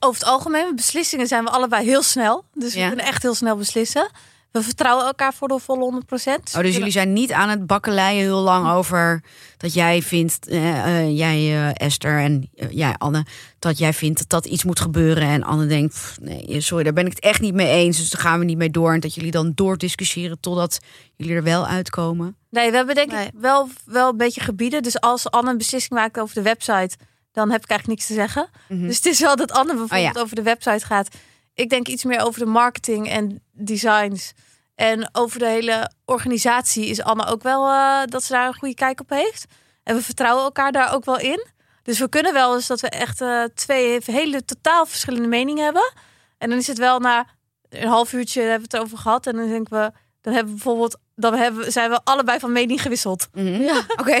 over 0.00 0.20
het 0.20 0.24
algemeen, 0.24 0.76
beslissingen 0.76 1.26
zijn 1.26 1.44
we 1.44 1.50
allebei 1.50 1.84
heel 1.84 2.02
snel. 2.02 2.44
Dus 2.52 2.74
Ja. 2.74 2.80
we 2.82 2.86
kunnen 2.88 3.06
echt 3.06 3.22
heel 3.22 3.34
snel 3.34 3.56
beslissen. 3.56 4.10
We 4.54 4.62
vertrouwen 4.62 5.06
elkaar 5.06 5.34
voor 5.34 5.48
de 5.48 5.58
volle 5.58 5.80
100 5.80 6.06
procent. 6.06 6.52
Oh, 6.56 6.62
dus 6.62 6.76
jullie 6.76 6.90
zijn 6.92 7.12
niet 7.12 7.32
aan 7.32 7.48
het 7.48 7.66
bakkeleien 7.66 8.22
heel 8.22 8.40
lang 8.40 8.70
over 8.70 9.22
dat 9.56 9.74
jij 9.74 10.02
vindt, 10.02 10.48
eh, 10.48 11.00
eh, 11.00 11.16
jij 11.16 11.36
eh, 11.36 11.86
Esther 11.86 12.18
en 12.18 12.50
jij 12.70 12.94
Anne, 12.98 13.24
dat 13.58 13.78
jij 13.78 13.92
vindt 13.92 14.18
dat 14.18 14.28
dat 14.28 14.46
iets 14.46 14.64
moet 14.64 14.80
gebeuren 14.80 15.22
en 15.22 15.42
Anne 15.42 15.66
denkt, 15.66 15.92
"Pff, 15.94 16.18
nee, 16.20 16.60
sorry, 16.60 16.84
daar 16.84 16.92
ben 16.92 17.04
ik 17.06 17.10
het 17.14 17.20
echt 17.20 17.40
niet 17.40 17.54
mee 17.54 17.68
eens, 17.68 17.96
dus 17.98 18.10
daar 18.10 18.20
gaan 18.20 18.38
we 18.38 18.44
niet 18.44 18.56
mee 18.56 18.70
door. 18.70 18.92
En 18.92 19.00
dat 19.00 19.14
jullie 19.14 19.30
dan 19.30 19.52
doordiscussiëren 19.54 20.40
totdat 20.40 20.78
jullie 21.16 21.34
er 21.34 21.42
wel 21.42 21.66
uitkomen. 21.66 22.36
Nee, 22.50 22.70
we 22.70 22.76
hebben 22.76 22.94
denk 22.94 23.12
Nee. 23.12 23.26
ik 23.26 23.32
wel, 23.34 23.68
wel 23.84 24.08
een 24.10 24.16
beetje 24.16 24.40
gebieden. 24.40 24.82
Dus 24.82 25.00
als 25.00 25.30
Anne 25.30 25.50
een 25.50 25.58
beslissing 25.58 25.94
maakt 26.00 26.18
over 26.18 26.34
de 26.34 26.42
website, 26.42 26.96
dan 27.32 27.50
heb 27.50 27.62
ik 27.62 27.70
eigenlijk 27.70 27.98
niks 28.00 28.06
te 28.06 28.14
zeggen. 28.14 28.48
Mhm. 28.68 28.86
Dus 28.86 28.96
het 28.96 29.06
is 29.06 29.20
wel 29.20 29.36
dat 29.36 29.52
Anne 29.52 29.72
bijvoorbeeld 29.74 30.08
Oh 30.08 30.14
ja. 30.14 30.20
over 30.20 30.36
de 30.36 30.42
website 30.42 30.86
gaat. 30.86 31.08
Ik 31.54 31.68
denk 31.68 31.88
iets 31.88 32.04
meer 32.04 32.20
over 32.20 32.40
de 32.40 32.46
marketing 32.46 33.08
en 33.08 33.42
designs. 33.52 34.32
En 34.74 35.08
over 35.12 35.38
de 35.38 35.46
hele 35.46 35.90
organisatie 36.04 36.86
is 36.86 37.02
Anne 37.02 37.26
ook 37.26 37.42
wel 37.42 37.68
eh, 37.68 38.02
dat 38.04 38.22
ze 38.22 38.32
daar 38.32 38.46
een 38.46 38.54
goede 38.54 38.74
kijk 38.74 39.00
op 39.00 39.10
heeft. 39.10 39.44
En 39.82 39.94
we 39.94 40.02
vertrouwen 40.02 40.44
elkaar 40.44 40.72
daar 40.72 40.94
ook 40.94 41.04
wel 41.04 41.18
in. 41.18 41.46
Dus 41.82 41.98
we 41.98 42.08
kunnen 42.08 42.32
wel 42.32 42.54
eens 42.54 42.66
dat 42.66 42.80
we 42.80 42.88
echt 42.88 43.20
eh, 43.20 43.44
twee 43.54 44.00
hele 44.04 44.44
totaal 44.44 44.86
verschillende 44.86 45.28
meningen 45.28 45.64
hebben. 45.64 45.92
En 46.38 46.48
dan 46.48 46.58
is 46.58 46.66
het 46.66 46.78
wel 46.78 46.98
na 46.98 47.26
een 47.68 47.88
half 47.88 48.12
uurtje 48.12 48.40
hebben 48.40 48.70
we 48.70 48.76
het 48.76 48.84
over 48.84 48.98
gehad. 48.98 49.26
En 49.26 49.36
dan 49.36 49.48
denken 49.48 49.78
we, 49.78 49.92
dan 50.20 50.32
hebben 50.32 50.52
we 50.52 50.62
bijvoorbeeld, 50.62 50.98
dan 51.14 51.34
hebben, 51.34 51.72
zijn 51.72 51.90
we 51.90 52.00
allebei 52.04 52.38
van 52.38 52.52
mening 52.52 52.82
gewisseld. 52.82 53.28
Mhm. 53.32 53.62
Ja. 53.62 53.78
Oké. 54.00 54.18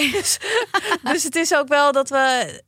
Dus 1.02 1.22
het 1.22 1.36
is 1.36 1.54
ook 1.54 1.68
wel 1.68 1.92
dat 1.92 2.08
we. 2.08 2.62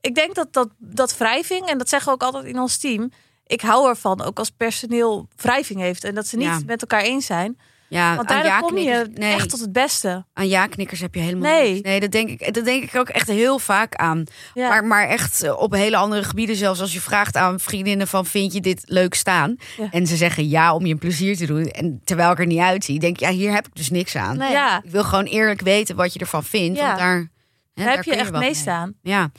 Ik 0.00 0.14
denk 0.14 0.34
dat, 0.34 0.52
dat 0.52 0.68
dat 0.78 1.16
wrijving, 1.16 1.66
en 1.66 1.78
dat 1.78 1.88
zeggen 1.88 2.08
we 2.08 2.14
ook 2.14 2.22
altijd 2.22 2.44
in 2.44 2.60
ons 2.60 2.78
team. 2.78 3.10
Ik 3.52 3.60
hou 3.60 3.88
ervan, 3.88 4.22
ook 4.22 4.38
als 4.38 4.50
personeel 4.50 5.28
wrijving 5.36 5.80
heeft. 5.80 6.04
En 6.04 6.14
dat 6.14 6.26
ze 6.26 6.36
niet 6.36 6.46
Ja. 6.46 6.60
met 6.66 6.80
elkaar 6.80 7.02
eens 7.02 7.26
zijn. 7.26 7.58
Ja, 7.88 8.16
Want 8.16 8.28
daardoor 8.28 8.68
kom 8.68 8.78
je 8.78 9.10
nee, 9.14 9.34
echt 9.34 9.48
tot 9.50 9.60
het 9.60 9.72
beste. 9.72 10.24
aan 10.32 10.48
ja-knikkers 10.48 11.00
heb 11.00 11.14
je 11.14 11.20
helemaal 11.20 11.50
Nee. 11.52 11.72
niks. 11.72 11.80
Nee, 11.88 12.00
dat 12.00 12.10
denk, 12.10 12.28
ik, 12.28 12.54
dat 12.54 12.64
denk 12.64 12.82
ik 12.82 12.94
ook 12.94 13.08
echt 13.08 13.28
heel 13.28 13.58
vaak 13.58 13.94
aan. 13.94 14.24
Ja. 14.54 14.68
Maar, 14.68 14.84
maar 14.84 15.08
echt 15.08 15.42
eh, 15.42 15.58
op 15.60 15.72
hele 15.72 15.96
andere 15.96 16.22
gebieden. 16.22 16.56
Zelfs 16.56 16.80
als 16.80 16.92
je 16.92 17.00
vraagt 17.00 17.36
aan 17.36 17.60
vriendinnen 17.60 18.06
van 18.08 18.26
vind 18.26 18.52
je 18.52 18.60
dit 18.60 18.82
leuk 18.86 19.14
staan? 19.14 19.56
Ja. 19.76 19.88
En 19.90 20.06
ze 20.06 20.16
zeggen 20.16 20.48
ja 20.48 20.74
om 20.74 20.86
je 20.86 20.92
een 20.92 20.98
plezier 20.98 21.36
te 21.36 21.46
doen. 21.46 21.66
En 21.66 22.00
terwijl 22.04 22.30
ik 22.30 22.38
er 22.38 22.46
niet 22.46 22.58
uitzie, 22.58 22.98
denk 22.98 23.14
ik 23.14 23.20
ja 23.20 23.30
hier 23.30 23.52
heb 23.52 23.66
ik 23.66 23.74
dus 23.74 23.90
niks 23.90 24.16
aan. 24.16 24.36
Nee. 24.36 24.50
ja, 24.52 24.82
Ik 24.84 24.90
wil 24.90 25.04
gewoon 25.04 25.24
eerlijk 25.24 25.60
weten 25.60 25.96
wat 25.96 26.12
je 26.12 26.18
ervan 26.18 26.44
vindt. 26.44 26.78
Ja. 26.78 26.86
Want 26.86 26.98
daar, 26.98 27.28
hè, 27.74 27.84
daar 27.84 27.94
heb 27.94 28.04
je 28.04 28.14
echt 28.16 28.32
mee 28.32 28.54
staan. 28.54 28.94
Ja. 29.02 29.30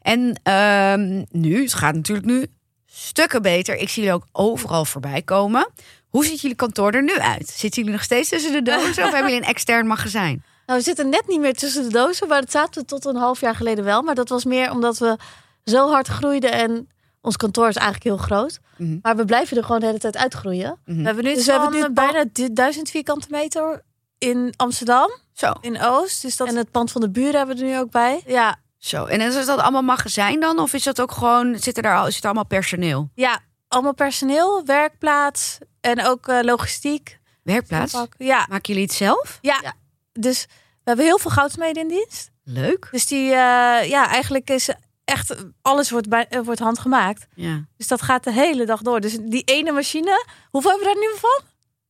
En 0.00 0.40
ehm, 0.42 1.24
nu, 1.30 1.62
het 1.62 1.74
gaat 1.74 1.94
natuurlijk 1.94 2.26
nu 2.26 2.46
stukken 2.92 3.42
beter. 3.42 3.76
Ik 3.76 3.88
zie 3.88 4.02
jullie 4.02 4.16
ook 4.18 4.26
overal 4.32 4.84
voorbij 4.84 5.22
komen. 5.22 5.68
Hoe 6.08 6.24
ziet 6.24 6.40
jullie 6.40 6.56
kantoor 6.56 6.92
er 6.92 7.02
nu 7.02 7.18
uit? 7.18 7.48
Zitten 7.48 7.80
jullie 7.82 7.96
nog 7.96 8.02
steeds 8.02 8.28
tussen 8.28 8.52
de 8.52 8.62
dozen 8.62 9.04
of 9.04 9.10
hebben 9.14 9.30
jullie 9.30 9.36
een 9.46 9.48
extern 9.54 9.86
magazijn? 9.86 10.44
Nou, 10.66 10.78
we 10.78 10.84
zitten 10.84 11.08
net 11.08 11.22
niet 11.26 11.40
meer 11.40 11.54
tussen 11.54 11.82
de 11.82 11.88
dozen, 11.88 12.28
maar 12.28 12.40
dat 12.40 12.50
zaten 12.50 12.80
we 12.80 12.86
tot 12.88 13.04
een 13.04 13.16
half 13.16 13.40
jaar 13.40 13.54
geleden 13.54 13.84
wel. 13.84 14.02
Maar 14.02 14.14
dat 14.14 14.28
was 14.28 14.44
meer 14.44 14.70
omdat 14.70 14.98
we 14.98 15.18
zo 15.64 15.90
hard 15.90 16.06
groeiden 16.08 16.52
en 16.52 16.88
ons 17.20 17.36
kantoor 17.36 17.68
is 17.68 17.76
eigenlijk 17.76 18.04
heel 18.04 18.26
groot. 18.26 18.58
Mhm. 18.76 18.98
Maar 19.02 19.16
we 19.16 19.24
blijven 19.24 19.56
er 19.56 19.64
gewoon 19.64 19.80
de 19.80 19.86
hele 19.86 19.98
tijd 19.98 20.16
uitgroeien. 20.16 20.78
We 20.84 20.92
hebben 21.02 21.24
nu, 21.24 21.34
Dus 21.34 21.34
dus 21.34 21.46
we 21.46 21.52
hebben 21.60 21.80
nu 21.80 21.90
bijna 21.90 22.24
duizend 22.52 22.90
vierkante 22.90 23.26
meter 23.30 23.82
in 24.18 24.54
Amsterdam, 24.56 25.10
Zo. 25.32 25.52
in 25.60 25.82
Oost. 25.82 26.22
Dus 26.22 26.36
dat 26.36 26.48
En 26.48 26.56
het 26.56 26.70
pand 26.70 26.92
van 26.92 27.00
de 27.00 27.10
buren 27.10 27.34
hebben 27.36 27.56
we 27.56 27.62
er 27.62 27.68
nu 27.68 27.78
ook 27.78 27.90
bij. 27.90 28.22
ja, 28.26 28.58
Zo, 28.80 29.04
en 29.04 29.20
is 29.20 29.46
dat 29.46 29.58
allemaal 29.58 29.82
magazijn 29.82 30.40
dan? 30.40 30.58
Of 30.58 30.72
is 30.72 30.82
dat 30.82 31.00
ook 31.00 31.12
gewoon, 31.12 31.58
zit 31.58 31.76
er 31.76 31.82
daar 31.82 31.96
al, 31.98 32.04
zit 32.10 32.18
er 32.18 32.24
allemaal 32.24 32.44
personeel? 32.46 33.10
ja, 33.14 33.38
allemaal 33.68 33.94
personeel, 33.94 34.62
werkplaats 34.64 35.58
en 35.80 36.04
ook 36.06 36.28
eh, 36.28 36.38
logistiek. 36.42 37.18
Werkplaats? 37.42 37.92
Ja, 38.18 38.46
Maken 38.48 38.60
jullie 38.72 38.82
het 38.82 38.92
zelf? 38.92 39.38
ja, 39.40 39.58
Ja. 39.62 39.72
dus 40.12 40.46
we 40.50 40.82
hebben 40.84 41.04
heel 41.04 41.18
veel 41.18 41.30
goudsmeden 41.30 41.82
in 41.82 41.88
dienst. 41.88 42.30
Leuk. 42.44 42.88
Dus 42.90 43.06
die, 43.06 43.24
eh, 43.30 43.88
ja, 43.88 44.08
eigenlijk 44.08 44.50
is 44.50 44.70
echt 45.04 45.34
alles 45.62 45.90
wordt, 45.90 46.08
bij, 46.08 46.26
eh, 46.28 46.40
wordt 46.40 46.60
handgemaakt. 46.60 47.26
Ja. 47.34 47.64
Dus 47.76 47.88
dat 47.88 48.02
gaat 48.02 48.24
de 48.24 48.32
hele 48.32 48.66
dag 48.66 48.80
door. 48.82 49.00
Dus 49.00 49.16
die 49.20 49.42
ene 49.44 49.72
machine, 49.72 50.24
hoeveel 50.50 50.70
hebben 50.70 50.88
we 50.88 50.94
daar 50.94 51.02
nu 51.12 51.18
van? 51.18 51.40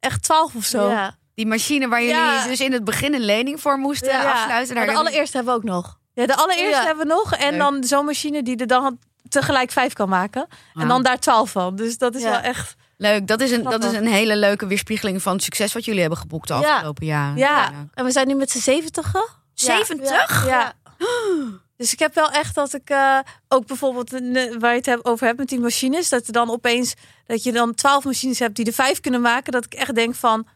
Echt 0.01 0.23
twaalf 0.23 0.55
of 0.55 0.65
zo. 0.65 0.89
Ja. 0.89 1.17
Die 1.35 1.47
machine 1.47 1.89
waar 1.89 2.01
jullie 2.01 2.15
Ja. 2.17 2.47
dus 2.47 2.61
in 2.61 2.73
het 2.73 2.85
begin 2.85 3.15
een 3.15 3.21
lening 3.25 3.61
voor 3.61 3.79
moesten 3.79 4.09
Ja. 4.09 4.33
afsluiten. 4.33 4.75
Maar 4.75 4.85
Daar 4.87 4.95
de 4.95 5.01
allereerste 5.01 5.37
hebben 5.37 5.55
we 5.55 5.61
ook 5.61 5.67
nog. 5.67 5.99
Ja, 6.15 6.27
de 6.27 6.37
allereerste 6.37 6.81
Ja. 6.81 6.85
hebben 6.87 7.07
we 7.07 7.13
nog. 7.13 7.35
En 7.35 7.51
Leuk. 7.51 7.59
dan 7.61 7.85
zo'n 7.85 8.05
machine 8.05 8.43
die 8.43 8.57
er 8.57 8.67
dan 8.67 8.99
tegelijk 9.29 9.71
vijf 9.71 9.93
kan 9.93 10.09
maken. 10.09 10.47
En 10.75 10.89
dan 10.89 11.03
daar 11.03 11.19
twaalf 11.19 11.51
van. 11.51 11.77
Dus 11.77 11.99
dat 11.99 12.15
is 12.15 12.23
Ja. 12.23 12.31
wel 12.31 12.41
echt... 12.41 12.75
Leuk, 12.97 13.27
dat 13.27 13.41
is, 13.41 13.51
een, 13.51 13.63
dat 13.63 13.85
is 13.85 13.93
een 13.93 14.07
hele 14.07 14.37
leuke 14.37 14.67
weerspiegeling 14.67 15.23
van 15.23 15.33
het 15.33 15.43
succes 15.43 15.73
wat 15.73 15.85
jullie 15.85 16.01
hebben 16.01 16.19
geboekt 16.19 16.49
de 16.49 16.55
afgelopen 16.55 17.07
jaren. 17.07 17.37
Ja. 17.37 17.73
En 17.95 18.05
we 18.05 18.11
zijn 18.11 18.27
nu 18.27 18.35
met 18.35 18.51
z'n 18.51 18.59
zeventigen. 18.59 19.25
70? 19.55 20.47
Ja. 20.47 20.73
Dus 21.77 21.93
ik 21.93 21.99
heb 21.99 22.15
wel 22.15 22.31
echt 22.31 22.55
dat 22.55 22.75
ik 22.75 22.91
eh, 22.91 23.19
ook 23.49 23.67
bijvoorbeeld 23.67 24.13
eh, 24.13 24.55
waar 24.59 24.71
je 24.71 24.77
het 24.77 24.87
heb- 24.87 25.01
over 25.07 25.27
hebt 25.27 25.39
met 25.39 25.49
die 25.49 25.61
machines, 25.61 26.09
dat 26.09 26.27
er 26.27 26.33
dan 26.33 26.51
opeens 26.51 26.95
dat 27.27 27.43
je 27.43 27.53
dan 27.53 27.75
twaalf 27.75 28.05
machines 28.05 28.39
hebt 28.39 28.57
die 28.57 28.65
er 28.67 28.73
vijf 28.73 29.01
kunnen 29.01 29.21
maken, 29.21 29.53
dat 29.53 29.65
ik 29.65 29.75
echt 29.75 29.95
denk 29.95 30.15
van 30.15 30.47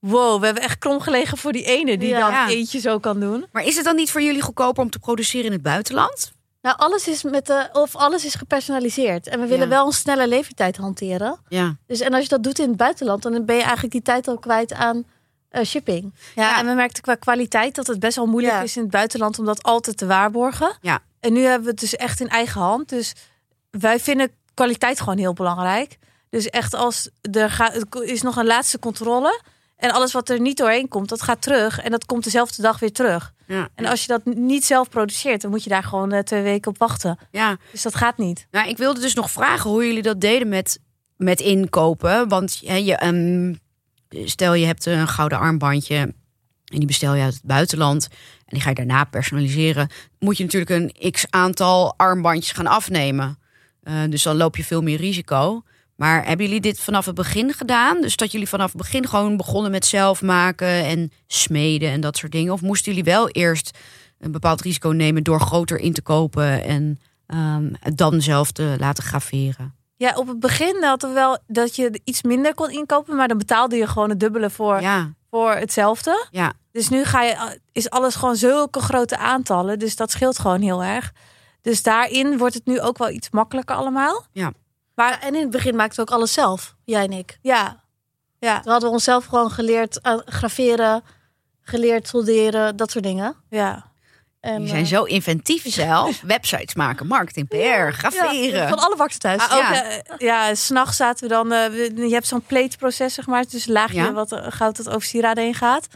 wow, 0.00 0.38
we 0.40 0.44
hebben 0.44 0.62
echt 0.62 0.78
krom 0.78 1.00
gelegen 1.00 1.38
voor 1.38 1.52
die 1.52 1.64
ene 1.64 1.98
die 1.98 2.08
Ja. 2.08 2.30
dan 2.30 2.48
eentje 2.48 2.80
zo 2.80 2.98
kan 2.98 3.20
doen. 3.20 3.46
Maar 3.52 3.62
is 3.64 3.76
het 3.76 3.84
dan 3.84 3.96
niet 3.96 4.10
voor 4.10 4.22
jullie 4.22 4.42
goedkoper 4.42 4.82
om 4.82 4.90
te 4.90 4.98
produceren 4.98 5.46
in 5.46 5.52
het 5.52 5.62
buitenland? 5.62 6.32
Nou, 6.62 6.76
alles 6.78 7.08
is 7.08 7.22
met 7.22 7.46
de, 7.46 7.68
of 7.72 7.96
alles 7.96 8.24
is 8.24 8.34
gepersonaliseerd. 8.34 9.26
En 9.26 9.40
we 9.40 9.46
willen 9.46 9.68
Ja. 9.68 9.74
wel 9.74 9.86
een 9.86 9.92
snelle 9.92 10.28
levertijd 10.28 10.76
hanteren. 10.76 11.38
Ja. 11.48 11.76
Dus 11.86 12.00
en 12.00 12.12
als 12.14 12.22
je 12.22 12.28
dat 12.28 12.42
doet 12.42 12.58
in 12.58 12.68
het 12.68 12.76
buitenland, 12.76 13.22
dan 13.22 13.44
ben 13.44 13.54
je 13.56 13.62
eigenlijk 13.62 13.92
die 13.92 14.02
tijd 14.02 14.28
al 14.28 14.38
kwijt 14.38 14.72
aan 14.72 15.04
eh, 15.48 15.64
shipping. 15.64 16.14
Ja, 16.34 16.42
Ja. 16.42 16.58
en 16.58 16.66
we 16.66 16.72
merkten 16.72 17.02
qua 17.02 17.14
kwaliteit 17.14 17.74
dat 17.74 17.86
het 17.86 17.98
best 18.00 18.16
wel 18.16 18.26
moeilijk 18.26 18.54
Ja. 18.54 18.62
is 18.62 18.76
in 18.76 18.82
het 18.82 18.90
buitenland 18.90 19.38
om 19.38 19.44
dat 19.44 19.62
altijd 19.62 19.96
te 19.96 20.06
waarborgen. 20.06 20.76
Ja. 20.80 20.98
En 21.20 21.32
nu 21.32 21.40
hebben 21.42 21.64
we 21.64 21.70
het 21.70 21.80
dus 21.80 21.96
echt 21.96 22.20
in 22.20 22.28
eigen 22.28 22.60
hand. 22.60 22.88
Dus 22.88 23.12
wij 23.70 24.00
vinden 24.00 24.30
kwaliteit 24.54 24.98
gewoon 25.00 25.18
heel 25.18 25.32
belangrijk. 25.32 25.98
Dus 26.28 26.46
echt 26.50 26.74
als 26.74 27.08
er 27.32 27.50
gaat, 27.50 27.74
er 27.74 28.02
is 28.04 28.22
nog 28.22 28.36
een 28.36 28.46
laatste 28.46 28.78
controle. 28.78 29.40
En 29.80 29.90
alles 29.90 30.12
wat 30.12 30.28
er 30.28 30.40
niet 30.40 30.56
doorheen 30.56 30.88
komt, 30.88 31.08
dat 31.08 31.22
gaat 31.22 31.42
terug. 31.42 31.80
En 31.80 31.90
dat 31.90 32.06
komt 32.06 32.24
dezelfde 32.24 32.62
dag 32.62 32.78
weer 32.78 32.92
terug. 32.92 33.32
Ja. 33.46 33.68
En 33.74 33.86
als 33.86 34.00
je 34.00 34.06
dat 34.06 34.24
niet 34.24 34.64
zelf 34.64 34.88
produceert, 34.88 35.40
dan 35.40 35.50
moet 35.50 35.64
je 35.64 35.70
daar 35.70 35.82
gewoon 35.82 36.12
eh, 36.12 36.22
twee 36.22 36.42
weken 36.42 36.70
op 36.70 36.78
wachten. 36.78 37.18
ja. 37.30 37.56
Dus 37.72 37.82
dat 37.82 37.94
gaat 37.94 38.18
niet. 38.18 38.46
Nou, 38.50 38.68
ik 38.68 38.76
wilde 38.76 39.00
dus 39.00 39.14
nog 39.14 39.30
vragen 39.30 39.70
hoe 39.70 39.86
jullie 39.86 40.02
dat 40.02 40.20
deden 40.20 40.48
met, 40.48 40.80
met 41.16 41.40
inkopen. 41.40 42.28
Want 42.28 42.60
hè, 42.64 42.74
je, 42.74 42.96
ehm, 42.96 43.54
stel 44.28 44.54
je 44.54 44.66
hebt 44.66 44.86
een 44.86 45.08
gouden 45.08 45.38
armbandje 45.38 45.96
en 45.96 46.78
die 46.78 46.86
bestel 46.86 47.14
je 47.14 47.22
uit 47.22 47.34
het 47.34 47.44
buitenland. 47.44 48.08
En 48.10 48.56
die 48.56 48.60
ga 48.60 48.68
je 48.68 48.74
daarna 48.74 49.04
personaliseren. 49.04 49.88
Moet 50.18 50.36
je 50.36 50.44
natuurlijk 50.44 50.70
een 50.70 51.10
x 51.10 51.26
aantal 51.30 51.94
armbandjes 51.96 52.52
gaan 52.52 52.66
afnemen. 52.66 53.38
Eh, 53.82 53.94
dus 54.08 54.22
dan 54.22 54.36
loop 54.36 54.56
je 54.56 54.64
veel 54.64 54.82
meer 54.82 54.98
risico. 54.98 55.62
Maar 56.00 56.26
hebben 56.26 56.46
jullie 56.46 56.60
dit 56.60 56.80
vanaf 56.80 57.06
het 57.06 57.14
begin 57.14 57.52
gedaan? 57.52 58.00
Dus 58.00 58.16
dat 58.16 58.32
jullie 58.32 58.48
vanaf 58.48 58.68
het 58.72 58.76
begin 58.76 59.08
gewoon 59.08 59.36
begonnen 59.36 59.70
met 59.70 59.86
zelf 59.86 60.22
maken 60.22 60.84
en 60.84 61.12
smeden 61.26 61.90
en 61.90 62.00
dat 62.00 62.16
soort 62.16 62.32
dingen? 62.32 62.52
Of 62.52 62.60
moesten 62.60 62.92
jullie 62.92 63.12
wel 63.12 63.28
eerst 63.28 63.78
een 64.18 64.32
bepaald 64.32 64.60
risico 64.60 64.88
nemen 64.88 65.22
door 65.22 65.40
groter 65.40 65.78
in 65.78 65.92
te 65.92 66.02
kopen 66.02 66.64
en 66.64 67.00
ehm, 67.26 67.72
het 67.80 67.96
dan 67.96 68.20
zelf 68.20 68.52
te 68.52 68.76
laten 68.78 69.04
graveren? 69.04 69.74
Ja, 69.96 70.14
op 70.16 70.28
het 70.28 70.40
begin 70.40 70.82
hadden 70.84 71.08
we 71.08 71.14
wel 71.14 71.38
dat 71.46 71.76
je 71.76 72.00
iets 72.04 72.22
minder 72.22 72.54
kon 72.54 72.70
inkopen, 72.70 73.16
maar 73.16 73.28
dan 73.28 73.38
betaalde 73.38 73.76
je 73.76 73.86
gewoon 73.86 74.08
het 74.08 74.20
dubbele 74.20 74.50
voor, 74.50 74.80
Ja, 74.80 75.12
voor 75.30 75.52
hetzelfde. 75.52 76.26
ja, 76.30 76.52
Dus 76.72 76.88
nu 76.88 77.04
ga 77.04 77.22
je, 77.22 77.58
is 77.72 77.90
alles 77.90 78.14
gewoon 78.14 78.36
zulke 78.36 78.80
grote 78.80 79.16
aantallen. 79.16 79.78
Dus 79.78 79.96
dat 79.96 80.10
scheelt 80.10 80.38
gewoon 80.38 80.60
heel 80.60 80.82
erg. 80.82 81.12
Dus 81.62 81.82
daarin 81.82 82.38
wordt 82.38 82.54
het 82.54 82.66
nu 82.66 82.80
ook 82.80 82.98
wel 82.98 83.10
iets 83.10 83.30
makkelijker 83.30 83.76
allemaal. 83.76 84.26
Maar 85.00 85.18
en 85.20 85.34
in 85.34 85.40
het 85.40 85.50
begin 85.50 85.76
maakten 85.76 85.96
we 85.96 86.02
ook 86.10 86.16
alles 86.18 86.32
zelf, 86.32 86.74
jij 86.84 87.04
en 87.04 87.12
ik. 87.12 87.38
Ja, 87.42 87.84
ja, 88.38 88.60
Toen 88.60 88.70
hadden 88.72 88.88
we 88.88 88.94
onszelf 88.94 89.24
gewoon 89.24 89.50
geleerd 89.50 90.02
aan 90.02 90.22
graveren, 90.24 91.02
geleerd 91.60 92.08
solderen, 92.08 92.76
dat 92.76 92.90
soort 92.90 93.04
dingen. 93.04 93.34
ja. 93.50 93.88
En, 94.40 94.68
zijn 94.68 94.82
eh, 94.84 94.88
zo 94.90 95.02
inventief 95.02 95.72
zelf. 95.82 96.20
Websites 96.20 96.74
maken, 96.74 97.06
marketing, 97.06 97.48
PR, 97.48 97.92
graveren. 97.92 98.68
van 98.68 98.78
alle 98.78 98.96
bakken 98.96 99.18
thuis. 99.18 99.42
Ook, 99.42 99.48
Ja. 99.60 99.72
ja, 99.74 100.02
ja 100.18 100.54
s'nachts 100.54 100.96
zaten 100.96 101.28
we 101.28 101.34
dan... 101.34 101.52
eh, 101.52 101.66
we- 101.70 102.06
je 102.08 102.12
hebt 102.14 102.26
zo'n 102.26 102.42
pleetproces, 102.46 103.14
zeg 103.14 103.26
maar. 103.26 103.44
Dus 103.48 103.66
laagje 103.66 103.94
Ja. 104.02 104.12
wat 104.12 104.32
eh, 104.32 104.46
goud 104.48 104.76
dat 104.76 104.88
over 104.88 105.02
sieraden 105.08 105.44
heen 105.44 105.54
gaat. 105.54 105.86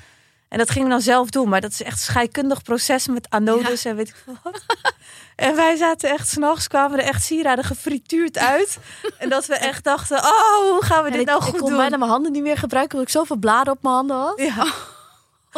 En 0.54 0.60
dat 0.60 0.70
gingen 0.70 0.88
we 0.88 0.94
dan 0.94 1.02
zelf 1.02 1.30
doen. 1.30 1.48
Maar 1.48 1.60
dat 1.60 1.70
is 1.70 1.82
echt 1.82 1.92
een 1.92 1.98
scheikundig 1.98 2.62
proces 2.62 3.06
met 3.06 3.26
anodes 3.30 3.84
en 3.84 3.96
weet 3.96 4.08
ik 4.08 4.14
veel 4.24 4.36
wat. 4.42 4.62
En 5.36 5.56
wij 5.56 5.76
zaten 5.76 6.10
echt, 6.10 6.28
s'nachts 6.28 6.68
kwamen 6.68 6.98
er 6.98 7.04
echt 7.04 7.22
sieraden 7.24 7.64
gefrituurd 7.64 8.38
uit. 8.38 8.78
en 9.18 9.28
dat 9.28 9.46
we 9.46 9.54
echt 9.54 9.84
dachten, 9.84 10.16
oh, 10.18 10.56
hoe 10.70 10.78
gaan 10.84 11.04
we 11.04 11.10
dit 11.10 11.20
ik, 11.20 11.26
nou 11.26 11.38
ik 11.38 11.44
goed 11.44 11.58
kon 11.60 11.68
doen? 11.68 11.78
bijna 11.78 11.96
mijn 11.96 12.10
handen 12.10 12.32
niet 12.32 12.42
meer 12.42 12.58
gebruiken, 12.58 12.92
omdat 12.98 13.12
ik 13.14 13.18
zoveel 13.20 13.36
bladen 13.36 13.72
op 13.72 13.82
mijn 13.82 13.94
handen 13.94 14.16
had. 14.16 14.40
Ja. 14.40 14.66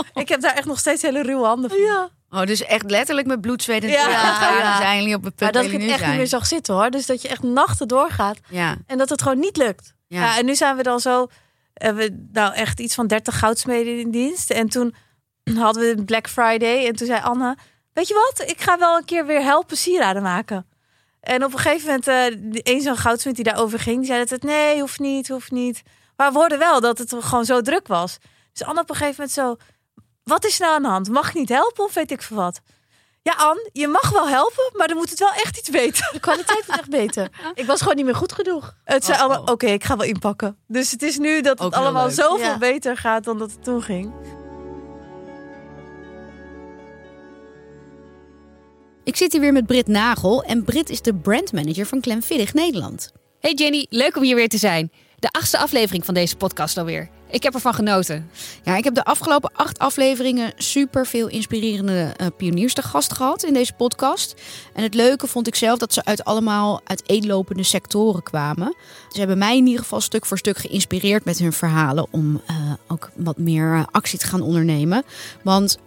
Ik 0.22 0.28
heb 0.28 0.40
daar 0.40 0.54
echt 0.54 0.66
nog 0.66 0.78
steeds 0.78 1.02
hele 1.02 1.22
ruwe 1.22 1.44
handen 1.46 1.70
van. 1.70 1.78
Ja. 1.78 2.08
Oh, 2.30 2.42
dus 2.46 2.62
echt 2.64 2.90
letterlijk 2.90 3.26
met 3.26 3.40
bloed, 3.40 3.62
zweet 3.62 3.82
en 3.82 3.88
Ja. 3.90 4.02
tranen 4.04 4.34
gaan 4.34 4.56
Ja. 4.56 4.76
zijn 4.76 4.98
jullie 4.98 5.14
op 5.14 5.24
het 5.24 5.40
Maar 5.40 5.50
punt 5.50 5.64
dat 5.64 5.72
waar 5.72 5.80
ik 5.80 5.86
het 5.90 6.00
echt 6.00 6.06
niet 6.08 6.16
meer 6.16 6.26
zag 6.26 6.46
zitten 6.46 6.74
hoor. 6.74 6.90
Dus 6.90 7.06
dat 7.06 7.22
je 7.22 7.28
echt 7.28 7.42
nachten 7.42 7.88
doorgaat 7.88 8.38
Ja, 8.48 8.76
en 8.86 8.98
dat 8.98 9.08
het 9.08 9.22
gewoon 9.22 9.38
niet 9.38 9.56
lukt. 9.56 9.94
ja. 10.06 10.20
Ja. 10.20 10.38
en 10.38 10.44
nu 10.44 10.54
zijn 10.54 10.76
we 10.76 10.82
dan 10.82 11.00
zo, 11.00 11.26
hebben 11.82 12.04
we 12.04 12.28
nou 12.32 12.54
echt 12.54 12.80
iets 12.80 12.94
van 12.94 13.06
30 13.06 13.38
goudsmeden 13.38 13.98
in 13.98 14.10
dienst. 14.10 14.50
En 14.50 14.68
toen 14.68 14.94
hadden 15.64 15.96
we 15.96 16.04
Black 16.04 16.28
Friday 16.28 16.86
en 16.86 16.96
toen 16.96 17.06
zei 17.06 17.22
Anne, 17.22 17.56
weet 17.92 18.08
je 18.08 18.14
wat, 18.14 18.48
ik 18.48 18.60
ga 18.60 18.78
wel 18.78 18.96
een 18.96 19.04
keer 19.04 19.26
weer 19.26 19.42
helpen 19.42 19.76
sieraden 19.76 20.22
maken. 20.22 20.66
En 21.20 21.44
op 21.44 21.52
een 21.52 21.58
gegeven 21.58 21.86
moment, 21.86 22.06
eh 22.08 22.72
een 22.74 22.80
zo'n 22.80 22.96
goudsmid 22.96 23.34
die 23.34 23.44
daarover 23.44 23.78
ging, 23.78 24.06
zei 24.06 24.18
dat 24.18 24.30
het 24.30 24.42
nee, 24.42 24.80
hoeft 24.80 24.98
niet, 24.98 25.28
hoeft 25.28 25.50
niet. 25.50 25.82
Maar 26.16 26.32
we 26.32 26.38
hoorden 26.38 26.58
wel 26.58 26.80
dat 26.80 26.98
het 26.98 27.14
gewoon 27.18 27.44
zo 27.44 27.60
druk 27.60 27.86
was. 27.86 28.18
Dus 28.52 28.66
Anne 28.66 28.80
op 28.80 28.90
een 28.90 28.96
gegeven 28.96 29.14
moment 29.16 29.34
zo, 29.34 29.56
wat 30.24 30.44
is 30.44 30.58
nou 30.58 30.74
aan 30.74 30.82
de 30.82 30.88
hand? 30.88 31.08
Mag 31.08 31.28
ik 31.28 31.34
niet 31.34 31.48
helpen 31.48 31.84
of 31.84 31.94
weet 31.94 32.10
ik 32.10 32.22
veel 32.22 32.36
wat? 32.36 32.60
Ja, 33.26 33.34
Anne, 33.36 33.70
je 33.72 33.88
mag 33.88 34.10
wel 34.10 34.28
helpen, 34.28 34.70
maar 34.72 34.88
dan 34.88 34.96
moet 34.96 35.10
het 35.10 35.18
wel 35.18 35.32
echt 35.32 35.58
iets 35.58 35.70
beter. 35.70 36.08
De 36.12 36.20
kwaliteit 36.20 36.66
wordt 36.66 36.80
echt 36.80 36.90
beter. 36.90 37.30
Ik 37.54 37.66
was 37.66 37.80
gewoon 37.80 37.96
niet 37.96 38.04
meer 38.04 38.14
goed 38.14 38.32
genoeg. 38.32 38.74
Het 38.84 39.04
zei 39.04 39.16
Oh, 39.16 39.24
allemaal, 39.24 39.42
oh. 39.42 39.52
oké, 39.52 39.66
ik 39.66 39.84
ga 39.84 39.96
wel 39.96 40.06
inpakken. 40.06 40.56
Dus 40.66 40.90
het 40.90 41.02
is 41.02 41.18
nu 41.18 41.40
dat 41.40 41.58
het 41.58 41.74
allemaal 41.74 42.06
leuk. 42.06 42.14
zoveel 42.14 42.38
Ja. 42.46 42.58
beter 42.58 42.96
gaat 42.96 43.24
dan 43.24 43.38
dat 43.38 43.50
het 43.50 43.64
toen 43.64 43.82
ging. 43.82 44.12
Ik 49.04 49.16
zit 49.16 49.32
hier 49.32 49.40
weer 49.40 49.52
met 49.52 49.66
Brit 49.66 49.86
Nagel 49.86 50.42
en 50.42 50.64
Brit 50.64 50.90
is 50.90 51.02
de 51.02 51.14
brandmanager 51.14 51.86
van 51.86 52.02
Glenfiddich 52.02 52.54
Nederland. 52.54 53.12
Hey 53.40 53.52
Jenny, 53.52 53.86
leuk 53.90 54.16
om 54.16 54.22
hier 54.22 54.36
weer 54.36 54.48
te 54.48 54.58
zijn. 54.58 54.92
De 55.18 55.28
achtste 55.30 55.58
aflevering 55.58 56.04
van 56.04 56.14
deze 56.14 56.36
podcast 56.36 56.76
alweer. 56.78 57.08
Ik 57.36 57.42
heb 57.42 57.54
ervan 57.54 57.74
genoten. 57.74 58.30
Ja, 58.62 58.76
ik 58.76 58.84
heb 58.84 58.94
de 58.94 59.04
afgelopen 59.04 59.50
acht 59.54 59.78
afleveringen 59.78 60.52
super 60.56 61.06
veel 61.06 61.28
inspirerende 61.28 62.12
eh, 62.16 62.26
pioniers 62.36 62.74
te 62.74 62.82
gast 62.82 63.12
gehad 63.12 63.42
in 63.42 63.52
deze 63.52 63.72
podcast. 63.72 64.34
En 64.74 64.82
het 64.82 64.94
leuke 64.94 65.26
vond 65.26 65.46
ik 65.46 65.54
zelf 65.54 65.78
dat 65.78 65.92
ze 65.92 66.04
uit 66.04 66.24
allemaal 66.24 66.80
uiteenlopende 66.84 67.62
sectoren 67.62 68.22
kwamen. 68.22 68.76
Ze 69.08 69.18
hebben 69.18 69.38
mij 69.38 69.56
in 69.56 69.66
ieder 69.66 69.82
geval 69.82 70.00
stuk 70.00 70.26
voor 70.26 70.38
stuk 70.38 70.58
geïnspireerd 70.58 71.24
met 71.24 71.38
hun 71.38 71.52
verhalen 71.52 72.06
om 72.10 72.42
eh, 72.46 72.56
ook 72.86 73.10
wat 73.16 73.38
meer 73.38 73.74
eh, 73.74 73.84
actie 73.90 74.18
te 74.18 74.26
gaan 74.26 74.42
ondernemen. 74.42 75.02
Want 75.42 75.78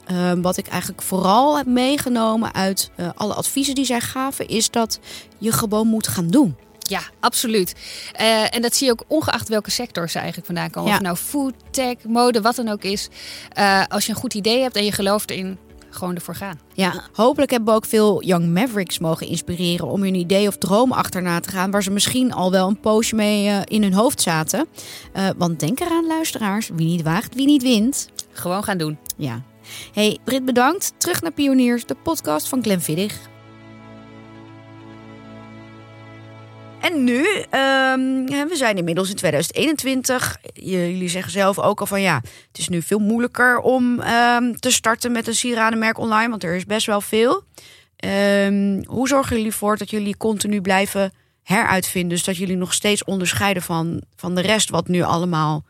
wat 0.41 0.57
ik 0.57 0.67
eigenlijk 0.67 1.01
vooral 1.01 1.57
heb 1.57 1.65
meegenomen 1.65 2.53
uit 2.53 2.91
alle 3.15 3.33
adviezen 3.33 3.75
die 3.75 3.85
zij 3.85 4.01
gaven, 4.01 4.47
is 4.47 4.69
dat 4.69 4.99
je 5.37 5.51
gewoon 5.51 5.87
moet 5.87 6.07
gaan 6.07 6.27
doen. 6.27 6.55
Ja, 6.89 7.01
absoluut. 7.19 7.75
Eh, 8.13 8.55
en 8.55 8.61
dat 8.61 8.75
zie 8.75 8.85
je 8.85 8.91
ook 8.91 9.03
ongeacht 9.07 9.49
welke 9.49 9.71
sector 9.71 10.09
ze 10.09 10.17
eigenlijk 10.17 10.45
vandaan 10.45 10.69
komen. 10.69 10.89
Ja. 10.89 10.95
Of 10.95 11.01
nou 11.01 11.15
food, 11.15 11.53
tech, 11.71 11.95
mode, 12.07 12.41
wat 12.41 12.55
dan 12.55 12.69
ook 12.69 12.83
is. 12.83 13.09
Eh, 13.49 13.83
als 13.87 14.05
je 14.05 14.11
een 14.11 14.17
goed 14.17 14.33
idee 14.33 14.61
hebt 14.61 14.75
en 14.75 14.85
je 14.85 14.91
gelooft 14.91 15.29
erin, 15.29 15.57
gewoon 15.89 16.15
ervoor 16.15 16.35
gaan. 16.35 16.59
Ja, 16.73 17.03
hopelijk 17.13 17.51
hebben 17.51 17.69
we 17.69 17.75
ook 17.75 17.85
veel 17.85 18.23
young 18.23 18.53
mavericks 18.53 18.99
mogen 18.99 19.27
inspireren 19.27 19.87
om 19.87 20.01
hun 20.01 20.15
idee 20.15 20.47
of 20.47 20.57
droom 20.57 20.91
achterna 20.91 21.39
te 21.39 21.49
gaan, 21.49 21.71
waar 21.71 21.83
ze 21.83 21.91
misschien 21.91 22.33
al 22.33 22.51
wel 22.51 22.67
een 22.67 22.79
poosje 22.79 23.15
mee 23.15 23.47
eh, 23.47 23.59
in 23.63 23.83
hun 23.83 23.93
hoofd 23.93 24.21
zaten. 24.21 24.67
Want 25.37 25.59
denk 25.59 25.79
eraan, 25.79 26.07
luisteraars, 26.07 26.69
wie 26.73 26.87
niet 26.87 27.01
waagt, 27.01 27.35
wie 27.35 27.45
niet 27.45 27.63
wint. 27.63 28.09
Gewoon 28.31 28.63
gaan 28.63 28.77
doen. 28.77 28.97
Ja. 29.17 29.41
Hey, 29.93 30.17
Brit, 30.23 30.45
bedankt. 30.45 30.93
Terug 30.97 31.21
naar 31.21 31.31
Pioniers, 31.31 31.85
de 31.85 31.95
podcast 32.03 32.47
van 32.47 32.61
Glenfiddich. 32.61 33.29
En 36.81 37.03
nu, 37.03 37.25
ehm, 37.49 38.25
we 38.25 38.51
zijn 38.53 38.77
inmiddels 38.77 39.09
in 39.09 39.15
2021. 39.15 40.37
J- 40.53 40.69
Jullie 40.69 41.09
zeggen 41.09 41.31
zelf 41.31 41.59
ook 41.59 41.79
al 41.79 41.85
van 41.85 42.01
ja, 42.01 42.21
het 42.47 42.57
is 42.57 42.69
nu 42.69 42.81
veel 42.81 42.99
moeilijker 42.99 43.59
om 43.59 43.99
ehm, 43.99 44.53
te 44.53 44.71
starten 44.71 45.11
met 45.11 45.27
een 45.27 45.35
sieradenmerk 45.35 45.97
online, 45.97 46.29
want 46.29 46.43
er 46.43 46.55
is 46.55 46.65
best 46.65 46.85
wel 46.85 47.01
veel. 47.01 47.43
Ehm, 47.95 48.83
hoe 48.85 49.07
zorgen 49.07 49.35
jullie 49.35 49.51
ervoor 49.51 49.77
dat 49.77 49.89
jullie 49.89 50.17
continu 50.17 50.61
blijven 50.61 51.11
heruitvinden, 51.43 52.09
dus 52.09 52.23
dat 52.23 52.37
jullie 52.37 52.57
nog 52.57 52.73
steeds 52.73 53.03
onderscheiden 53.03 53.63
van, 53.63 54.01
van 54.15 54.35
de 54.35 54.41
rest 54.41 54.69
wat 54.69 54.87
nu 54.87 55.01
allemaal 55.01 55.63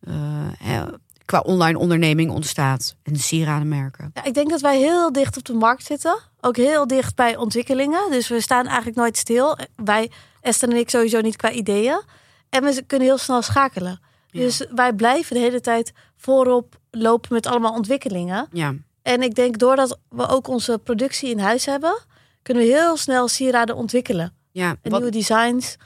eh, 0.00 0.82
qua 1.24 1.40
online 1.40 1.78
onderneming 1.78 2.30
ontstaat 2.30 2.96
en 3.02 3.12
de 3.12 3.18
sieradenmerken? 3.18 4.10
Ja, 4.14 4.24
ik 4.24 4.34
denk 4.34 4.50
dat 4.50 4.60
wij 4.60 4.78
heel 4.78 5.12
dicht 5.12 5.36
op 5.36 5.44
de 5.44 5.52
markt 5.52 5.84
zitten. 5.84 6.18
Ook 6.40 6.56
heel 6.56 6.86
dicht 6.86 7.14
bij 7.14 7.36
ontwikkelingen. 7.36 8.10
Dus 8.10 8.28
we 8.28 8.40
staan 8.40 8.66
eigenlijk 8.66 8.96
nooit 8.96 9.16
stil. 9.16 9.58
Wij, 9.76 10.10
Esther 10.42 10.68
en 10.70 10.76
ik, 10.76 10.90
sowieso 10.90 11.20
niet 11.20 11.36
qua 11.36 11.50
ideeën. 11.50 12.02
En 12.48 12.64
we 12.64 12.82
kunnen 12.86 13.06
heel 13.08 13.18
snel 13.18 13.42
schakelen. 13.42 14.00
Ja. 14.30 14.40
Dus 14.40 14.66
wij 14.74 14.92
blijven 14.92 15.34
de 15.36 15.42
hele 15.42 15.60
tijd 15.60 15.92
voorop 16.16 16.78
lopen 16.90 17.32
met 17.32 17.46
allemaal 17.46 17.72
ontwikkelingen. 17.72 18.46
Ja, 18.52 18.74
En 19.02 19.22
ik 19.22 19.34
denk 19.34 19.58
doordat 19.58 19.98
we 20.08 20.28
ook 20.28 20.48
onze 20.48 20.78
productie 20.78 21.30
in 21.30 21.38
huis 21.38 21.66
hebben, 21.66 21.98
kunnen 22.42 22.62
we 22.62 22.68
heel 22.68 22.96
snel 22.96 23.28
sieraden 23.28 23.76
ontwikkelen. 23.76 24.32
ja. 24.50 24.68
En 24.82 24.90
Wat, 24.90 25.00
nieuwe 25.00 25.16
designs 25.16 25.76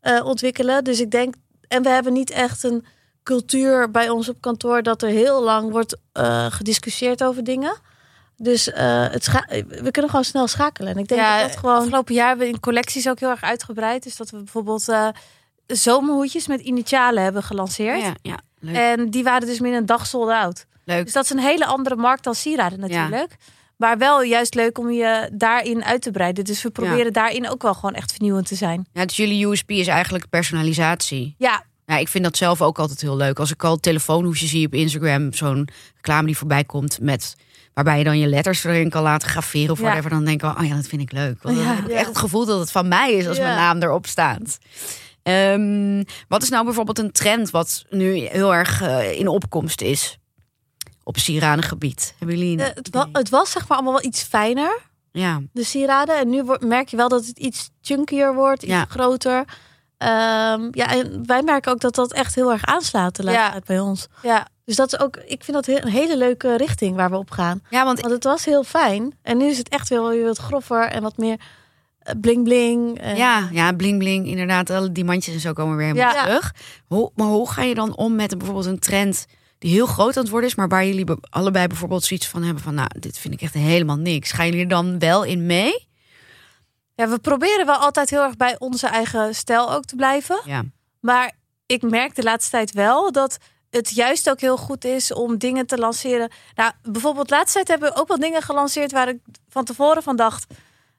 eh, 0.00 0.24
ontwikkelen. 0.24 0.84
Dus 0.84 1.00
ik 1.00 1.10
denk, 1.10 1.34
en 1.68 1.82
we 1.82 1.88
hebben 1.88 2.12
niet 2.12 2.30
echt 2.30 2.62
een 2.62 2.84
cultuur 3.22 3.90
bij 3.90 4.10
ons 4.10 4.28
op 4.28 4.40
kantoor 4.40 4.82
dat 4.82 5.02
er 5.02 5.08
heel 5.08 5.42
lang 5.42 5.70
wordt 5.70 5.96
eh, 6.12 6.46
gediscussieerd 6.50 7.24
over 7.24 7.44
dingen. 7.44 7.76
Dus 8.42 8.70
eh, 8.70 9.06
het 9.10 9.28
we 9.68 9.90
kunnen 9.90 10.10
gewoon 10.10 10.24
snel 10.24 10.46
schakelen. 10.46 10.92
En 10.92 10.98
ik 10.98 11.08
denk 11.08 11.20
ja, 11.20 11.40
dat 11.40 11.48
dat 11.48 11.58
gewoon. 11.58 11.76
afgelopen 11.76 12.14
jaar 12.14 12.28
hebben 12.28 12.46
we 12.46 12.52
in 12.52 12.60
collecties 12.60 13.08
ook 13.08 13.20
heel 13.20 13.30
erg 13.30 13.42
uitgebreid. 13.42 14.02
Dus 14.02 14.16
dat 14.16 14.30
we 14.30 14.36
bijvoorbeeld 14.36 14.88
eh, 14.88 15.08
zomerhoedjes 15.66 16.46
met 16.46 16.60
initialen 16.60 17.22
hebben 17.22 17.42
gelanceerd. 17.42 18.00
ja, 18.00 18.14
ja, 18.22 18.38
leuk. 18.60 18.76
En 18.76 19.10
die 19.10 19.24
waren 19.24 19.46
dus 19.46 19.58
binnen 19.58 19.80
een 19.80 19.86
dag 19.86 20.06
sold 20.06 20.30
out. 20.30 20.66
leuk. 20.84 21.04
Dus 21.04 21.12
dat 21.12 21.24
is 21.24 21.30
een 21.30 21.38
hele 21.38 21.66
andere 21.66 21.96
markt 21.96 22.24
dan 22.24 22.34
sieraden 22.34 22.80
natuurlijk. 22.80 23.36
Maar 23.76 23.98
wel 23.98 24.22
juist 24.22 24.54
leuk 24.54 24.78
om 24.78 24.90
je 24.90 25.30
daarin 25.32 25.84
uit 25.84 26.02
te 26.02 26.10
breiden. 26.10 26.44
Dus 26.44 26.62
we 26.62 26.70
proberen 26.70 27.12
daarin 27.12 27.48
ook 27.48 27.62
wel 27.62 27.74
gewoon 27.74 27.94
echt 27.94 28.12
vernieuwend 28.12 28.46
te 28.46 28.54
zijn. 28.54 28.86
Ja, 28.92 29.04
dus 29.04 29.16
jullie 29.16 29.46
USP 29.46 29.70
is 29.70 29.86
eigenlijk 29.86 30.28
personalisatie. 30.28 31.34
Ja, 31.38 31.64
Ja, 31.86 31.96
ik 31.96 32.08
vind 32.08 32.24
dat 32.24 32.36
zelf 32.36 32.62
ook 32.62 32.78
altijd 32.78 33.00
heel 33.00 33.16
leuk. 33.16 33.38
Als 33.38 33.50
ik 33.50 33.64
al 33.64 33.76
telefoonhoesjes 33.76 34.50
zie 34.50 34.66
op 34.66 34.74
Instagram, 34.74 35.32
zo'n 35.32 35.68
reclame 35.94 36.26
die 36.26 36.36
voorbij 36.36 36.64
komt 36.64 37.00
met 37.00 37.36
waarbij 37.74 37.98
je 37.98 38.04
dan 38.04 38.18
je 38.18 38.26
letters 38.26 38.64
erin 38.64 38.90
kan 38.90 39.02
laten 39.02 39.28
graveren 39.28 39.70
of 39.70 39.78
whatever, 39.80 40.10
dan 40.10 40.24
denk 40.24 40.42
ik, 40.42 40.58
oh 40.58 40.66
ja, 40.66 40.74
dat 40.74 40.86
vind 40.86 41.02
ik 41.02 41.12
leuk. 41.12 41.42
Want 41.42 41.58
heb 41.64 41.78
ik 41.84 41.90
echt 41.90 42.06
het 42.06 42.18
gevoel 42.18 42.46
dat 42.46 42.58
het 42.58 42.70
van 42.70 42.88
mij 42.88 43.12
is 43.12 43.26
als 43.28 43.38
mijn 43.38 43.56
naam 43.56 43.82
erop 43.82 44.06
staat. 44.06 44.58
Ehm, 45.22 46.02
wat 46.28 46.42
is 46.42 46.48
nou 46.48 46.64
bijvoorbeeld 46.64 46.98
een 46.98 47.12
trend 47.12 47.50
wat 47.50 47.84
nu 47.90 48.14
heel 48.18 48.54
erg 48.54 48.82
eh, 48.82 49.18
in 49.18 49.28
opkomst 49.28 49.80
is 49.80 50.18
op 51.04 51.18
sieradengebied? 51.18 52.14
Hebben 52.18 52.38
jullie? 52.38 52.58
eh, 52.58 52.66
een 52.66 52.72
het, 52.74 52.88
wa- 52.90 53.00
idee? 53.00 53.12
het 53.12 53.28
was 53.28 53.50
zeg 53.50 53.68
maar 53.68 53.76
allemaal 53.76 53.94
wel 53.94 54.04
iets 54.04 54.22
fijner, 54.22 54.80
Ja, 55.12 55.40
de 55.52 55.64
sieraden. 55.64 56.18
En 56.18 56.28
nu 56.28 56.42
merk 56.60 56.88
je 56.88 56.96
wel 56.96 57.08
dat 57.08 57.26
het 57.26 57.38
iets 57.38 57.70
chunkier 57.82 58.34
wordt, 58.34 58.62
iets 58.62 58.72
Ja. 58.72 58.84
groter. 58.88 59.44
Ehm, 59.98 60.68
ja, 60.70 60.86
en 60.90 61.26
wij 61.26 61.42
merken 61.42 61.72
ook 61.72 61.80
dat 61.80 61.94
dat 61.94 62.12
echt 62.12 62.34
heel 62.34 62.52
erg 62.52 62.64
aanslaat 62.64 63.16
de 63.16 63.22
laatste 63.24 63.42
Ja. 63.44 63.50
tijd 63.50 63.64
bij 63.64 63.80
ons. 63.80 64.06
ja. 64.22 64.46
Dus 64.64 64.76
dat 64.76 64.92
is 64.92 64.98
ook, 64.98 65.16
ik 65.16 65.44
vind 65.44 65.52
dat 65.64 65.66
een 65.82 65.88
hele 65.90 66.16
leuke 66.16 66.56
richting 66.56 66.96
waar 66.96 67.10
we 67.10 67.16
op 67.16 67.30
gaan. 67.30 67.62
ja 67.70 67.84
want 67.84 68.00
Want 68.00 68.12
het 68.12 68.24
was 68.24 68.44
heel 68.44 68.64
fijn. 68.64 69.18
En 69.22 69.36
nu 69.38 69.46
is 69.46 69.58
het 69.58 69.68
echt 69.68 69.88
wel 69.88 70.08
weer 70.08 70.24
wat 70.24 70.38
groffer 70.38 70.82
en 70.84 71.02
wat 71.02 71.16
meer 71.16 71.36
eh, 71.98 72.14
bling 72.20 72.44
bling. 72.44 72.98
En, 73.00 73.16
Ja, 73.16 73.48
ja, 73.52 73.72
bling 73.72 73.98
bling, 73.98 74.26
inderdaad. 74.26 74.70
Alle 74.70 74.92
die 74.92 75.04
mandjes 75.04 75.34
en 75.34 75.40
zo 75.40 75.52
komen 75.52 75.76
weer 75.76 75.86
helemaal 75.86 76.14
Ja. 76.14 76.22
terug. 76.24 76.54
Hoe, 76.86 77.10
maar 77.14 77.26
hoe 77.26 77.50
ga 77.50 77.62
je 77.62 77.74
dan 77.74 77.96
om 77.96 78.14
met 78.14 78.36
bijvoorbeeld 78.38 78.66
een 78.66 78.78
trend 78.78 79.26
die 79.58 79.72
heel 79.72 79.86
groot 79.86 80.16
aan 80.16 80.22
het 80.22 80.30
worden 80.30 80.48
is, 80.48 80.54
maar 80.54 80.68
waar 80.68 80.86
jullie 80.86 81.04
be- 81.04 81.18
allebei 81.30 81.66
bijvoorbeeld 81.66 82.04
zoiets 82.04 82.28
van 82.28 82.42
hebben 82.42 82.62
van, 82.62 82.74
nou, 82.74 82.88
dit 82.98 83.18
vind 83.18 83.34
ik 83.34 83.40
echt 83.42 83.54
helemaal 83.54 83.96
niks. 83.96 84.32
Gaan 84.32 84.46
jullie 84.46 84.60
er 84.62 84.68
dan 84.68 84.98
wel 84.98 85.22
in 85.24 85.46
mee? 85.46 85.88
ja, 86.94 87.08
we 87.08 87.18
proberen 87.18 87.66
wel 87.66 87.76
altijd 87.76 88.10
heel 88.10 88.22
erg 88.22 88.36
bij 88.36 88.56
onze 88.58 88.86
eigen 88.86 89.34
stijl 89.34 89.72
ook 89.72 89.84
te 89.84 89.96
blijven. 89.96 90.40
Ja, 90.44 90.62
Maar 91.00 91.32
ik 91.66 91.82
merk 91.82 92.14
de 92.14 92.22
laatste 92.22 92.50
tijd 92.50 92.72
wel 92.72 93.12
dat 93.12 93.36
het 93.72 93.90
juist 93.90 94.30
ook 94.30 94.40
heel 94.40 94.56
goed 94.56 94.84
is 94.84 95.12
om 95.12 95.38
dingen 95.38 95.66
te 95.66 95.78
lanceren. 95.78 96.30
Nou, 96.54 96.72
bijvoorbeeld 96.82 97.28
de 97.28 97.34
laatste 97.34 97.52
tijd 97.52 97.68
hebben 97.68 97.92
we 97.92 98.00
ook 98.00 98.08
wel 98.08 98.18
dingen 98.18 98.42
gelanceerd 98.42 98.92
waar 98.92 99.08
ik 99.08 99.18
van 99.48 99.64
tevoren 99.64 100.02
van 100.02 100.16
dacht. 100.16 100.46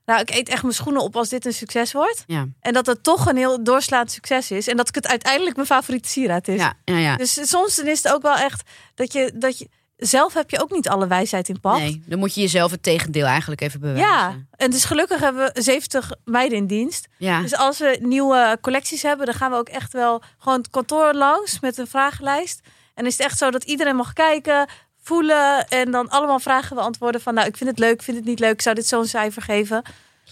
Nou, 0.05 0.21
ik 0.21 0.29
eet 0.29 0.49
echt 0.49 0.61
mijn 0.61 0.73
schoenen 0.73 1.01
op 1.01 1.15
als 1.15 1.29
dit 1.29 1.45
een 1.45 1.53
succes 1.53 1.91
wordt. 1.91 2.23
ja, 2.27 2.47
En 2.59 2.73
dat 2.73 2.85
het 2.85 3.03
toch 3.03 3.25
een 3.25 3.37
heel 3.37 3.63
doorslaand 3.63 4.11
succes 4.11 4.51
is. 4.51 4.67
En 4.67 4.77
dat 4.77 4.87
ik 4.87 4.95
het 4.95 5.07
uiteindelijk 5.07 5.55
mijn 5.55 5.67
favoriete 5.67 6.09
sieraad 6.09 6.47
is. 6.47 6.59
ja, 6.59 6.73
ja. 6.85 6.97
ja. 6.97 7.15
Dus 7.15 7.49
soms 7.49 7.75
dan 7.75 7.87
is 7.87 8.03
het 8.03 8.13
ook 8.13 8.21
wel 8.21 8.35
echt 8.35 8.69
dat 8.95 9.13
je, 9.13 9.31
dat 9.35 9.57
je... 9.57 9.69
Zelf 10.05 10.33
heb 10.33 10.49
je 10.49 10.61
ook 10.61 10.71
niet 10.71 10.89
alle 10.89 11.07
wijsheid 11.07 11.49
in 11.49 11.59
pacht. 11.59 11.79
Nee, 11.79 12.03
dan 12.05 12.19
moet 12.19 12.33
je 12.33 12.41
jezelf 12.41 12.71
het 12.71 12.83
tegendeel 12.83 13.25
eigenlijk 13.25 13.61
even 13.61 13.79
bewijzen. 13.79 14.07
Ja, 14.07 14.35
en 14.55 14.71
dus 14.71 14.85
gelukkig 14.85 15.19
hebben 15.19 15.51
we 15.53 15.61
70 15.61 16.11
meiden 16.25 16.57
in 16.57 16.67
dienst. 16.67 17.07
ja. 17.17 17.41
Dus 17.41 17.55
als 17.55 17.79
we 17.79 17.97
nieuwe 18.01 18.57
collecties 18.61 19.01
hebben, 19.01 19.25
dan 19.25 19.35
gaan 19.35 19.51
we 19.51 19.57
ook 19.57 19.69
echt 19.69 19.93
wel 19.93 20.21
gewoon 20.37 20.57
het 20.57 20.69
kantoor 20.69 21.13
langs 21.13 21.59
met 21.59 21.77
een 21.77 21.87
vragenlijst. 21.87 22.61
En 22.93 23.05
is 23.05 23.17
het 23.17 23.25
echt 23.25 23.37
zo 23.37 23.51
dat 23.51 23.63
iedereen 23.63 23.95
mag 23.95 24.13
kijken, 24.13 24.67
voelen 25.01 25.67
en 25.67 25.91
dan 25.91 26.09
allemaal 26.09 26.39
vragen 26.39 26.75
beantwoorden 26.75 27.21
van 27.21 27.33
nou 27.33 27.47
ik 27.47 27.57
vind 27.57 27.69
het 27.69 27.79
leuk, 27.79 27.93
ik 27.93 28.01
vind 28.01 28.17
het 28.17 28.25
niet 28.25 28.39
leuk, 28.39 28.53
ik 28.53 28.61
zou 28.61 28.75
dit 28.75 28.87
zo'n 28.87 29.05
cijfer 29.05 29.41
geven. 29.41 29.81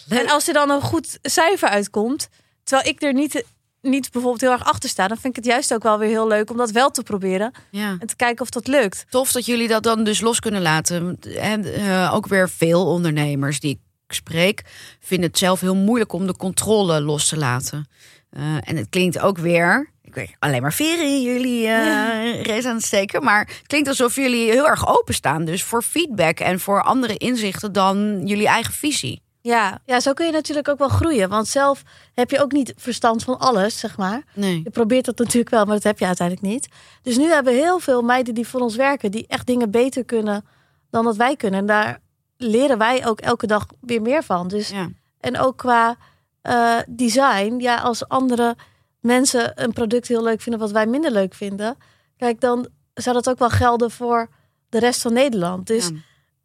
En 0.09 0.29
als 0.29 0.47
er 0.47 0.53
dan 0.53 0.69
een 0.69 0.81
goed 0.81 1.19
cijfer 1.21 1.69
uitkomt, 1.69 2.29
terwijl 2.63 2.89
ik 2.89 3.01
er 3.01 3.13
niet, 3.13 3.43
niet 3.81 4.11
bijvoorbeeld 4.11 4.41
heel 4.41 4.51
erg 4.51 4.65
achter 4.65 4.89
sta, 4.89 5.07
dan 5.07 5.17
vind 5.17 5.37
ik 5.37 5.43
het 5.43 5.53
juist 5.53 5.73
ook 5.73 5.83
wel 5.83 5.97
weer 5.99 6.09
heel 6.09 6.27
leuk 6.27 6.49
om 6.51 6.57
dat 6.57 6.71
wel 6.71 6.89
te 6.91 7.03
proberen 7.03 7.51
Ja. 7.71 7.95
en 7.99 8.07
te 8.07 8.15
kijken 8.15 8.41
of 8.41 8.49
dat 8.49 8.67
lukt. 8.67 9.05
Tof 9.09 9.31
dat 9.31 9.45
jullie 9.45 9.67
dat 9.67 9.83
dan 9.83 10.03
dus 10.03 10.21
los 10.21 10.39
kunnen 10.39 10.61
laten. 10.61 11.17
En 11.39 11.73
eh, 11.73 12.11
ook 12.13 12.27
weer 12.27 12.49
veel 12.49 12.85
ondernemers 12.85 13.59
die 13.59 13.71
ik 14.07 14.15
spreek, 14.15 14.61
vinden 14.99 15.27
het 15.29 15.37
zelf 15.37 15.59
heel 15.59 15.75
moeilijk 15.75 16.13
om 16.13 16.27
de 16.27 16.35
controle 16.35 17.01
los 17.01 17.27
te 17.29 17.37
laten. 17.37 17.87
Eh, 18.29 18.41
en 18.43 18.75
het 18.75 18.89
klinkt 18.89 19.19
ook 19.19 19.37
weer. 19.37 19.89
Ik 20.03 20.15
weet 20.15 20.35
alleen 20.39 20.61
maar 20.61 20.73
veren 20.73 21.05
in 21.05 21.21
jullie 21.21 21.67
eh 21.67 22.43
race 22.43 22.67
aan 22.67 22.75
het 22.75 22.83
steken. 22.85 23.23
Maar 23.23 23.39
het 23.39 23.67
klinkt 23.67 23.87
alsof 23.87 24.15
jullie 24.15 24.51
heel 24.51 24.67
erg 24.67 24.87
openstaan. 24.87 25.45
Dus 25.45 25.63
voor 25.63 25.81
feedback 25.81 26.39
en 26.39 26.59
voor 26.59 26.83
andere 26.83 27.17
inzichten 27.17 27.71
dan 27.73 28.21
jullie 28.25 28.47
eigen 28.47 28.73
visie. 28.73 29.21
Ja, 29.41 29.79
Ja, 29.85 29.99
zo 29.99 30.13
kun 30.13 30.25
je 30.25 30.31
natuurlijk 30.31 30.67
ook 30.67 30.77
wel 30.77 30.89
groeien. 30.89 31.29
Want 31.29 31.47
zelf 31.47 31.83
heb 32.13 32.31
je 32.31 32.41
ook 32.41 32.51
niet 32.51 32.73
verstand 32.77 33.23
van 33.23 33.39
alles, 33.39 33.79
zeg 33.79 33.97
maar. 33.97 34.23
Nee. 34.33 34.61
Je 34.63 34.69
probeert 34.69 35.05
dat 35.05 35.17
natuurlijk 35.17 35.49
wel, 35.49 35.65
maar 35.65 35.73
dat 35.75 35.83
heb 35.83 35.99
je 35.99 36.05
uiteindelijk 36.05 36.47
niet. 36.47 36.67
Dus 37.01 37.17
nu 37.17 37.29
hebben 37.29 37.53
we 37.53 37.59
heel 37.59 37.79
veel 37.79 38.01
meiden 38.01 38.33
die 38.33 38.47
voor 38.47 38.59
ons 38.59 38.75
werken, 38.75 39.11
die 39.11 39.27
echt 39.27 39.47
dingen 39.47 39.71
beter 39.71 40.05
kunnen 40.05 40.45
dan 40.89 41.05
dat 41.05 41.15
wij 41.15 41.35
kunnen. 41.35 41.59
En 41.59 41.65
daar 41.65 41.99
leren 42.37 42.77
wij 42.77 43.07
ook 43.07 43.19
elke 43.19 43.47
dag 43.47 43.65
weer 43.81 44.01
meer 44.01 44.23
van. 44.23 44.47
Dus, 44.47 44.69
Ja. 44.69 44.89
En 45.19 45.39
ook 45.39 45.57
qua 45.57 45.97
eh, 46.41 46.77
design, 46.89 47.55
ja, 47.59 47.75
als 47.75 48.07
andere 48.07 48.55
mensen 48.99 49.63
een 49.63 49.73
product 49.73 50.07
heel 50.07 50.23
leuk 50.23 50.41
vinden 50.41 50.61
wat 50.61 50.71
wij 50.71 50.85
minder 50.85 51.11
leuk 51.11 51.33
vinden, 51.33 51.77
kijk, 52.17 52.41
dan 52.41 52.67
zou 52.93 53.15
dat 53.15 53.29
ook 53.29 53.39
wel 53.39 53.49
gelden 53.49 53.91
voor 53.91 54.29
de 54.69 54.79
rest 54.79 55.01
van 55.01 55.13
Nederland. 55.13 55.67
Dus, 55.67 55.87
Ja. 55.87 55.95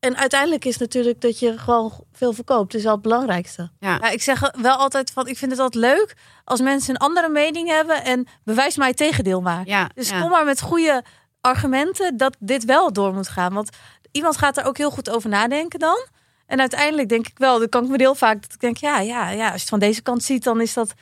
En 0.06 0.16
uiteindelijk 0.16 0.64
is 0.64 0.76
natuurlijk 0.76 1.20
dat 1.20 1.38
je 1.38 1.58
gewoon 1.58 1.92
veel 2.12 2.32
verkoopt, 2.32 2.74
is 2.74 2.82
wel 2.82 2.92
het 2.92 3.02
belangrijkste. 3.02 3.70
ja, 3.80 4.10
ik 4.10 4.22
zeg 4.22 4.50
wel 4.60 4.76
altijd 4.76 5.10
van 5.10 5.26
ik 5.28 5.38
vind 5.38 5.50
het 5.50 5.60
altijd 5.60 5.84
leuk 5.84 6.14
als 6.44 6.60
mensen 6.60 6.94
een 6.94 7.00
andere 7.00 7.28
mening 7.28 7.68
hebben 7.68 8.04
en 8.04 8.26
bewijs 8.44 8.76
mij 8.76 8.88
het 8.88 8.96
tegendeel 8.96 9.40
maar. 9.40 9.62
Ja, 9.66 9.90
Dus 9.94 10.08
ja. 10.08 10.20
kom 10.20 10.30
maar 10.30 10.44
met 10.44 10.60
goede 10.60 11.04
argumenten 11.40 12.16
dat 12.16 12.36
dit 12.40 12.64
wel 12.64 12.92
door 12.92 13.14
moet 13.14 13.28
gaan. 13.28 13.52
Want 13.52 13.68
iemand 14.12 14.36
gaat 14.36 14.56
er 14.56 14.64
ook 14.64 14.76
heel 14.76 14.90
goed 14.90 15.10
over 15.10 15.28
nadenken 15.28 15.78
dan. 15.78 16.06
En 16.46 16.60
uiteindelijk 16.60 17.08
denk 17.08 17.26
ik 17.26 17.38
wel, 17.38 17.58
dan 17.58 17.68
kan 17.68 17.84
ik 17.84 17.90
me 17.90 17.96
heel 17.96 18.14
vaak 18.14 18.42
dat 18.42 18.52
ik 18.52 18.60
denk, 18.60 18.76
ja, 18.76 19.00
ja, 19.00 19.30
ja, 19.30 19.44
als 19.44 19.54
je 19.54 19.60
het 19.60 19.68
van 19.68 19.78
deze 19.78 20.02
kant 20.02 20.22
ziet, 20.22 20.44
dan 20.44 20.60
is 20.60 20.72
dat, 20.72 20.94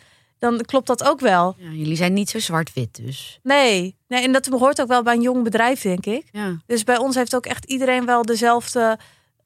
dan 0.45 0.61
klopt 0.61 0.86
dat 0.86 1.05
ook 1.05 1.20
wel. 1.20 1.55
Ja, 1.59 1.70
jullie 1.70 1.97
zijn 1.97 2.12
niet 2.12 2.30
zo 2.30 2.38
zwart-wit 2.38 2.95
dus. 2.95 3.38
Nee, 3.42 3.97
nee, 4.09 4.22
en 4.22 4.32
dat 4.32 4.47
hoort 4.47 4.80
ook 4.80 4.88
wel 4.88 5.03
bij 5.03 5.14
een 5.14 5.22
jong 5.22 5.45
bedrijf, 5.45 5.80
denk 5.80 6.07
ik. 6.07 6.28
Ja. 6.32 6.57
Dus 6.66 6.84
bij 6.84 6.99
ons 6.99 7.14
heeft 7.14 7.34
ook 7.34 7.47
echt 7.47 7.64
iedereen 7.64 8.07
wel 8.07 8.22
dezelfde 8.22 8.99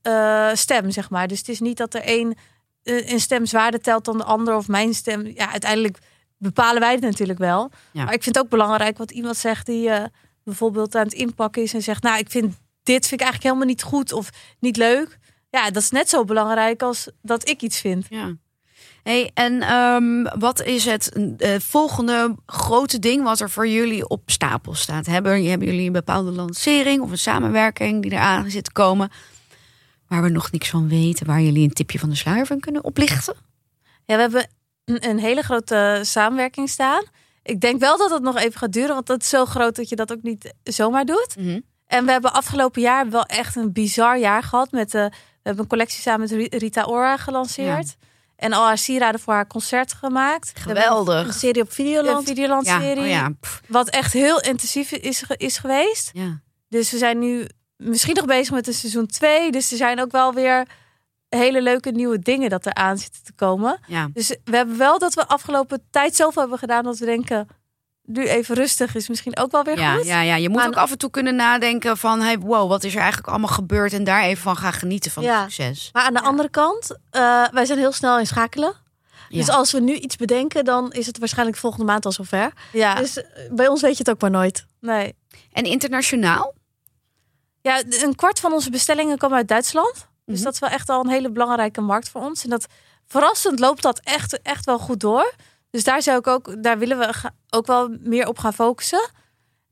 eh, 0.03 0.51
stem, 0.53 0.91
zeg 0.91 1.11
maar. 1.11 1.29
Dus 1.29 1.39
het 1.39 1.49
is 1.49 1.61
niet 1.61 1.77
dat 1.77 1.95
er 1.95 2.03
één 2.03 2.35
eh, 2.83 3.11
een 3.11 3.21
stem 3.21 3.47
zwaarder 3.47 3.81
telt 3.81 4.05
dan 4.05 4.19
de 4.19 4.25
ander 4.25 4.57
of 4.57 4.69
mijn 4.69 4.95
stem. 4.95 5.27
Ja, 5.27 5.51
uiteindelijk 5.51 5.99
bepalen 6.39 6.81
wij 6.81 6.93
het 6.93 7.01
natuurlijk 7.01 7.39
wel. 7.39 7.71
Ja. 7.93 8.05
Maar 8.05 8.15
ik 8.15 8.23
vind 8.23 8.35
het 8.35 8.45
ook 8.45 8.51
belangrijk 8.51 8.99
wat 8.99 9.11
iemand 9.11 9.37
zegt 9.37 9.67
die 9.67 9.91
eh, 9.91 10.05
bijvoorbeeld 10.45 10.95
aan 10.95 11.05
het 11.05 11.13
inpakken 11.13 11.63
is 11.63 11.75
en 11.75 11.83
zegt, 11.83 12.03
nou, 12.03 12.19
ik 12.19 12.31
vind 12.31 12.57
dit 12.83 13.07
vind 13.07 13.21
ik 13.21 13.27
eigenlijk 13.27 13.43
helemaal 13.43 13.75
niet 13.75 13.83
goed 13.83 14.13
of 14.13 14.31
niet 14.59 14.77
leuk. 14.77 15.19
Ja, 15.51 15.71
dat 15.71 15.83
is 15.83 15.91
net 15.91 16.09
zo 16.09 16.25
belangrijk 16.25 16.83
als 16.83 17.11
dat 17.23 17.49
ik 17.49 17.63
iets 17.63 17.81
vind. 17.81 18.07
Ja. 18.09 18.37
Hey, 19.09 19.31
en 19.35 19.63
ehm, 19.63 20.39
wat 20.39 20.63
is 20.63 20.85
het 20.85 21.13
eh, 21.39 21.55
volgende 21.59 22.35
grote 22.47 22.99
ding 22.99 23.23
wat 23.23 23.41
er 23.41 23.51
voor 23.51 23.69
jullie 23.69 24.09
op 24.09 24.23
stapel 24.27 24.75
staat? 24.75 25.07
Hebben, 25.07 25.45
hebben 25.45 25.69
jullie 25.69 25.87
een 25.87 25.93
bepaalde 25.93 26.31
lancering 26.31 27.03
of 27.03 27.11
een 27.11 27.19
samenwerking 27.19 28.03
die 28.03 28.13
eraan 28.13 28.51
zit 28.51 28.65
te 28.65 28.73
komen? 28.73 29.11
Waar 30.09 30.23
we 30.23 30.29
nog 30.29 30.51
niks 30.53 30.71
van 30.71 30.89
weten, 30.89 31.27
waar 31.27 31.41
jullie 31.41 31.65
een 31.65 31.73
tipje 31.73 31.99
van 31.99 32.09
de 32.09 32.15
sluier 32.15 32.47
van 32.47 32.61
kunnen 32.61 32.85
oplichten? 32.85 33.35
Ja, 34.05 34.15
we 34.15 34.21
hebben 34.21 34.49
een, 34.85 35.19
hele 35.19 35.43
grote 35.43 36.01
samenwerking 36.03 36.69
staan. 36.69 37.05
Ik 37.43 37.61
denk 37.61 37.81
wel 37.81 37.97
dat 37.99 38.11
het 38.11 38.23
nog 38.23 38.37
even 38.37 38.59
gaat 38.59 38.73
duren, 38.73 38.95
want 38.95 39.07
dat 39.07 39.23
is 39.23 39.29
zo 39.29 39.45
groot 39.45 39.77
dat 39.77 39.89
je 39.89 39.97
dat 39.97 40.13
ook 40.13 40.23
niet 40.23 40.55
zomaar 40.63 41.05
doet. 41.05 41.35
En 41.87 42.05
we 42.05 42.11
hebben 42.11 42.33
afgelopen 42.33 42.83
jaar 42.83 43.11
wel 43.11 43.25
echt 43.25 43.57
een 43.57 43.73
bizar 43.73 44.19
jaar 44.19 44.43
gehad. 44.43 44.71
Met, 44.73 44.95
eh, 44.95 45.05
we 45.05 45.11
hebben 45.43 45.63
een 45.63 45.71
collectie 45.71 46.01
samen 46.01 46.21
met 46.21 46.31
Ri- 46.31 46.59
Rita 46.59 46.85
Ora 46.85 47.17
gelanceerd. 47.17 47.97
En 48.39 48.53
al 48.53 48.65
haar 48.65 48.79
sieraden 48.79 49.21
voor 49.21 49.35
haar 49.35 49.47
concert 49.47 49.93
gemaakt. 49.93 50.53
Geweldig. 50.59 51.27
Een 51.27 51.33
serie 51.33 51.63
op 51.63 51.69
Een 51.69 51.75
Videoland. 51.75 52.27
Videoland-serie. 52.29 52.97
Ja, 52.97 53.03
oh 53.03 53.09
ja. 53.09 53.31
pff, 53.41 53.61
Wat 53.69 53.89
echt 53.89 54.13
heel 54.13 54.41
intensief 54.41 54.93
is, 54.93 55.25
is 55.37 55.59
geweest. 55.59 56.11
ja. 56.13 56.41
Dus 56.69 56.91
we 56.91 56.99
zijn 56.99 57.19
nu 57.19 57.47
misschien 57.77 58.15
nog 58.15 58.25
bezig 58.25 58.55
met 58.55 58.67
een 58.67 58.73
seizoen 58.75 59.07
2. 59.07 59.51
Dus 59.53 59.71
er 59.71 59.77
zijn 59.77 60.01
ook 60.01 60.11
wel 60.13 60.33
weer 60.35 60.67
hele 61.29 61.63
leuke 61.63 61.91
nieuwe 61.91 62.19
dingen 62.19 62.51
dat 62.51 62.67
er 62.67 62.75
aan 62.75 62.99
zitten 62.99 63.23
te 63.25 63.33
komen. 63.33 63.79
ja. 63.87 64.09
Dus 64.13 64.29
we 64.45 64.57
hebben 64.57 64.79
wel 64.79 64.99
dat 64.99 65.15
we 65.15 65.27
afgelopen 65.27 65.83
tijd 65.91 66.17
zoveel 66.17 66.41
hebben 66.41 66.59
gedaan 66.59 66.85
dat 66.85 66.99
we 66.99 67.05
denken, 67.05 67.49
nu 68.09 68.29
even 68.29 68.55
rustig 68.55 68.95
is 68.95 69.09
misschien 69.09 69.37
ook 69.39 69.51
wel 69.51 69.63
weer 69.65 69.79
Ja, 69.79 69.95
goed. 69.95 70.07
ja, 70.07 70.21
ja, 70.21 70.35
je 70.37 70.49
moet 70.49 70.59
Maar- 70.59 70.67
ook 70.67 70.77
af 70.77 70.91
en 70.91 70.99
toe 70.99 71.11
kunnen 71.11 71.37
nadenken 71.37 71.97
van... 71.97 72.21
Hey, 72.21 72.39
wow, 72.39 72.69
wat 72.69 72.85
is 72.85 72.93
er 72.95 72.99
eigenlijk 73.01 73.29
allemaal 73.29 73.49
gebeurd? 73.49 73.93
En 73.93 74.05
daar 74.05 74.23
even 74.23 74.43
van 74.43 74.57
gaan 74.57 74.73
genieten 74.73 75.11
van 75.11 75.23
Ja. 75.23 75.43
het 75.43 75.53
succes. 75.53 75.91
Maar 75.93 76.03
aan 76.03 76.15
de 76.15 76.21
andere 76.21 76.49
kant, 76.51 76.97
eh, 77.11 77.45
wij 77.53 77.65
zijn 77.65 77.79
heel 77.79 77.93
snel 77.93 78.19
in 78.19 78.27
schakelen. 78.27 78.75
Dus 79.29 79.49
als 79.49 79.73
we 79.73 79.81
nu 79.81 79.95
iets 79.95 80.17
bedenken, 80.17 80.65
dan 80.65 80.93
is 80.93 81.07
het 81.07 81.19
waarschijnlijk 81.19 81.57
volgende 81.59 81.85
maand 81.87 82.05
al 82.05 82.13
zover. 82.13 82.53
Ja, 82.73 82.95
Dus 82.95 83.23
eh, 83.23 83.25
bij 83.51 83.69
ons 83.69 83.81
weet 83.81 83.93
je 83.93 83.99
het 83.99 84.11
ook 84.11 84.21
maar 84.21 84.31
nooit. 84.31 84.67
nee. 84.81 85.15
En 85.53 85.65
internationaal? 85.65 86.55
Ja, 87.61 87.83
een 87.89 88.15
kwart 88.15 88.41
van 88.41 88.53
onze 88.53 88.71
bestellingen 88.71 89.19
komen 89.19 89.37
uit 89.37 89.49
Duitsland. 89.49 89.95
Dus 90.27 90.35
Mhm. 90.37 90.45
dat 90.45 90.53
is 90.53 90.59
wel 90.59 90.69
echt 90.71 90.89
al 90.89 91.01
een 91.05 91.11
hele 91.11 91.31
belangrijke 91.31 91.81
markt 91.81 92.09
voor 92.09 92.21
ons. 92.21 92.45
En 92.45 92.51
dat 92.51 92.67
verrassend 93.07 93.59
loopt 93.59 93.83
dat 93.83 94.01
echt, 94.05 94.43
echt 94.43 94.65
wel 94.65 94.79
goed 94.79 95.01
door. 95.01 95.33
Dus 95.71 95.85
daar 95.85 96.03
zou 96.03 96.19
ik 96.19 96.27
ook, 96.27 96.63
daar 96.63 96.79
willen 96.79 96.99
we 96.99 97.31
ook 97.51 97.67
wel 97.67 97.97
meer 98.01 98.29
op 98.29 98.39
gaan 98.39 98.53
focussen. 98.55 99.11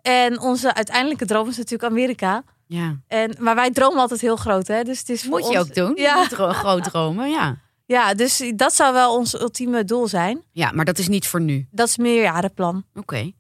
En 0.03 0.41
onze 0.41 0.75
uiteindelijke 0.75 1.27
droom 1.27 1.49
is 1.49 1.57
natuurlijk 1.57 1.91
Amerika. 1.93 2.43
Ja. 2.67 2.97
En, 3.09 3.37
maar 3.39 3.55
wij 3.55 3.71
dromen 3.71 3.99
altijd 4.01 4.21
heel 4.21 4.37
groot, 4.37 4.67
hè? 4.67 4.83
Dus 4.83 4.99
het 4.99 5.09
is 5.09 5.23
voor 5.23 5.31
Moet 5.31 5.49
je 5.53 5.59
ons- 5.59 5.69
ook 5.69 5.75
doen. 5.75 5.93
Ja. 5.95 6.25
Groot 6.53 6.85
dromen, 6.85 7.31
ja. 7.31 7.59
Ja, 7.85 8.15
dus 8.15 8.53
dat 8.55 8.75
zou 8.75 8.93
wel 8.93 9.17
ons 9.17 9.41
ultieme 9.41 9.85
doel 9.85 10.09
zijn. 10.09 10.43
Ja, 10.53 10.71
maar 10.75 10.85
dat 10.85 10.99
is 10.99 11.09
niet 11.09 11.27
voor 11.27 11.41
nu. 11.41 11.67
Dat 11.71 11.89
is 11.89 11.97
meerjarenplan. 11.97 12.85
Oké. 12.95 13.33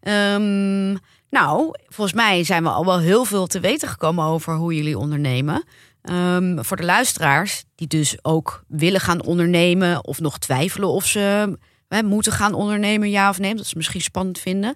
Ehm, 0.00 0.90
nou, 1.30 1.74
volgens 1.86 2.16
mij 2.16 2.44
zijn 2.44 2.62
we 2.62 2.68
al 2.68 2.84
wel 2.84 2.98
heel 2.98 3.24
veel 3.24 3.46
te 3.46 3.60
weten 3.60 3.88
gekomen 3.88 4.24
over 4.24 4.54
hoe 4.54 4.74
jullie 4.74 4.98
ondernemen. 4.98 5.64
Ehm, 6.02 6.62
voor 6.62 6.76
de 6.76 6.84
luisteraars 6.84 7.64
die 7.74 7.86
dus 7.86 8.16
ook 8.22 8.64
willen 8.68 9.00
gaan 9.00 9.22
ondernemen 9.22 10.04
of 10.06 10.20
nog 10.20 10.38
twijfelen 10.38 10.88
of 10.88 11.04
ze 11.06 11.58
hè, 11.88 12.02
moeten 12.02 12.32
gaan 12.32 12.54
ondernemen, 12.54 13.10
ja 13.10 13.28
of 13.28 13.38
nee, 13.38 13.54
dat 13.54 13.66
ze 13.66 13.76
misschien 13.76 14.00
spannend 14.00 14.38
vinden. 14.38 14.74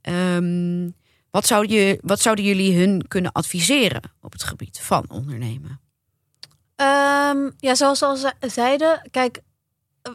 Ehm, 0.00 0.90
wat, 1.30 1.46
zou 1.46 1.66
je, 1.66 1.98
wat 2.02 2.20
zouden 2.20 2.44
jullie 2.44 2.78
hun 2.78 3.08
kunnen 3.08 3.32
adviseren 3.32 4.02
op 4.20 4.32
het 4.32 4.42
gebied 4.42 4.78
van 4.80 5.04
ondernemen? 5.08 5.80
Ehm, 6.76 7.50
ja, 7.58 7.74
zoals 7.74 8.00
we 8.00 8.06
al 8.06 8.16
ze- 8.16 8.32
zeiden, 8.40 9.08
kijk, 9.10 9.40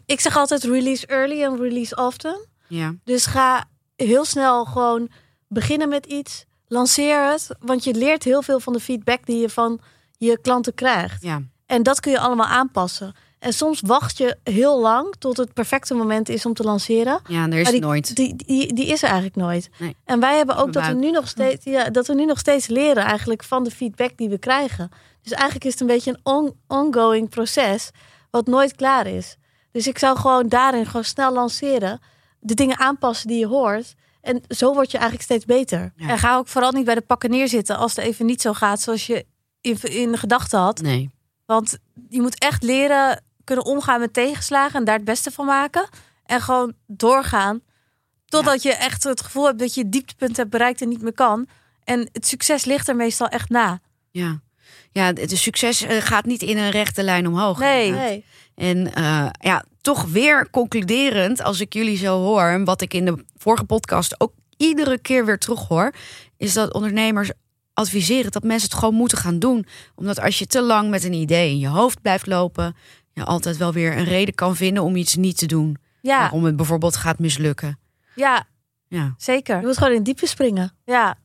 ik 0.06 0.20
zeg 0.20 0.36
altijd 0.36 0.62
release 0.64 1.06
early 1.06 1.42
en 1.42 1.56
release 1.56 1.96
often. 1.96 2.46
Ja, 2.68 2.94
Dus 3.04 3.26
ga 3.26 3.64
heel 3.96 4.24
snel 4.24 4.64
gewoon 4.64 5.08
beginnen 5.48 5.88
met 5.88 6.06
iets. 6.06 6.44
Lanceer 6.66 7.30
het, 7.30 7.48
want 7.58 7.84
je 7.84 7.94
leert 7.94 8.24
heel 8.24 8.42
veel 8.42 8.60
van 8.60 8.72
de 8.72 8.80
feedback 8.80 9.26
die 9.26 9.38
je 9.40 9.48
van 9.50 9.80
je 10.16 10.38
klanten 10.40 10.74
krijgt. 10.74 11.22
ja, 11.22 11.42
En 11.66 11.82
dat 11.82 12.00
kun 12.00 12.12
je 12.12 12.18
allemaal 12.18 12.46
aanpassen. 12.46 13.14
En 13.38 13.52
soms 13.52 13.80
wacht 13.80 14.18
je 14.18 14.36
heel 14.44 14.80
lang 14.80 15.14
tot 15.18 15.36
het 15.36 15.52
perfecte 15.52 15.94
moment 15.94 16.28
is 16.28 16.46
om 16.46 16.54
te 16.54 16.62
lanceren. 16.62 17.20
ja, 17.28 17.46
er 17.46 17.52
is 17.54 17.62
Maar 17.62 17.72
die, 17.72 17.80
nooit. 17.80 18.16
Die, 18.16 18.36
die, 18.36 18.72
die 18.72 18.86
is 18.86 18.98
er 19.02 19.08
eigenlijk 19.08 19.36
nooit. 19.36 19.68
Nee. 19.78 19.96
En 20.04 20.20
wij 20.20 20.36
hebben 20.36 20.56
ook 20.56 20.72
dat 20.72 20.86
we, 20.86 20.92
we 20.92 20.98
nu 20.98 21.10
nog 21.10 21.28
steeds, 21.28 21.64
ja, 21.64 21.90
dat 21.90 22.06
we 22.06 22.14
nu 22.14 22.24
nog 22.24 22.38
steeds 22.38 22.66
leren 22.66 23.04
eigenlijk 23.04 23.44
van 23.44 23.64
de 23.64 23.70
feedback 23.70 24.16
die 24.16 24.28
we 24.28 24.38
krijgen. 24.38 24.90
Dus 25.22 25.32
eigenlijk 25.32 25.64
is 25.64 25.72
het 25.72 25.80
een 25.80 25.86
beetje 25.86 26.10
een 26.10 26.20
on- 26.22 26.54
ongoing 26.66 27.28
proces 27.28 27.90
wat 28.30 28.46
nooit 28.46 28.74
klaar 28.76 29.06
is. 29.06 29.36
Dus 29.72 29.86
ik 29.86 29.98
zou 29.98 30.18
gewoon 30.18 30.48
daarin 30.48 30.86
gewoon 30.86 31.04
snel 31.04 31.32
lanceren. 31.32 32.00
De 32.40 32.54
dingen 32.54 32.78
aanpassen 32.78 33.28
die 33.28 33.38
je 33.38 33.46
hoort. 33.46 33.94
En 34.20 34.42
zo 34.48 34.74
word 34.74 34.90
je 34.90 34.98
eigenlijk 34.98 35.28
steeds 35.30 35.44
beter. 35.44 35.92
Ja. 35.96 36.08
En 36.08 36.18
ga 36.18 36.36
ook 36.36 36.48
vooral 36.48 36.72
niet 36.72 36.84
bij 36.84 36.94
de 36.94 37.00
pakken 37.00 37.30
neerzitten 37.30 37.76
als 37.76 37.96
het 37.96 38.04
even 38.04 38.26
niet 38.26 38.42
zo 38.42 38.52
gaat 38.52 38.80
zoals 38.80 39.06
je 39.06 39.24
in, 39.60 39.78
in 39.82 40.10
de 40.12 40.18
gedachten 40.18 40.58
had. 40.58 40.80
Nee. 40.80 41.10
Want 41.46 41.78
je 42.08 42.20
moet 42.20 42.38
echt 42.38 42.62
leren 42.62 43.22
kunnen 43.48 43.64
omgaan 43.64 44.00
met 44.00 44.12
tegenslagen 44.12 44.78
en 44.78 44.84
daar 44.84 44.94
het 44.94 45.04
beste 45.04 45.30
van 45.30 45.46
maken. 45.46 45.88
En 46.24 46.40
gewoon 46.40 46.72
doorgaan. 46.86 47.60
Totdat 48.26 48.62
je 48.62 48.74
echt 48.74 49.04
het 49.04 49.20
gevoel 49.20 49.46
hebt 49.46 49.58
dat 49.58 49.74
je 49.74 49.80
het 49.80 49.92
dieptepunt 49.92 50.36
hebt 50.36 50.50
bereikt 50.50 50.80
en 50.80 50.88
niet 50.88 51.02
meer 51.02 51.12
kan. 51.12 51.46
En 51.84 52.08
het 52.12 52.26
succes 52.26 52.64
ligt 52.64 52.88
er 52.88 52.96
meestal 52.96 53.28
echt 53.28 53.48
na. 53.48 53.80
Ja, 54.10 54.40
ja 54.90 55.12
de 55.12 55.26
de 55.26 55.36
succes 55.36 55.82
eh, 55.82 55.96
gaat 56.00 56.24
niet 56.24 56.42
in 56.42 56.58
een 56.58 56.70
rechte 56.70 57.02
lijn 57.02 57.26
omhoog. 57.26 57.58
Nee. 57.58 58.24
En 58.54 58.94
eh, 58.94 59.28
ja, 59.40 59.64
toch 59.80 60.04
weer 60.04 60.50
concluderend, 60.50 61.42
als 61.42 61.60
ik 61.60 61.72
jullie 61.72 61.96
zo 61.96 62.18
hoor, 62.18 62.42
en 62.42 62.64
wat 62.64 62.80
ik 62.80 62.94
in 62.94 63.04
de 63.04 63.24
vorige 63.36 63.64
podcast 63.64 64.20
ook 64.20 64.32
iedere 64.56 64.98
keer 64.98 65.24
weer 65.24 65.38
terug 65.38 65.68
hoor, 65.68 65.92
is 66.36 66.52
dat 66.52 66.74
ondernemers 66.74 67.30
adviserend 67.78 68.32
dat 68.32 68.42
mensen 68.42 68.68
het 68.68 68.78
gewoon 68.78 68.94
moeten 68.94 69.18
gaan 69.18 69.38
doen. 69.38 69.66
Omdat 69.94 70.20
als 70.20 70.38
je 70.38 70.46
te 70.46 70.62
lang 70.62 70.90
met 70.90 71.04
een 71.04 71.12
idee 71.12 71.50
in 71.50 71.58
je 71.58 71.68
hoofd 71.68 72.02
blijft 72.02 72.26
lopen, 72.26 72.76
je 73.18 73.24
altijd 73.24 73.56
wel 73.56 73.72
weer 73.72 73.96
een 73.96 74.04
reden 74.04 74.34
kan 74.34 74.56
vinden 74.56 74.82
om 74.82 74.96
iets 74.96 75.14
niet 75.16 75.38
te 75.38 75.46
doen. 75.46 75.76
Ja, 76.00 76.18
Waarom 76.18 76.44
het 76.44 76.56
bijvoorbeeld 76.56 76.96
gaat 76.96 77.18
mislukken. 77.18 77.78
ja, 78.14 78.44
Ja. 78.88 79.02
Je 79.04 79.12
zeker. 79.16 79.60
moet 79.60 79.74
gewoon 79.76 79.90
in 79.90 79.96
het 79.96 80.04
diepe 80.04 80.26
springen. 80.26 80.72
Ja. 80.84 81.16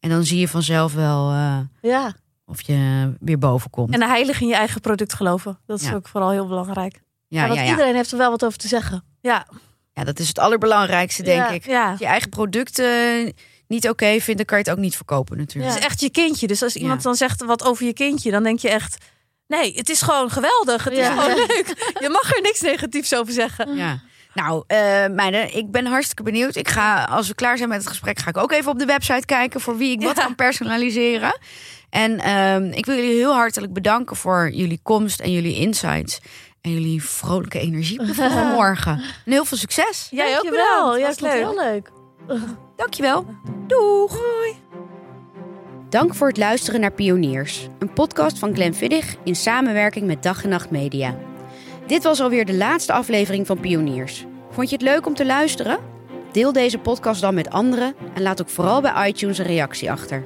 En 0.00 0.12
dan 0.12 0.24
zie 0.24 0.38
je 0.38 0.48
vanzelf 0.48 0.94
wel 0.94 1.30
eh, 1.30 1.58
Ja. 1.80 2.14
of 2.44 2.62
je 2.62 3.12
weer 3.20 3.38
boven 3.38 3.70
komt. 3.70 3.94
En 3.94 4.02
heilig 4.02 4.40
in 4.40 4.48
je 4.48 4.54
eigen 4.54 4.80
product 4.80 5.14
geloven. 5.14 5.58
Dat 5.66 5.80
is 5.80 5.86
Ja. 5.88 5.94
ook 5.94 6.08
vooral 6.08 6.30
heel 6.30 6.46
belangrijk. 6.46 7.00
ja, 7.28 7.42
want 7.46 7.54
ja, 7.58 7.62
ja. 7.64 7.70
iedereen 7.70 7.94
heeft 7.94 8.12
er 8.12 8.18
wel 8.18 8.30
wat 8.30 8.44
over 8.44 8.58
te 8.58 8.68
zeggen. 8.68 9.04
Ja, 9.20 9.46
ja, 9.92 10.04
dat 10.04 10.18
is 10.18 10.28
het 10.28 10.38
allerbelangrijkste, 10.38 11.22
denk 11.22 11.38
Ja. 11.48 11.50
ik. 11.50 11.66
ja. 11.66 11.90
Als 11.90 11.98
je 11.98 12.06
eigen 12.06 12.28
producten 12.30 13.32
niet 13.68 13.88
oké 13.88 14.06
vindt, 14.20 14.36
dan 14.36 14.44
kan 14.44 14.58
je 14.58 14.64
het 14.64 14.72
ook 14.72 14.78
niet 14.84 14.96
verkopen 14.96 15.36
natuurlijk. 15.36 15.74
Het 15.74 15.82
is 15.82 15.86
echt 15.88 16.00
je 16.00 16.10
kindje. 16.10 16.46
Dus 16.46 16.62
als 16.62 16.76
iemand 16.76 17.02
Ja. 17.02 17.08
dan 17.08 17.14
zegt 17.16 17.44
wat 17.44 17.64
over 17.64 17.86
je 17.86 17.92
kindje, 17.92 18.30
dan 18.30 18.42
denk 18.42 18.58
je 18.58 18.70
echt... 18.70 19.04
Nee, 19.48 19.72
het 19.74 19.88
is 19.90 20.02
gewoon 20.02 20.30
geweldig. 20.30 20.84
Het 20.84 20.96
Ja. 20.96 21.02
is 21.12 21.20
gewoon 21.20 21.36
leuk. 21.46 21.92
Je 22.00 22.08
mag 22.10 22.34
er 22.36 22.42
niks 22.42 22.60
negatiefs 22.60 23.14
over 23.14 23.32
zeggen. 23.32 23.76
Ja. 23.76 24.00
Nou, 24.34 24.64
eh 24.66 25.06
meiden, 25.06 25.56
ik 25.56 25.70
ben 25.70 25.86
hartstikke 25.86 26.22
benieuwd. 26.22 26.56
Ik 26.56 26.68
ga, 26.68 27.04
als 27.04 27.28
we 27.28 27.34
klaar 27.34 27.56
zijn 27.56 27.68
met 27.68 27.78
het 27.78 27.88
gesprek, 27.88 28.18
ga 28.18 28.28
ik 28.28 28.36
ook 28.36 28.52
even 28.52 28.70
op 28.72 28.78
de 28.78 28.84
website 28.84 29.26
kijken 29.26 29.60
voor 29.60 29.76
wie 29.76 29.90
ik 29.90 30.02
wat 30.02 30.16
Ja. 30.16 30.22
kan 30.22 30.34
personaliseren. 30.34 31.38
En 31.90 32.18
ehm, 32.20 32.64
ik 32.64 32.86
wil 32.86 32.94
jullie 32.96 33.16
heel 33.16 33.34
hartelijk 33.34 33.72
bedanken 33.72 34.16
voor 34.16 34.50
jullie 34.50 34.80
komst 34.82 35.20
en 35.20 35.32
jullie 35.32 35.56
insights. 35.56 36.18
En 36.60 36.72
jullie 36.72 37.02
vrolijke 37.04 37.58
energie 37.60 38.00
vanmorgen. 38.14 38.92
En 39.24 39.32
heel 39.32 39.44
veel 39.44 39.56
succes. 39.58 40.08
Jij 40.10 40.26
ook 40.26 40.32
Dankjewel. 40.42 40.96
Ja, 40.96 41.08
ik 41.08 41.18
vond 41.18 41.32
het 41.32 41.40
leuk. 41.40 41.48
heel 41.48 41.54
leuk. 41.64 41.90
Dankjewel. 42.76 43.26
Doeg. 43.66 44.18
Dank 45.96 46.14
voor 46.14 46.28
het 46.28 46.36
luisteren 46.36 46.80
naar 46.80 46.92
Pioniers. 46.92 47.68
Een 47.78 47.92
podcast 47.92 48.38
van 48.38 48.54
Glenn 48.54 48.74
Viddig 48.74 49.14
in 49.24 49.34
samenwerking 49.34 50.06
met 50.06 50.22
Dag 50.22 50.42
en 50.42 50.48
Nacht 50.48 50.70
Media. 50.70 51.16
Dit 51.86 52.02
was 52.02 52.20
alweer 52.20 52.44
de 52.44 52.54
laatste 52.54 52.92
aflevering 52.92 53.46
van 53.46 53.60
Pioniers. 53.60 54.24
Vond 54.50 54.68
je 54.70 54.74
het 54.74 54.84
leuk 54.84 55.06
om 55.06 55.14
te 55.14 55.26
luisteren? 55.26 55.78
Deel 56.32 56.52
deze 56.52 56.78
podcast 56.78 57.20
dan 57.20 57.34
met 57.34 57.50
anderen 57.50 57.94
en 58.14 58.22
laat 58.22 58.40
ook 58.40 58.48
vooral 58.48 58.80
bij 58.80 59.08
iTunes 59.08 59.38
een 59.38 59.46
reactie 59.46 59.90
achter. 59.90 60.24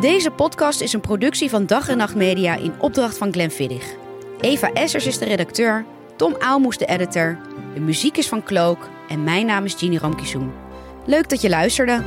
Deze 0.00 0.30
podcast 0.30 0.80
is 0.80 0.92
een 0.92 1.00
productie 1.00 1.50
van 1.50 1.66
Dag 1.66 1.88
en 1.88 1.96
Nacht 1.96 2.14
Media 2.14 2.56
in 2.56 2.80
opdracht 2.80 3.18
van 3.18 3.32
Glenn 3.32 3.50
Viddig. 3.50 3.94
Eva 4.40 4.72
Essers 4.72 5.06
is 5.06 5.18
de 5.18 5.24
redacteur, 5.24 5.84
Tom 6.16 6.34
Aalmoes 6.38 6.76
de 6.76 6.86
editor, 6.86 7.38
de 7.74 7.80
muziek 7.80 8.16
is 8.16 8.28
van 8.28 8.42
Klook 8.42 8.88
en 9.08 9.24
mijn 9.24 9.46
naam 9.46 9.64
is 9.64 9.74
Ginny 9.74 9.96
Ramkisoen. 9.96 10.52
Leuk 11.06 11.28
dat 11.28 11.40
je 11.40 11.48
luisterde. 11.48 12.02